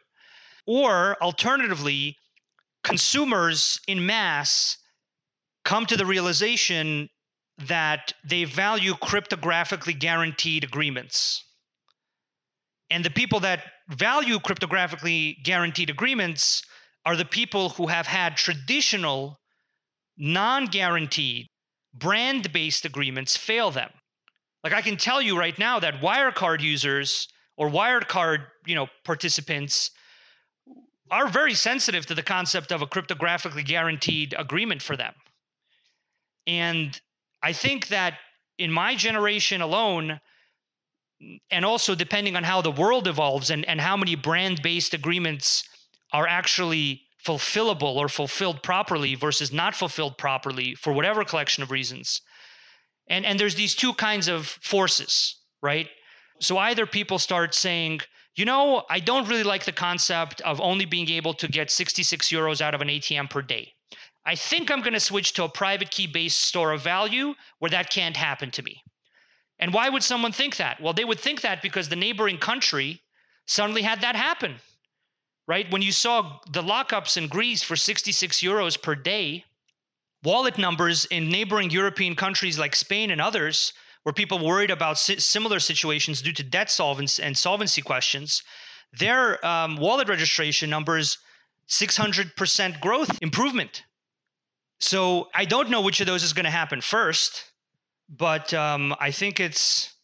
Or 0.66 1.16
alternatively 1.22 2.16
consumers 2.82 3.80
in 3.86 4.04
mass 4.04 4.78
come 5.64 5.86
to 5.86 5.96
the 5.96 6.04
realization 6.04 7.08
that 7.68 8.12
they 8.28 8.44
value 8.44 8.94
cryptographically 8.94 9.96
guaranteed 9.96 10.64
agreements. 10.64 11.44
And 12.90 13.04
the 13.04 13.10
people 13.10 13.40
that 13.40 13.64
value 13.88 14.38
cryptographically 14.38 15.42
guaranteed 15.44 15.88
agreements 15.88 16.64
are 17.04 17.16
the 17.16 17.24
people 17.24 17.70
who 17.70 17.86
have 17.86 18.06
had 18.06 18.36
traditional 18.36 19.38
non 20.16 20.66
guaranteed 20.66 21.46
brand 21.94 22.52
based 22.52 22.84
agreements 22.84 23.36
fail 23.36 23.70
them. 23.70 23.90
Like 24.62 24.72
I 24.72 24.82
can 24.82 24.96
tell 24.96 25.20
you 25.20 25.38
right 25.38 25.58
now 25.58 25.78
that 25.80 26.00
Wirecard 26.00 26.60
users 26.60 27.28
or 27.56 27.68
Wirecard, 27.68 28.46
you 28.66 28.74
know, 28.74 28.88
participants 29.04 29.90
are 31.10 31.28
very 31.28 31.54
sensitive 31.54 32.06
to 32.06 32.14
the 32.14 32.22
concept 32.22 32.72
of 32.72 32.82
a 32.82 32.86
cryptographically 32.86 33.64
guaranteed 33.64 34.34
agreement 34.38 34.82
for 34.82 34.96
them. 34.96 35.12
And 36.46 36.98
I 37.42 37.52
think 37.52 37.88
that 37.88 38.14
in 38.58 38.72
my 38.72 38.94
generation 38.94 39.60
alone, 39.60 40.20
and 41.50 41.64
also 41.64 41.94
depending 41.94 42.36
on 42.36 42.42
how 42.42 42.60
the 42.60 42.70
world 42.70 43.06
evolves 43.06 43.50
and, 43.50 43.64
and 43.66 43.80
how 43.80 43.96
many 43.96 44.14
brand 44.14 44.62
based 44.62 44.94
agreements 44.94 45.64
are 46.14 46.28
actually 46.28 47.02
fulfillable 47.26 47.96
or 47.96 48.08
fulfilled 48.08 48.62
properly 48.62 49.16
versus 49.16 49.52
not 49.52 49.74
fulfilled 49.74 50.16
properly 50.16 50.76
for 50.76 50.92
whatever 50.92 51.24
collection 51.24 51.62
of 51.62 51.72
reasons. 51.72 52.20
And, 53.08 53.26
and 53.26 53.38
there's 53.38 53.56
these 53.56 53.74
two 53.74 53.92
kinds 53.94 54.28
of 54.28 54.46
forces, 54.46 55.36
right? 55.60 55.88
So 56.38 56.56
either 56.56 56.86
people 56.86 57.18
start 57.18 57.52
saying, 57.52 58.00
you 58.36 58.44
know, 58.44 58.84
I 58.88 59.00
don't 59.00 59.28
really 59.28 59.42
like 59.42 59.64
the 59.64 59.72
concept 59.72 60.40
of 60.42 60.60
only 60.60 60.84
being 60.84 61.10
able 61.10 61.34
to 61.34 61.48
get 61.48 61.70
66 61.70 62.28
euros 62.28 62.60
out 62.60 62.74
of 62.74 62.80
an 62.80 62.88
ATM 62.88 63.28
per 63.28 63.42
day. 63.42 63.72
I 64.24 64.36
think 64.36 64.70
I'm 64.70 64.80
going 64.80 64.94
to 64.94 65.00
switch 65.00 65.32
to 65.34 65.44
a 65.44 65.48
private 65.48 65.90
key 65.90 66.06
based 66.06 66.42
store 66.42 66.70
of 66.72 66.82
value 66.82 67.34
where 67.58 67.70
that 67.72 67.90
can't 67.90 68.16
happen 68.16 68.52
to 68.52 68.62
me. 68.62 68.82
And 69.58 69.74
why 69.74 69.88
would 69.88 70.04
someone 70.04 70.32
think 70.32 70.56
that? 70.56 70.80
Well, 70.80 70.92
they 70.92 71.04
would 71.04 71.20
think 71.20 71.40
that 71.40 71.60
because 71.60 71.88
the 71.88 71.96
neighboring 71.96 72.38
country 72.38 73.02
suddenly 73.46 73.82
had 73.82 74.00
that 74.02 74.16
happen, 74.16 74.60
right? 75.46 75.70
When 75.70 75.82
you 75.82 75.92
saw 75.92 76.38
the 76.50 76.62
lockups 76.62 77.16
in 77.16 77.28
Greece 77.28 77.62
for 77.62 77.76
66 77.76 78.40
euros 78.40 78.80
per 78.80 78.94
day, 78.94 79.44
wallet 80.22 80.58
numbers 80.58 81.04
in 81.06 81.28
neighboring 81.28 81.70
European 81.70 82.14
countries 82.16 82.58
like 82.58 82.74
Spain 82.74 83.10
and 83.10 83.20
others, 83.20 83.72
where 84.02 84.12
people 84.12 84.38
worried 84.38 84.70
about 84.70 84.98
similar 84.98 85.60
situations 85.60 86.22
due 86.22 86.32
to 86.32 86.42
debt 86.42 86.70
solvency 86.70 87.22
and 87.22 87.36
solvency 87.36 87.82
questions, 87.82 88.42
their 88.92 89.44
um, 89.44 89.76
wallet 89.76 90.08
registration 90.08 90.70
numbers 90.70 91.18
600% 91.68 92.80
growth 92.80 93.18
improvement. 93.22 93.84
So 94.80 95.30
I 95.34 95.44
don't 95.44 95.70
know 95.70 95.80
which 95.80 96.00
of 96.00 96.06
those 96.06 96.22
is 96.22 96.34
going 96.34 96.44
to 96.44 96.50
happen 96.50 96.80
first 96.80 97.50
but 98.08 98.52
um, 98.54 98.94
I 99.00 99.10
think 99.10 99.40
it's 99.40 99.94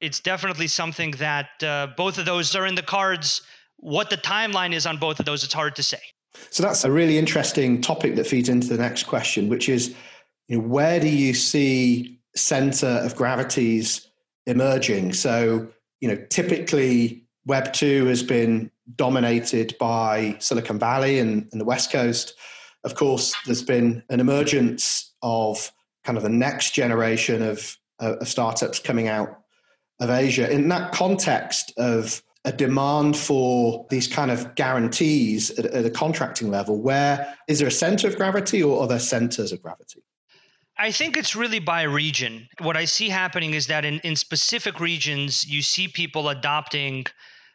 it's 0.00 0.20
definitely 0.20 0.66
something 0.66 1.12
that 1.12 1.62
uh, 1.62 1.88
both 1.96 2.18
of 2.18 2.26
those 2.26 2.54
are 2.54 2.66
in 2.66 2.74
the 2.74 2.82
cards. 2.82 3.42
What 3.84 4.08
the 4.08 4.16
timeline 4.16 4.74
is 4.74 4.86
on 4.86 4.96
both 4.96 5.20
of 5.20 5.26
those, 5.26 5.44
it's 5.44 5.52
hard 5.52 5.76
to 5.76 5.82
say. 5.82 6.00
So 6.48 6.62
that's 6.62 6.84
a 6.84 6.90
really 6.90 7.18
interesting 7.18 7.82
topic 7.82 8.14
that 8.16 8.26
feeds 8.26 8.48
into 8.48 8.68
the 8.68 8.78
next 8.78 9.02
question, 9.02 9.50
which 9.50 9.68
is, 9.68 9.94
you 10.48 10.56
know, 10.56 10.66
where 10.66 10.98
do 10.98 11.08
you 11.08 11.34
see 11.34 12.18
center 12.34 12.86
of 12.86 13.14
gravities 13.14 14.08
emerging? 14.46 15.12
So, 15.12 15.68
you 16.00 16.08
know, 16.08 16.16
typically 16.30 17.26
Web 17.44 17.74
two 17.74 18.06
has 18.06 18.22
been 18.22 18.70
dominated 18.96 19.76
by 19.78 20.36
Silicon 20.38 20.78
Valley 20.78 21.18
and, 21.18 21.46
and 21.52 21.60
the 21.60 21.66
West 21.66 21.92
Coast. 21.92 22.32
Of 22.84 22.94
course, 22.94 23.34
there's 23.44 23.62
been 23.62 24.02
an 24.08 24.18
emergence 24.18 25.12
of 25.20 25.70
kind 26.04 26.16
of 26.16 26.24
the 26.24 26.30
next 26.30 26.70
generation 26.72 27.42
of, 27.42 27.76
of 28.00 28.26
startups 28.26 28.78
coming 28.78 29.08
out 29.08 29.40
of 30.00 30.08
Asia. 30.08 30.50
In 30.50 30.68
that 30.70 30.92
context 30.92 31.74
of 31.76 32.22
a 32.44 32.52
demand 32.52 33.16
for 33.16 33.86
these 33.90 34.06
kind 34.06 34.30
of 34.30 34.54
guarantees 34.54 35.50
at, 35.58 35.66
at 35.66 35.84
a 35.84 35.90
contracting 35.90 36.50
level, 36.50 36.80
where 36.80 37.34
is 37.48 37.58
there 37.58 37.68
a 37.68 37.72
center 37.72 38.06
of 38.06 38.16
gravity 38.16 38.62
or 38.62 38.82
are 38.82 38.88
there 38.88 38.98
centers 38.98 39.52
of 39.52 39.62
gravity? 39.62 40.02
I 40.76 40.90
think 40.90 41.16
it's 41.16 41.36
really 41.36 41.60
by 41.60 41.82
region. 41.82 42.48
What 42.60 42.76
I 42.76 42.84
see 42.84 43.08
happening 43.08 43.54
is 43.54 43.68
that 43.68 43.84
in, 43.84 44.00
in 44.00 44.16
specific 44.16 44.80
regions, 44.80 45.46
you 45.46 45.62
see 45.62 45.86
people 45.86 46.28
adopting 46.28 47.06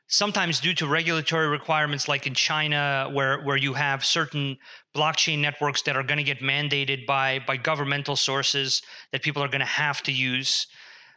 sometimes 0.07 0.59
due 0.59 0.73
to 0.73 0.87
regulatory 0.87 1.47
requirements 1.47 2.07
like 2.07 2.25
in 2.25 2.33
China 2.33 3.09
where 3.13 3.43
where 3.43 3.57
you 3.57 3.73
have 3.73 4.03
certain 4.03 4.57
blockchain 4.95 5.39
networks 5.39 5.83
that 5.83 5.95
are 5.95 6.03
going 6.03 6.17
to 6.17 6.23
get 6.23 6.39
mandated 6.39 7.05
by 7.05 7.39
by 7.45 7.55
governmental 7.55 8.15
sources 8.15 8.81
that 9.11 9.21
people 9.21 9.43
are 9.43 9.47
going 9.47 9.59
to 9.59 9.65
have 9.65 10.01
to 10.01 10.11
use 10.11 10.65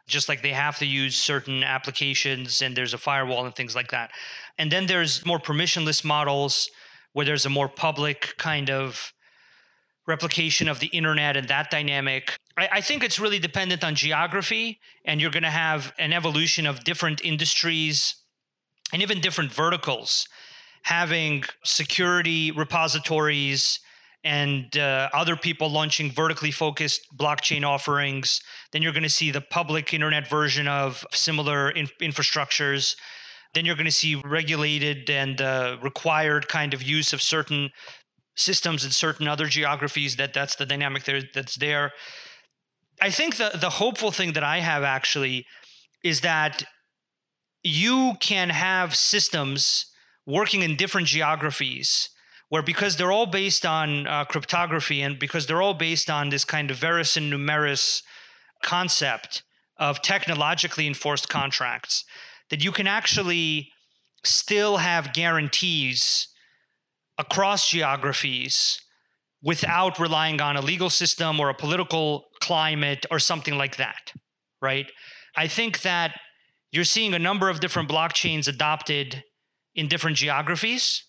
just 0.07 0.29
like 0.29 0.43
they 0.43 0.53
have 0.53 0.79
to 0.79 0.87
use 0.87 1.17
certain 1.17 1.63
applications 1.63 2.63
and 2.63 2.77
there's 2.77 2.95
a 2.95 2.99
firewall 2.99 3.47
and 3.47 3.55
things 3.55 3.75
like 3.75 3.91
that. 3.91 4.11
And 4.59 4.71
then 4.71 4.87
there's 4.87 5.25
more 5.25 5.39
permissionless 5.39 6.05
models 6.05 6.69
where 7.13 7.27
there's 7.27 7.47
a 7.47 7.51
more 7.51 7.69
public 7.69 8.35
kind 8.39 8.71
of 8.71 9.13
replication 10.07 10.69
of 10.69 10.81
the 10.81 10.89
internet 10.89 11.37
and 11.37 11.49
that 11.49 11.71
dynamic. 11.71 12.37
I, 12.57 12.69
I 12.73 12.81
think 12.81 13.05
it's 13.05 13.21
really 13.21 13.39
dependent 13.39 13.85
on 13.85 13.95
geography, 13.95 14.81
and 15.05 15.21
you're 15.21 15.31
going 15.31 15.45
to 15.45 15.51
have 15.51 15.93
an 15.99 16.13
evolution 16.13 16.67
of 16.67 16.83
different 16.85 17.25
industries 17.25 18.17
and 18.93 19.03
even 19.03 19.21
different 19.21 19.53
verticals 19.53 20.27
having 20.83 21.45
security 21.65 22.51
repositories 22.51 23.79
and 24.25 24.77
uh, 24.77 25.09
other 25.13 25.37
people 25.37 25.71
launching 25.71 26.11
vertically 26.11 26.51
focused 26.51 27.07
blockchain 27.17 27.65
offerings 27.65 28.41
then 28.73 28.83
you're 28.83 28.93
going 28.93 29.03
to 29.03 29.11
see 29.11 29.31
the 29.31 29.41
public 29.41 29.93
internet 29.95 30.29
version 30.29 30.67
of 30.67 31.07
similar 31.13 31.71
in- 31.71 31.89
infrastructures. 32.01 32.97
Then 33.55 33.65
you're 33.67 33.77
going 33.77 33.85
to 33.85 33.91
see 33.91 34.15
regulated 34.15 35.11
and 35.11 35.41
uh, 35.41 35.77
required 35.83 36.49
kind 36.49 36.73
of 36.73 36.83
use 36.83 37.13
of 37.13 37.21
certain 37.21 37.71
systems 38.35 38.85
in 38.85 38.91
certain 38.91 39.29
other 39.29 39.47
geographies 39.47 40.17
that 40.17 40.33
that's 40.33 40.57
the 40.57 40.65
dynamic 40.65 41.05
there 41.05 41.21
that's 41.35 41.57
there. 41.57 41.93
I 43.01 43.11
think 43.11 43.37
the 43.37 43.51
the 43.61 43.69
hopeful 43.69 44.11
thing 44.11 44.33
that 44.33 44.45
i 44.45 44.59
have 44.59 44.85
actually 44.85 45.45
is 46.03 46.23
that 46.23 46.63
you 47.63 48.15
can 48.21 48.49
have 48.49 48.95
systems 48.95 49.87
working 50.27 50.63
in 50.63 50.77
different 50.77 51.07
geographies 51.07 52.09
where 52.49 52.63
because 52.63 52.97
they're 52.97 53.13
all 53.13 53.27
based 53.27 53.65
on 53.65 54.07
uh, 54.07 54.25
cryptography 54.25 55.03
and 55.03 55.19
because 55.19 55.47
they're 55.47 55.63
all 55.63 55.75
based 55.75 56.11
on 56.11 56.29
this 56.29 56.45
kind 56.45 56.71
of 56.71 56.83
and 56.83 57.33
Numeris 57.33 58.03
concept 58.63 59.43
of 59.79 60.01
technologically 60.03 60.87
enforced 60.87 61.29
contracts, 61.29 62.05
that 62.51 62.63
you 62.63 62.73
can 62.73 62.87
actually 62.87 63.69
still 64.25 64.77
have 64.77 65.13
guarantees 65.13 66.29
across 67.19 67.69
geographies 67.69 68.81
without 69.43 69.99
relying 69.99 70.41
on 70.41 70.57
a 70.57 70.61
legal 70.61 70.89
system 70.89 71.41
or 71.41 71.49
a 71.49 71.55
political 71.55 72.25
climate 72.41 73.05
or 73.11 73.19
something 73.19 73.57
like 73.59 73.77
that, 73.77 74.13
right? 74.61 74.91
I 75.37 75.49
think 75.49 75.83
that 75.83 76.19
you're 76.71 76.85
seeing 76.85 77.15
a 77.15 77.19
number 77.19 77.49
of 77.49 77.61
different 77.61 77.89
blockchains 77.89 78.49
adopted 78.49 79.23
in 79.75 79.89
different 79.89 80.17
geographies, 80.17 81.05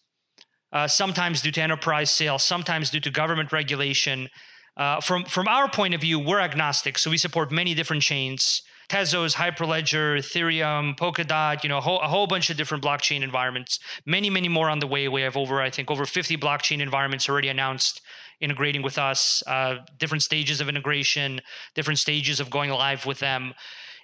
uh, 0.71 0.87
sometimes 0.87 1.41
due 1.41 1.51
to 1.51 1.61
enterprise 1.61 2.11
sales, 2.11 2.43
sometimes 2.43 2.89
due 2.89 2.99
to 2.99 3.11
government 3.11 3.51
regulation. 3.51 4.29
Uh, 4.75 4.99
from 5.01 5.23
from 5.25 5.47
our 5.47 5.69
point 5.69 5.93
of 5.93 6.01
view, 6.01 6.17
we're 6.19 6.39
agnostic, 6.39 6.97
so 6.97 7.09
we 7.11 7.17
support 7.17 7.51
many 7.51 7.73
different 7.73 8.01
chains. 8.01 8.63
Tezos, 8.89 9.33
Hyperledger, 9.33 10.19
Ethereum, 10.19 10.95
Polkadot, 10.97 11.63
you 11.63 11.69
know, 11.69 11.77
a 11.77 11.81
whole, 11.81 12.01
a 12.01 12.07
whole 12.07 12.27
bunch 12.27 12.49
of 12.49 12.57
different 12.57 12.83
blockchain 12.83 13.23
environments. 13.23 13.79
Many, 14.05 14.29
many 14.29 14.49
more 14.49 14.69
on 14.69 14.79
the 14.79 14.87
way. 14.87 15.07
We 15.07 15.21
have 15.21 15.37
over, 15.37 15.61
I 15.61 15.69
think, 15.69 15.89
over 15.89 16.05
50 16.05 16.37
blockchain 16.37 16.81
environments 16.81 17.29
already 17.29 17.47
announced 17.47 18.01
integrating 18.41 18.81
with 18.81 18.97
us, 18.97 19.41
uh, 19.47 19.77
different 19.97 20.21
stages 20.21 20.59
of 20.59 20.67
integration, 20.67 21.41
different 21.75 21.97
stages 21.99 22.39
of 22.39 22.49
going 22.49 22.69
live 22.69 23.05
with 23.05 23.19
them. 23.19 23.53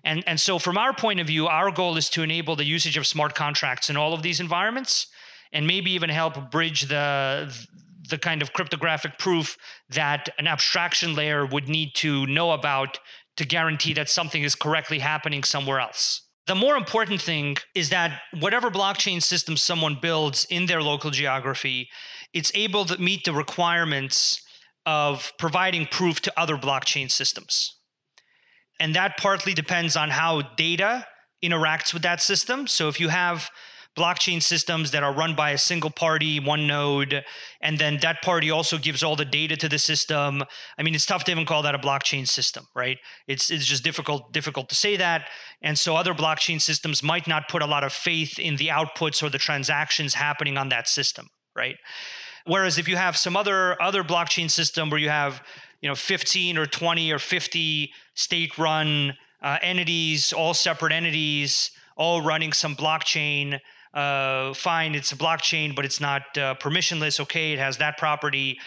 And, 0.04 0.24
and 0.26 0.40
so, 0.40 0.58
from 0.60 0.78
our 0.78 0.94
point 0.94 1.20
of 1.20 1.28
view, 1.28 1.48
our 1.48 1.72
goal 1.72 1.98
is 1.98 2.10
to 2.12 2.24
enable 2.24 2.56
the 2.56 2.64
usage 2.64 2.96
of 2.96 3.06
smart 3.06 3.36
contracts 3.36 3.90
in 3.90 3.98
all 3.98 4.14
of 4.14 4.24
these 4.24 4.40
environments 4.40 5.08
and 5.52 5.68
maybe 5.68 5.92
even 5.92 6.10
help 6.10 6.52
bridge 6.52 6.84
the 6.84 7.54
the 8.10 8.18
kind 8.18 8.42
of 8.42 8.54
cryptographic 8.54 9.18
proof 9.18 9.58
that 9.90 10.30
an 10.38 10.48
abstraction 10.48 11.16
layer 11.16 11.46
would 11.46 11.70
need 11.70 11.94
to 11.96 12.26
know 12.28 12.52
about 12.52 13.00
to 13.38 13.46
guarantee 13.46 13.94
that 13.94 14.10
something 14.10 14.44
is 14.44 14.56
correctly 14.56 15.00
happening 15.00 15.44
somewhere 15.44 15.80
else. 15.80 16.24
The 16.48 16.56
more 16.56 16.76
important 16.76 17.22
thing 17.22 17.58
is 17.76 17.90
that 17.90 18.22
whatever 18.40 18.72
blockchain 18.72 19.22
system 19.22 19.56
someone 19.56 20.00
builds 20.02 20.46
in 20.46 20.66
their 20.66 20.82
local 20.82 21.12
geography, 21.12 21.90
it's 22.34 22.52
able 22.56 22.86
to 22.86 23.00
meet 23.00 23.24
the 23.24 23.34
requirements 23.34 24.42
of 24.86 25.32
providing 25.38 25.86
proof 25.86 26.22
to 26.22 26.40
other 26.40 26.58
blockchain 26.58 27.12
systems. 27.12 27.76
And 28.80 28.96
that 28.96 29.18
partly 29.18 29.54
depends 29.54 29.96
on 29.96 30.10
how 30.10 30.42
data 30.56 31.06
interacts 31.44 31.94
with 31.94 32.02
that 32.04 32.22
system. 32.22 32.68
So 32.68 32.88
if 32.88 33.00
you 33.00 33.10
have 33.10 33.50
blockchain 34.00 34.42
systems 34.42 34.92
that 34.92 35.04
are 35.04 35.14
run 35.14 35.36
by 35.36 35.52
a 35.52 35.58
single 35.58 35.90
party, 35.90 36.40
one 36.40 36.66
node, 36.66 37.24
and 37.62 37.78
then 37.78 37.98
that 38.02 38.22
party 38.22 38.50
also 38.50 38.78
gives 38.78 39.04
all 39.04 39.16
the 39.16 39.26
data 39.26 39.58
to 39.58 39.68
the 39.68 39.78
system. 39.78 40.44
I 40.78 40.84
mean, 40.84 40.96
it's 40.96 41.06
tough 41.06 41.26
to 41.26 41.32
even 41.32 41.46
call 41.46 41.62
that 41.64 41.76
a 41.76 41.80
blockchain 41.80 42.28
system, 42.28 42.66
right? 42.74 42.98
It's 43.28 43.52
it's 43.52 43.66
just 43.66 43.84
difficult 43.84 44.32
difficult 44.32 44.70
to 44.70 44.76
say 44.76 44.96
that. 44.98 45.28
And 45.62 45.78
so 45.78 45.96
other 45.96 46.14
blockchain 46.14 46.62
systems 46.62 47.04
might 47.04 47.28
not 47.28 47.50
put 47.50 47.62
a 47.62 47.68
lot 47.68 47.84
of 47.84 47.92
faith 47.92 48.40
in 48.40 48.56
the 48.56 48.68
outputs 48.68 49.22
or 49.22 49.30
the 49.30 49.38
transactions 49.38 50.14
happening 50.14 50.58
on 50.58 50.70
that 50.70 50.88
system, 50.88 51.28
right? 51.56 51.76
Whereas 52.46 52.78
if 52.78 52.88
you 52.88 52.96
have 52.96 53.18
some 53.18 53.36
other 53.36 53.82
other 53.82 54.04
blockchain 54.04 54.50
system 54.50 54.90
where 54.90 55.00
you 55.00 55.10
have 55.10 55.44
you 55.82 55.90
know 55.90 55.96
15 55.96 56.58
or 56.58 56.66
20 56.66 57.12
or 57.12 57.20
50 57.20 57.92
state 58.16 58.58
run 58.58 59.14
uh, 59.42 59.58
entities 59.62 60.34
all 60.34 60.54
separate 60.54 60.94
entities 60.94 61.72
all 61.96 62.22
running 62.22 62.54
some 62.54 62.76
blockchain 62.76 63.60
uh, 63.94 64.54
fine 64.54 64.96
it's 64.96 65.12
a 65.12 65.16
blockchain 65.16 65.76
but 65.76 65.84
it's 65.86 66.00
not 66.00 66.22
uh, 66.38 66.56
permissionless 66.56 67.20
okay 67.20 67.54
it 67.54 67.60
has 67.60 67.78
that 67.78 67.98
property. 67.98 68.60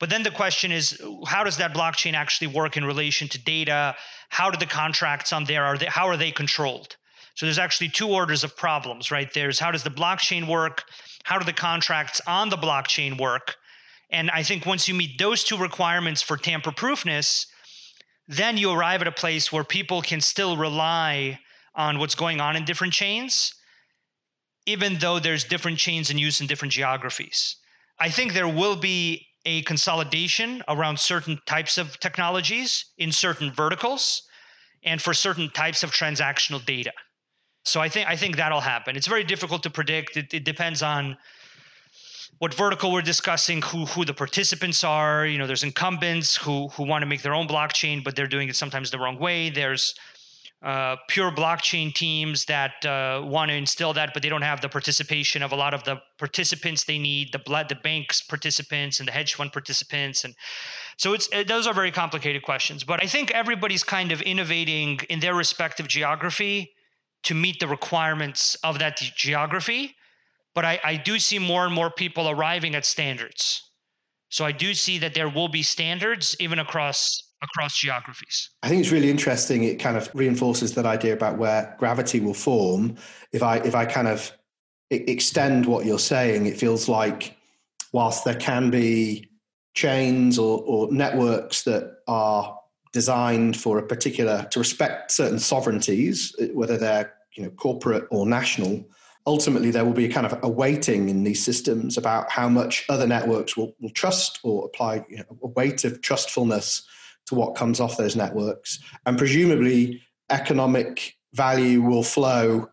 But 0.00 0.10
then 0.10 0.22
the 0.22 0.30
question 0.30 0.70
is 0.70 1.00
how 1.26 1.42
does 1.44 1.56
that 1.56 1.74
blockchain 1.74 2.14
actually 2.14 2.48
work 2.48 2.76
in 2.76 2.84
relation 2.84 3.28
to 3.28 3.38
data? 3.38 3.96
How 4.28 4.50
do 4.50 4.58
the 4.58 4.66
contracts 4.66 5.32
on 5.32 5.44
there 5.44 5.64
are 5.64 5.76
they 5.76 5.86
how 5.86 6.06
are 6.06 6.16
they 6.16 6.30
controlled? 6.30 6.96
So 7.34 7.46
there's 7.46 7.58
actually 7.58 7.88
two 7.88 8.08
orders 8.08 8.44
of 8.44 8.56
problems 8.56 9.10
right? 9.10 9.32
There's 9.32 9.58
how 9.58 9.70
does 9.70 9.82
the 9.82 9.90
blockchain 9.90 10.46
work? 10.46 10.84
How 11.24 11.38
do 11.38 11.44
the 11.44 11.52
contracts 11.52 12.20
on 12.26 12.48
the 12.48 12.56
blockchain 12.56 13.20
work? 13.20 13.56
And 14.10 14.30
I 14.30 14.42
think 14.42 14.64
once 14.64 14.88
you 14.88 14.94
meet 14.94 15.18
those 15.18 15.44
two 15.44 15.58
requirements 15.58 16.22
for 16.22 16.36
tamper 16.36 16.72
proofness, 16.72 17.46
then 18.26 18.56
you 18.56 18.70
arrive 18.70 19.00
at 19.00 19.08
a 19.08 19.12
place 19.12 19.52
where 19.52 19.64
people 19.64 20.02
can 20.02 20.20
still 20.20 20.56
rely 20.56 21.38
on 21.74 21.98
what's 21.98 22.14
going 22.14 22.40
on 22.40 22.56
in 22.56 22.64
different 22.64 22.92
chains, 22.92 23.54
even 24.68 24.98
though 24.98 25.18
there's 25.18 25.44
different 25.44 25.78
chains 25.78 26.10
in 26.10 26.18
use 26.18 26.42
in 26.42 26.46
different 26.46 26.72
geographies. 26.72 27.56
I 27.98 28.10
think 28.10 28.34
there 28.34 28.52
will 28.60 28.76
be 28.76 29.26
a 29.46 29.62
consolidation 29.62 30.62
around 30.68 31.00
certain 31.00 31.40
types 31.46 31.78
of 31.78 31.98
technologies 32.00 32.84
in 32.98 33.10
certain 33.10 33.50
verticals 33.50 34.22
and 34.84 35.00
for 35.00 35.14
certain 35.14 35.48
types 35.50 35.82
of 35.82 35.90
transactional 35.90 36.62
data. 36.64 36.92
So 37.64 37.80
I 37.80 37.88
think 37.88 38.08
I 38.08 38.16
think 38.16 38.36
that'll 38.36 38.66
happen. 38.74 38.94
It's 38.94 39.06
very 39.06 39.24
difficult 39.24 39.62
to 39.62 39.70
predict. 39.70 40.16
It, 40.16 40.34
it 40.34 40.44
depends 40.44 40.82
on 40.82 41.16
what 42.38 42.52
vertical 42.54 42.92
we're 42.92 43.10
discussing, 43.14 43.62
who 43.62 43.86
who 43.86 44.04
the 44.04 44.14
participants 44.14 44.84
are. 44.84 45.26
You 45.26 45.38
know, 45.38 45.46
there's 45.46 45.64
incumbents 45.64 46.36
who 46.36 46.68
who 46.74 46.82
want 46.84 47.02
to 47.02 47.06
make 47.06 47.22
their 47.22 47.34
own 47.34 47.48
blockchain, 47.48 48.04
but 48.04 48.14
they're 48.14 48.32
doing 48.36 48.48
it 48.48 48.56
sometimes 48.56 48.90
the 48.90 48.98
wrong 48.98 49.18
way. 49.18 49.50
There's 49.50 49.94
uh, 50.62 50.96
pure 51.08 51.30
blockchain 51.30 51.94
teams 51.94 52.44
that 52.46 52.84
uh, 52.84 53.22
want 53.24 53.48
to 53.50 53.54
instill 53.54 53.92
that, 53.92 54.12
but 54.12 54.22
they 54.22 54.28
don't 54.28 54.42
have 54.42 54.60
the 54.60 54.68
participation 54.68 55.42
of 55.42 55.52
a 55.52 55.56
lot 55.56 55.72
of 55.72 55.84
the 55.84 56.00
participants 56.18 56.84
they 56.84 56.98
need, 56.98 57.32
the 57.32 57.38
blood, 57.38 57.68
the 57.68 57.76
banks 57.76 58.20
participants 58.22 58.98
and 58.98 59.08
the 59.08 59.12
hedge 59.12 59.34
fund 59.34 59.52
participants, 59.52 60.24
and 60.24 60.34
so 60.96 61.12
it's 61.12 61.28
it, 61.32 61.46
those 61.46 61.66
are 61.66 61.74
very 61.74 61.92
complicated 61.92 62.42
questions. 62.42 62.82
But 62.82 63.02
I 63.02 63.06
think 63.06 63.30
everybody's 63.30 63.84
kind 63.84 64.10
of 64.10 64.20
innovating 64.22 64.98
in 65.08 65.20
their 65.20 65.34
respective 65.34 65.86
geography 65.86 66.72
to 67.22 67.34
meet 67.34 67.60
the 67.60 67.68
requirements 67.68 68.56
of 68.64 68.78
that 68.80 68.96
geography 68.96 69.94
but 70.58 70.64
I, 70.64 70.80
I 70.82 70.96
do 70.96 71.20
see 71.20 71.38
more 71.38 71.66
and 71.66 71.72
more 71.72 71.88
people 71.88 72.28
arriving 72.28 72.74
at 72.74 72.84
standards. 72.84 73.70
So 74.28 74.44
I 74.44 74.50
do 74.50 74.74
see 74.74 74.98
that 74.98 75.14
there 75.14 75.28
will 75.28 75.46
be 75.46 75.62
standards 75.62 76.34
even 76.40 76.58
across 76.58 77.27
across 77.42 77.76
geographies. 77.78 78.50
I 78.62 78.68
think 78.68 78.80
it's 78.80 78.92
really 78.92 79.10
interesting. 79.10 79.64
It 79.64 79.78
kind 79.78 79.96
of 79.96 80.10
reinforces 80.14 80.74
that 80.74 80.86
idea 80.86 81.12
about 81.12 81.38
where 81.38 81.74
gravity 81.78 82.20
will 82.20 82.34
form. 82.34 82.96
If 83.32 83.42
I 83.42 83.58
if 83.58 83.74
I 83.74 83.86
kind 83.86 84.08
of 84.08 84.32
extend 84.90 85.66
what 85.66 85.84
you're 85.84 85.98
saying, 85.98 86.46
it 86.46 86.58
feels 86.58 86.88
like 86.88 87.36
whilst 87.92 88.24
there 88.24 88.34
can 88.34 88.70
be 88.70 89.30
chains 89.74 90.38
or, 90.38 90.62
or 90.62 90.90
networks 90.92 91.62
that 91.62 91.98
are 92.08 92.58
designed 92.92 93.56
for 93.56 93.78
a 93.78 93.86
particular 93.86 94.46
to 94.50 94.58
respect 94.58 95.12
certain 95.12 95.38
sovereignties, 95.38 96.34
uh, 96.40 96.46
whether 96.46 96.76
they're 96.76 97.12
you 97.34 97.44
know 97.44 97.50
corporate 97.50 98.06
or 98.10 98.26
national, 98.26 98.84
ultimately 99.26 99.70
there 99.70 99.84
will 99.84 99.92
be 99.92 100.06
a 100.06 100.12
kind 100.12 100.26
of 100.26 100.38
a 100.42 100.48
weighting 100.48 101.08
in 101.08 101.22
these 101.22 101.44
systems 101.44 101.96
about 101.96 102.30
how 102.30 102.48
much 102.48 102.84
other 102.88 103.06
networks 103.06 103.56
will, 103.56 103.74
will 103.80 103.90
trust 103.90 104.40
or 104.42 104.64
apply 104.64 105.04
you 105.08 105.18
know, 105.18 105.38
a 105.42 105.46
weight 105.48 105.84
of 105.84 106.00
trustfulness 106.00 106.82
to 107.28 107.34
what 107.34 107.54
comes 107.54 107.80
off 107.80 107.96
those 107.96 108.16
networks. 108.16 108.78
And 109.06 109.16
presumably, 109.16 110.02
economic 110.30 111.14
value 111.34 111.82
will 111.82 112.02
flow 112.02 112.68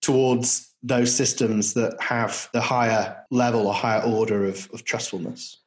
towards 0.00 0.74
those 0.82 1.14
systems 1.14 1.74
that 1.74 2.00
have 2.00 2.48
the 2.52 2.60
higher 2.60 3.16
level 3.30 3.68
or 3.68 3.74
higher 3.74 4.02
order 4.02 4.44
of, 4.46 4.68
of 4.72 4.84
trustfulness. 4.84 5.58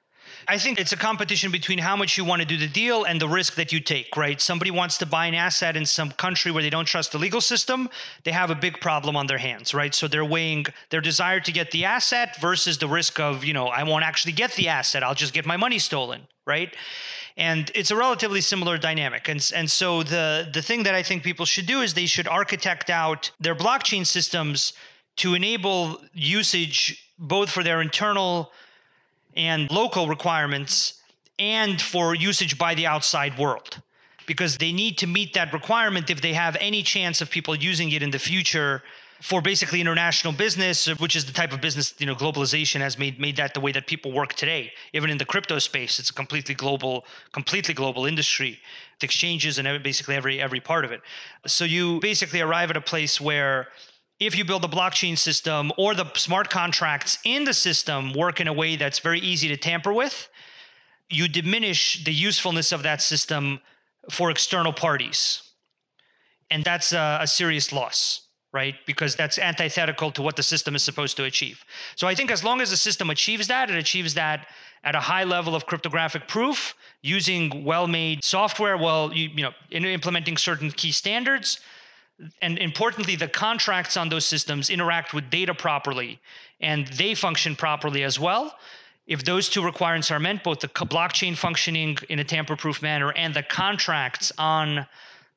I 0.47 0.59
think 0.59 0.79
it's 0.79 0.91
a 0.91 0.97
competition 0.97 1.51
between 1.51 1.79
how 1.79 1.95
much 1.95 2.17
you 2.17 2.25
want 2.25 2.41
to 2.41 2.47
do 2.47 2.57
the 2.57 2.67
deal 2.67 3.05
and 3.05 3.19
the 3.19 3.27
risk 3.27 3.55
that 3.55 3.71
you 3.71 3.79
take, 3.79 4.15
right? 4.15 4.39
Somebody 4.39 4.69
wants 4.69 4.97
to 4.99 5.05
buy 5.05 5.25
an 5.25 5.33
asset 5.33 5.75
in 5.75 5.85
some 5.85 6.11
country 6.11 6.51
where 6.51 6.61
they 6.61 6.69
don't 6.69 6.85
trust 6.85 7.13
the 7.13 7.17
legal 7.17 7.41
system, 7.41 7.89
they 8.23 8.31
have 8.31 8.51
a 8.51 8.55
big 8.55 8.79
problem 8.79 9.15
on 9.15 9.25
their 9.25 9.39
hands, 9.39 9.73
right? 9.73 9.95
So 9.95 10.07
they're 10.07 10.25
weighing 10.25 10.65
their 10.91 11.01
desire 11.01 11.39
to 11.39 11.51
get 11.51 11.71
the 11.71 11.85
asset 11.85 12.39
versus 12.39 12.77
the 12.77 12.87
risk 12.87 13.19
of, 13.19 13.43
you 13.43 13.53
know, 13.53 13.67
I 13.67 13.83
won't 13.83 14.03
actually 14.03 14.33
get 14.33 14.51
the 14.53 14.67
asset, 14.67 15.03
I'll 15.03 15.15
just 15.15 15.33
get 15.33 15.47
my 15.47 15.57
money 15.57 15.79
stolen, 15.79 16.21
right? 16.45 16.75
And 17.37 17.71
it's 17.75 17.91
a 17.91 17.95
relatively 17.95 18.41
similar 18.41 18.77
dynamic. 18.77 19.27
And, 19.27 19.51
and 19.53 19.69
so 19.69 20.03
the 20.03 20.49
the 20.53 20.61
thing 20.61 20.83
that 20.83 20.95
i 20.95 21.03
think 21.03 21.23
people 21.23 21.45
should 21.45 21.65
do 21.65 21.81
is 21.81 21.93
they 21.93 22.05
should 22.05 22.27
architect 22.27 22.89
out 22.89 23.31
their 23.39 23.55
blockchain 23.55 24.05
systems 24.05 24.73
to 25.17 25.33
enable 25.33 26.01
usage 26.13 27.09
both 27.17 27.49
for 27.49 27.63
their 27.63 27.81
internal 27.81 28.51
and 29.35 29.69
local 29.71 30.07
requirements 30.07 31.01
and 31.39 31.81
for 31.81 32.15
usage 32.15 32.57
by 32.57 32.73
the 32.75 32.87
outside 32.87 33.37
world. 33.37 33.81
Because 34.25 34.57
they 34.57 34.71
need 34.71 34.97
to 34.97 35.07
meet 35.07 35.33
that 35.33 35.53
requirement 35.53 36.09
if 36.09 36.21
they 36.21 36.33
have 36.33 36.57
any 36.59 36.81
chance 36.81 37.21
of 37.21 37.29
people 37.29 37.55
using 37.55 37.91
it 37.91 38.01
in 38.01 38.11
the 38.11 38.19
future 38.19 38.81
for 39.21 39.41
basically 39.41 39.79
international 39.81 40.33
business 40.33 40.87
which 40.99 41.15
is 41.15 41.25
the 41.25 41.31
type 41.31 41.53
of 41.53 41.61
business 41.61 41.93
you 41.99 42.05
know 42.05 42.15
globalization 42.15 42.79
has 42.79 42.97
made 42.97 43.19
made 43.19 43.35
that 43.37 43.53
the 43.53 43.59
way 43.59 43.71
that 43.71 43.87
people 43.87 44.11
work 44.11 44.33
today. 44.33 44.71
Even 44.93 45.09
in 45.09 45.17
the 45.17 45.25
crypto 45.25 45.59
space 45.59 45.99
it's 45.99 46.09
a 46.09 46.13
completely 46.13 46.55
global 46.55 47.05
completely 47.31 47.73
global 47.73 48.05
industry. 48.05 48.59
The 48.99 49.05
exchanges 49.05 49.57
and 49.57 49.83
basically 49.83 50.15
every 50.15 50.41
every 50.41 50.59
part 50.59 50.85
of 50.85 50.91
it. 50.91 51.01
So 51.47 51.65
you 51.65 51.99
basically 51.99 52.41
arrive 52.41 52.69
at 52.69 52.77
a 52.77 52.81
place 52.81 53.19
where 53.21 53.67
if 54.19 54.37
you 54.37 54.45
build 54.45 54.63
a 54.63 54.67
blockchain 54.67 55.17
system 55.17 55.71
or 55.77 55.93
the 55.93 56.05
smart 56.13 56.49
contracts 56.49 57.17
in 57.25 57.43
the 57.43 57.53
system 57.53 58.13
work 58.13 58.39
in 58.39 58.47
a 58.47 58.53
way 58.53 58.75
that's 58.75 58.99
very 58.99 59.19
easy 59.19 59.47
to 59.49 59.57
tamper 59.57 59.91
with, 59.91 60.29
you 61.09 61.27
diminish 61.27 62.03
the 62.03 62.13
usefulness 62.13 62.71
of 62.71 62.83
that 62.83 63.01
system 63.01 63.59
for 64.09 64.31
external 64.31 64.71
parties. 64.71 65.41
And 66.49 66.63
that's 66.63 66.93
a, 66.93 67.19
a 67.21 67.27
serious 67.27 67.73
loss, 67.73 68.24
right? 68.55 68.75
Because 68.87 69.15
that's 69.15 69.37
antithetical 69.37 70.09
to 70.11 70.21
what 70.21 70.37
the 70.37 70.41
system 70.41 70.75
is 70.75 70.81
supposed 70.81 71.17
to 71.17 71.25
achieve. 71.25 71.63
So 71.97 72.07
I 72.07 72.15
think 72.15 72.31
as 72.31 72.41
long 72.41 72.61
as 72.61 72.69
the 72.69 72.77
system 72.77 73.09
achieves 73.09 73.47
that, 73.47 73.69
it 73.69 73.77
achieves 73.77 74.13
that 74.13 74.47
at 74.85 74.95
a 74.95 74.99
high 74.99 75.25
level 75.25 75.55
of 75.55 75.65
cryptographic 75.65 76.27
proof 76.27 76.73
using 77.01 77.65
well-made 77.65 78.23
software, 78.23 78.77
well, 78.77 79.11
you, 79.13 79.27
you 79.29 79.43
know, 79.43 79.51
in 79.71 79.83
implementing 79.83 80.37
certain 80.37 80.71
key 80.71 80.93
standards, 80.93 81.59
and 82.41 82.57
importantly, 82.59 83.17
the 83.17 83.27
contracts 83.27 83.97
on 83.97 84.07
those 84.07 84.25
systems 84.25 84.69
interact 84.69 85.13
with 85.13 85.29
data 85.29 85.53
properly 85.53 86.17
and 86.61 86.87
they 86.87 87.13
function 87.13 87.57
properly 87.57 88.03
as 88.03 88.17
well. 88.17 88.57
If 89.05 89.25
those 89.25 89.49
two 89.49 89.63
requirements 89.63 90.09
are 90.11 90.19
met, 90.19 90.43
both 90.43 90.61
the 90.61 90.69
blockchain 90.69 91.35
functioning 91.35 91.97
in 92.07 92.19
a 92.19 92.23
tamper 92.23 92.55
proof 92.55 92.81
manner 92.81 93.11
and 93.11 93.33
the 93.33 93.43
contracts 93.43 94.31
on 94.37 94.87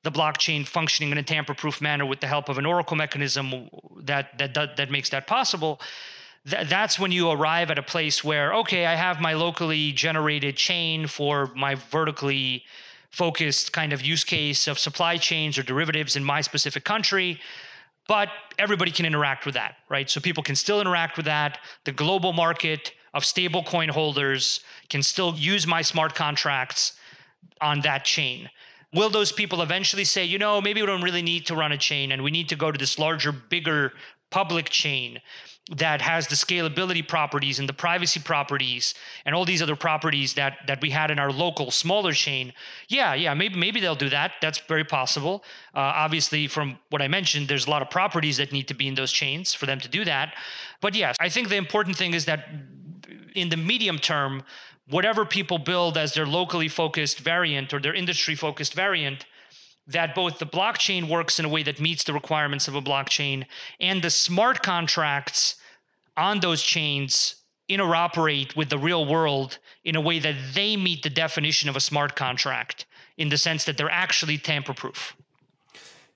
the 0.04 0.10
blockchain 0.10 0.66
functioning 0.66 1.12
in 1.12 1.18
a 1.18 1.22
tamper-proof 1.22 1.80
manner 1.80 2.06
with 2.06 2.20
the 2.20 2.26
help 2.26 2.48
of 2.48 2.58
an 2.58 2.66
oracle 2.66 2.96
mechanism 2.96 3.68
that 4.00 4.36
that 4.38 4.54
that, 4.54 4.76
that 4.76 4.90
makes 4.90 5.08
that 5.10 5.26
possible 5.26 5.80
th- 6.48 6.68
that's 6.68 6.98
when 6.98 7.12
you 7.12 7.30
arrive 7.30 7.70
at 7.70 7.78
a 7.78 7.82
place 7.82 8.22
where 8.22 8.54
okay 8.54 8.86
i 8.86 8.94
have 8.94 9.20
my 9.20 9.32
locally 9.32 9.92
generated 9.92 10.56
chain 10.56 11.06
for 11.06 11.52
my 11.54 11.74
vertically 11.74 12.64
focused 13.10 13.72
kind 13.72 13.92
of 13.92 14.02
use 14.02 14.24
case 14.24 14.68
of 14.68 14.78
supply 14.78 15.16
chains 15.16 15.58
or 15.58 15.62
derivatives 15.62 16.16
in 16.16 16.22
my 16.22 16.40
specific 16.40 16.84
country 16.84 17.40
but 18.06 18.28
everybody 18.58 18.90
can 18.90 19.04
interact 19.04 19.44
with 19.44 19.54
that 19.54 19.76
right? 19.88 20.10
So 20.10 20.20
people 20.20 20.42
can 20.42 20.56
still 20.56 20.80
interact 20.80 21.16
with 21.16 21.26
that. 21.26 21.58
The 21.84 21.92
global 21.92 22.32
market 22.32 22.92
of 23.14 23.24
stable 23.24 23.62
coin 23.62 23.88
holders 23.88 24.60
can 24.88 25.02
still 25.02 25.34
use 25.36 25.66
my 25.66 25.82
smart 25.82 26.14
contracts 26.14 26.94
on 27.60 27.80
that 27.80 28.04
chain 28.04 28.48
will 28.94 29.10
those 29.10 29.32
people 29.32 29.62
eventually 29.62 30.04
say, 30.04 30.24
you 30.24 30.38
know, 30.38 30.60
maybe 30.60 30.80
we 30.80 30.86
don't 30.86 31.02
really 31.02 31.22
need 31.22 31.46
to 31.46 31.54
run 31.54 31.72
a 31.72 31.78
chain 31.78 32.12
and 32.12 32.22
we 32.22 32.30
need 32.30 32.48
to 32.48 32.56
go 32.56 32.70
to 32.72 32.78
this 32.78 32.98
larger, 32.98 33.32
bigger 33.32 33.92
public 34.30 34.68
chain 34.68 35.20
that 35.76 36.00
has 36.00 36.26
the 36.26 36.34
scalability 36.34 37.06
properties 37.06 37.58
and 37.58 37.68
the 37.68 37.72
privacy 37.72 38.20
properties 38.20 38.94
and 39.26 39.34
all 39.34 39.44
these 39.44 39.60
other 39.60 39.76
properties 39.76 40.32
that 40.34 40.58
that 40.66 40.80
we 40.80 40.88
had 40.88 41.10
in 41.10 41.18
our 41.18 41.30
local 41.30 41.70
smaller 41.70 42.12
chain? 42.12 42.52
Yeah 42.88 43.14
yeah 43.14 43.34
maybe 43.34 43.56
maybe 43.56 43.80
they'll 43.80 43.94
do 43.94 44.08
that. 44.08 44.32
That's 44.40 44.58
very 44.58 44.84
possible. 44.84 45.44
Uh, 45.74 45.80
obviously 45.80 46.46
from 46.46 46.78
what 46.88 47.02
i 47.02 47.08
mentioned 47.08 47.48
there's 47.48 47.66
a 47.66 47.70
lot 47.70 47.82
of 47.82 47.90
properties 47.90 48.38
that 48.38 48.52
need 48.52 48.68
to 48.68 48.74
be 48.74 48.88
in 48.88 48.94
those 48.94 49.12
chains 49.12 49.52
for 49.52 49.66
them 49.66 49.80
to 49.80 49.88
do 49.88 50.04
that. 50.04 50.34
But 50.80 50.94
yes 50.94 51.16
i 51.20 51.28
think 51.28 51.48
the 51.48 51.56
important 51.56 51.96
thing 51.96 52.14
is 52.14 52.24
that 52.24 52.48
in 53.34 53.48
the 53.50 53.56
medium 53.56 53.98
term 53.98 54.42
whatever 54.90 55.24
people 55.24 55.58
build 55.58 55.98
as 55.98 56.14
their 56.14 56.26
locally 56.26 56.68
focused 56.68 57.20
variant 57.20 57.72
or 57.72 57.80
their 57.80 57.94
industry 57.94 58.34
focused 58.34 58.74
variant 58.74 59.26
that 59.86 60.14
both 60.14 60.38
the 60.38 60.46
blockchain 60.46 61.08
works 61.08 61.38
in 61.38 61.44
a 61.44 61.48
way 61.48 61.62
that 61.62 61.80
meets 61.80 62.04
the 62.04 62.12
requirements 62.12 62.68
of 62.68 62.74
a 62.74 62.82
blockchain 62.82 63.44
and 63.80 64.02
the 64.02 64.10
smart 64.10 64.62
contracts 64.62 65.56
on 66.16 66.40
those 66.40 66.62
chains 66.62 67.36
interoperate 67.70 68.56
with 68.56 68.70
the 68.70 68.78
real 68.78 69.06
world 69.06 69.58
in 69.84 69.96
a 69.96 70.00
way 70.00 70.18
that 70.18 70.34
they 70.54 70.76
meet 70.76 71.02
the 71.02 71.10
definition 71.10 71.68
of 71.68 71.76
a 71.76 71.80
smart 71.80 72.16
contract 72.16 72.86
in 73.18 73.28
the 73.28 73.36
sense 73.36 73.64
that 73.64 73.76
they're 73.76 73.90
actually 73.90 74.38
tamper 74.38 74.72
proof. 74.72 75.14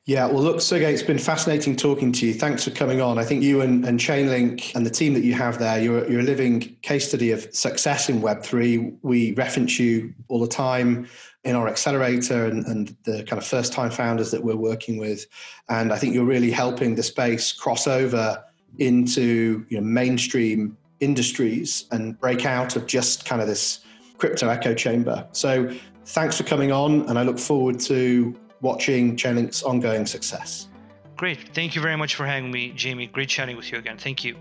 Yeah, 0.04 0.26
well, 0.26 0.42
look, 0.42 0.60
Sergey, 0.60 0.92
it's 0.92 1.02
been 1.02 1.18
fascinating 1.18 1.76
talking 1.76 2.10
to 2.10 2.26
you. 2.26 2.34
Thanks 2.34 2.64
for 2.64 2.72
coming 2.72 3.00
on. 3.00 3.18
I 3.18 3.24
think 3.24 3.44
you 3.44 3.60
and, 3.60 3.84
and 3.84 4.00
Chainlink 4.00 4.74
and 4.74 4.84
the 4.84 4.90
team 4.90 5.14
that 5.14 5.22
you 5.22 5.34
have 5.34 5.60
there, 5.60 5.80
you're, 5.80 6.10
you're 6.10 6.20
a 6.20 6.24
living 6.24 6.76
case 6.82 7.06
study 7.06 7.30
of 7.30 7.46
success 7.54 8.08
in 8.08 8.20
Web3. 8.20 8.96
We 9.02 9.32
reference 9.34 9.78
you 9.78 10.12
all 10.26 10.40
the 10.40 10.48
time 10.48 11.06
in 11.44 11.54
our 11.54 11.68
accelerator 11.68 12.46
and, 12.46 12.66
and 12.66 12.96
the 13.04 13.22
kind 13.22 13.40
of 13.40 13.46
first 13.46 13.72
time 13.72 13.92
founders 13.92 14.32
that 14.32 14.42
we're 14.42 14.56
working 14.56 14.98
with. 14.98 15.24
And 15.68 15.92
I 15.92 15.98
think 15.98 16.14
you're 16.14 16.24
really 16.24 16.50
helping 16.50 16.96
the 16.96 17.02
space 17.04 17.52
cross 17.52 17.86
over 17.86 18.42
into 18.78 19.64
you 19.68 19.76
know, 19.80 19.84
mainstream 19.84 20.76
industries 20.98 21.84
and 21.92 22.18
break 22.18 22.44
out 22.44 22.74
of 22.74 22.86
just 22.86 23.24
kind 23.24 23.40
of 23.40 23.46
this 23.46 23.80
crypto 24.18 24.48
echo 24.48 24.74
chamber. 24.74 25.28
So 25.30 25.72
thanks 26.06 26.36
for 26.36 26.42
coming 26.42 26.72
on. 26.72 27.08
And 27.08 27.18
I 27.20 27.22
look 27.22 27.38
forward 27.38 27.78
to 27.80 28.36
watching 28.62 29.16
Chainlink's 29.16 29.62
ongoing 29.62 30.06
success. 30.06 30.68
Great. 31.16 31.50
Thank 31.54 31.76
you 31.76 31.82
very 31.82 31.96
much 31.96 32.14
for 32.14 32.24
having 32.24 32.50
me, 32.50 32.72
Jamie. 32.72 33.06
Great 33.06 33.28
chatting 33.28 33.56
with 33.56 33.70
you 33.70 33.78
again. 33.78 33.98
Thank 33.98 34.24
you. 34.24 34.36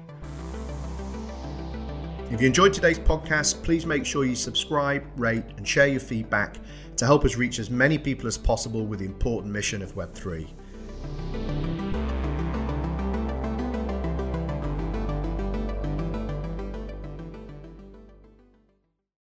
If 2.32 2.39
you 2.39 2.47
enjoyed 2.47 2.72
today's 2.72 2.97
podcast, 2.97 3.61
please 3.61 3.86
make 3.86 4.05
sure 4.05 4.24
you 4.24 4.36
subscribe, 4.36 5.03
rate, 5.17 5.43
and 5.57 5.67
share 5.67 5.88
your 5.88 5.99
feedback 5.99 6.57
to 6.95 7.05
help 7.05 7.26
us 7.26 7.36
reach 7.36 7.59
as 7.59 7.69
many 7.69 7.97
people 7.97 8.26
as 8.26 8.38
possible 8.38 8.86
with 8.86 8.99
the 8.99 9.05
important 9.05 9.51
mission 9.51 9.82
of 9.82 9.95
Web3. 9.95 10.47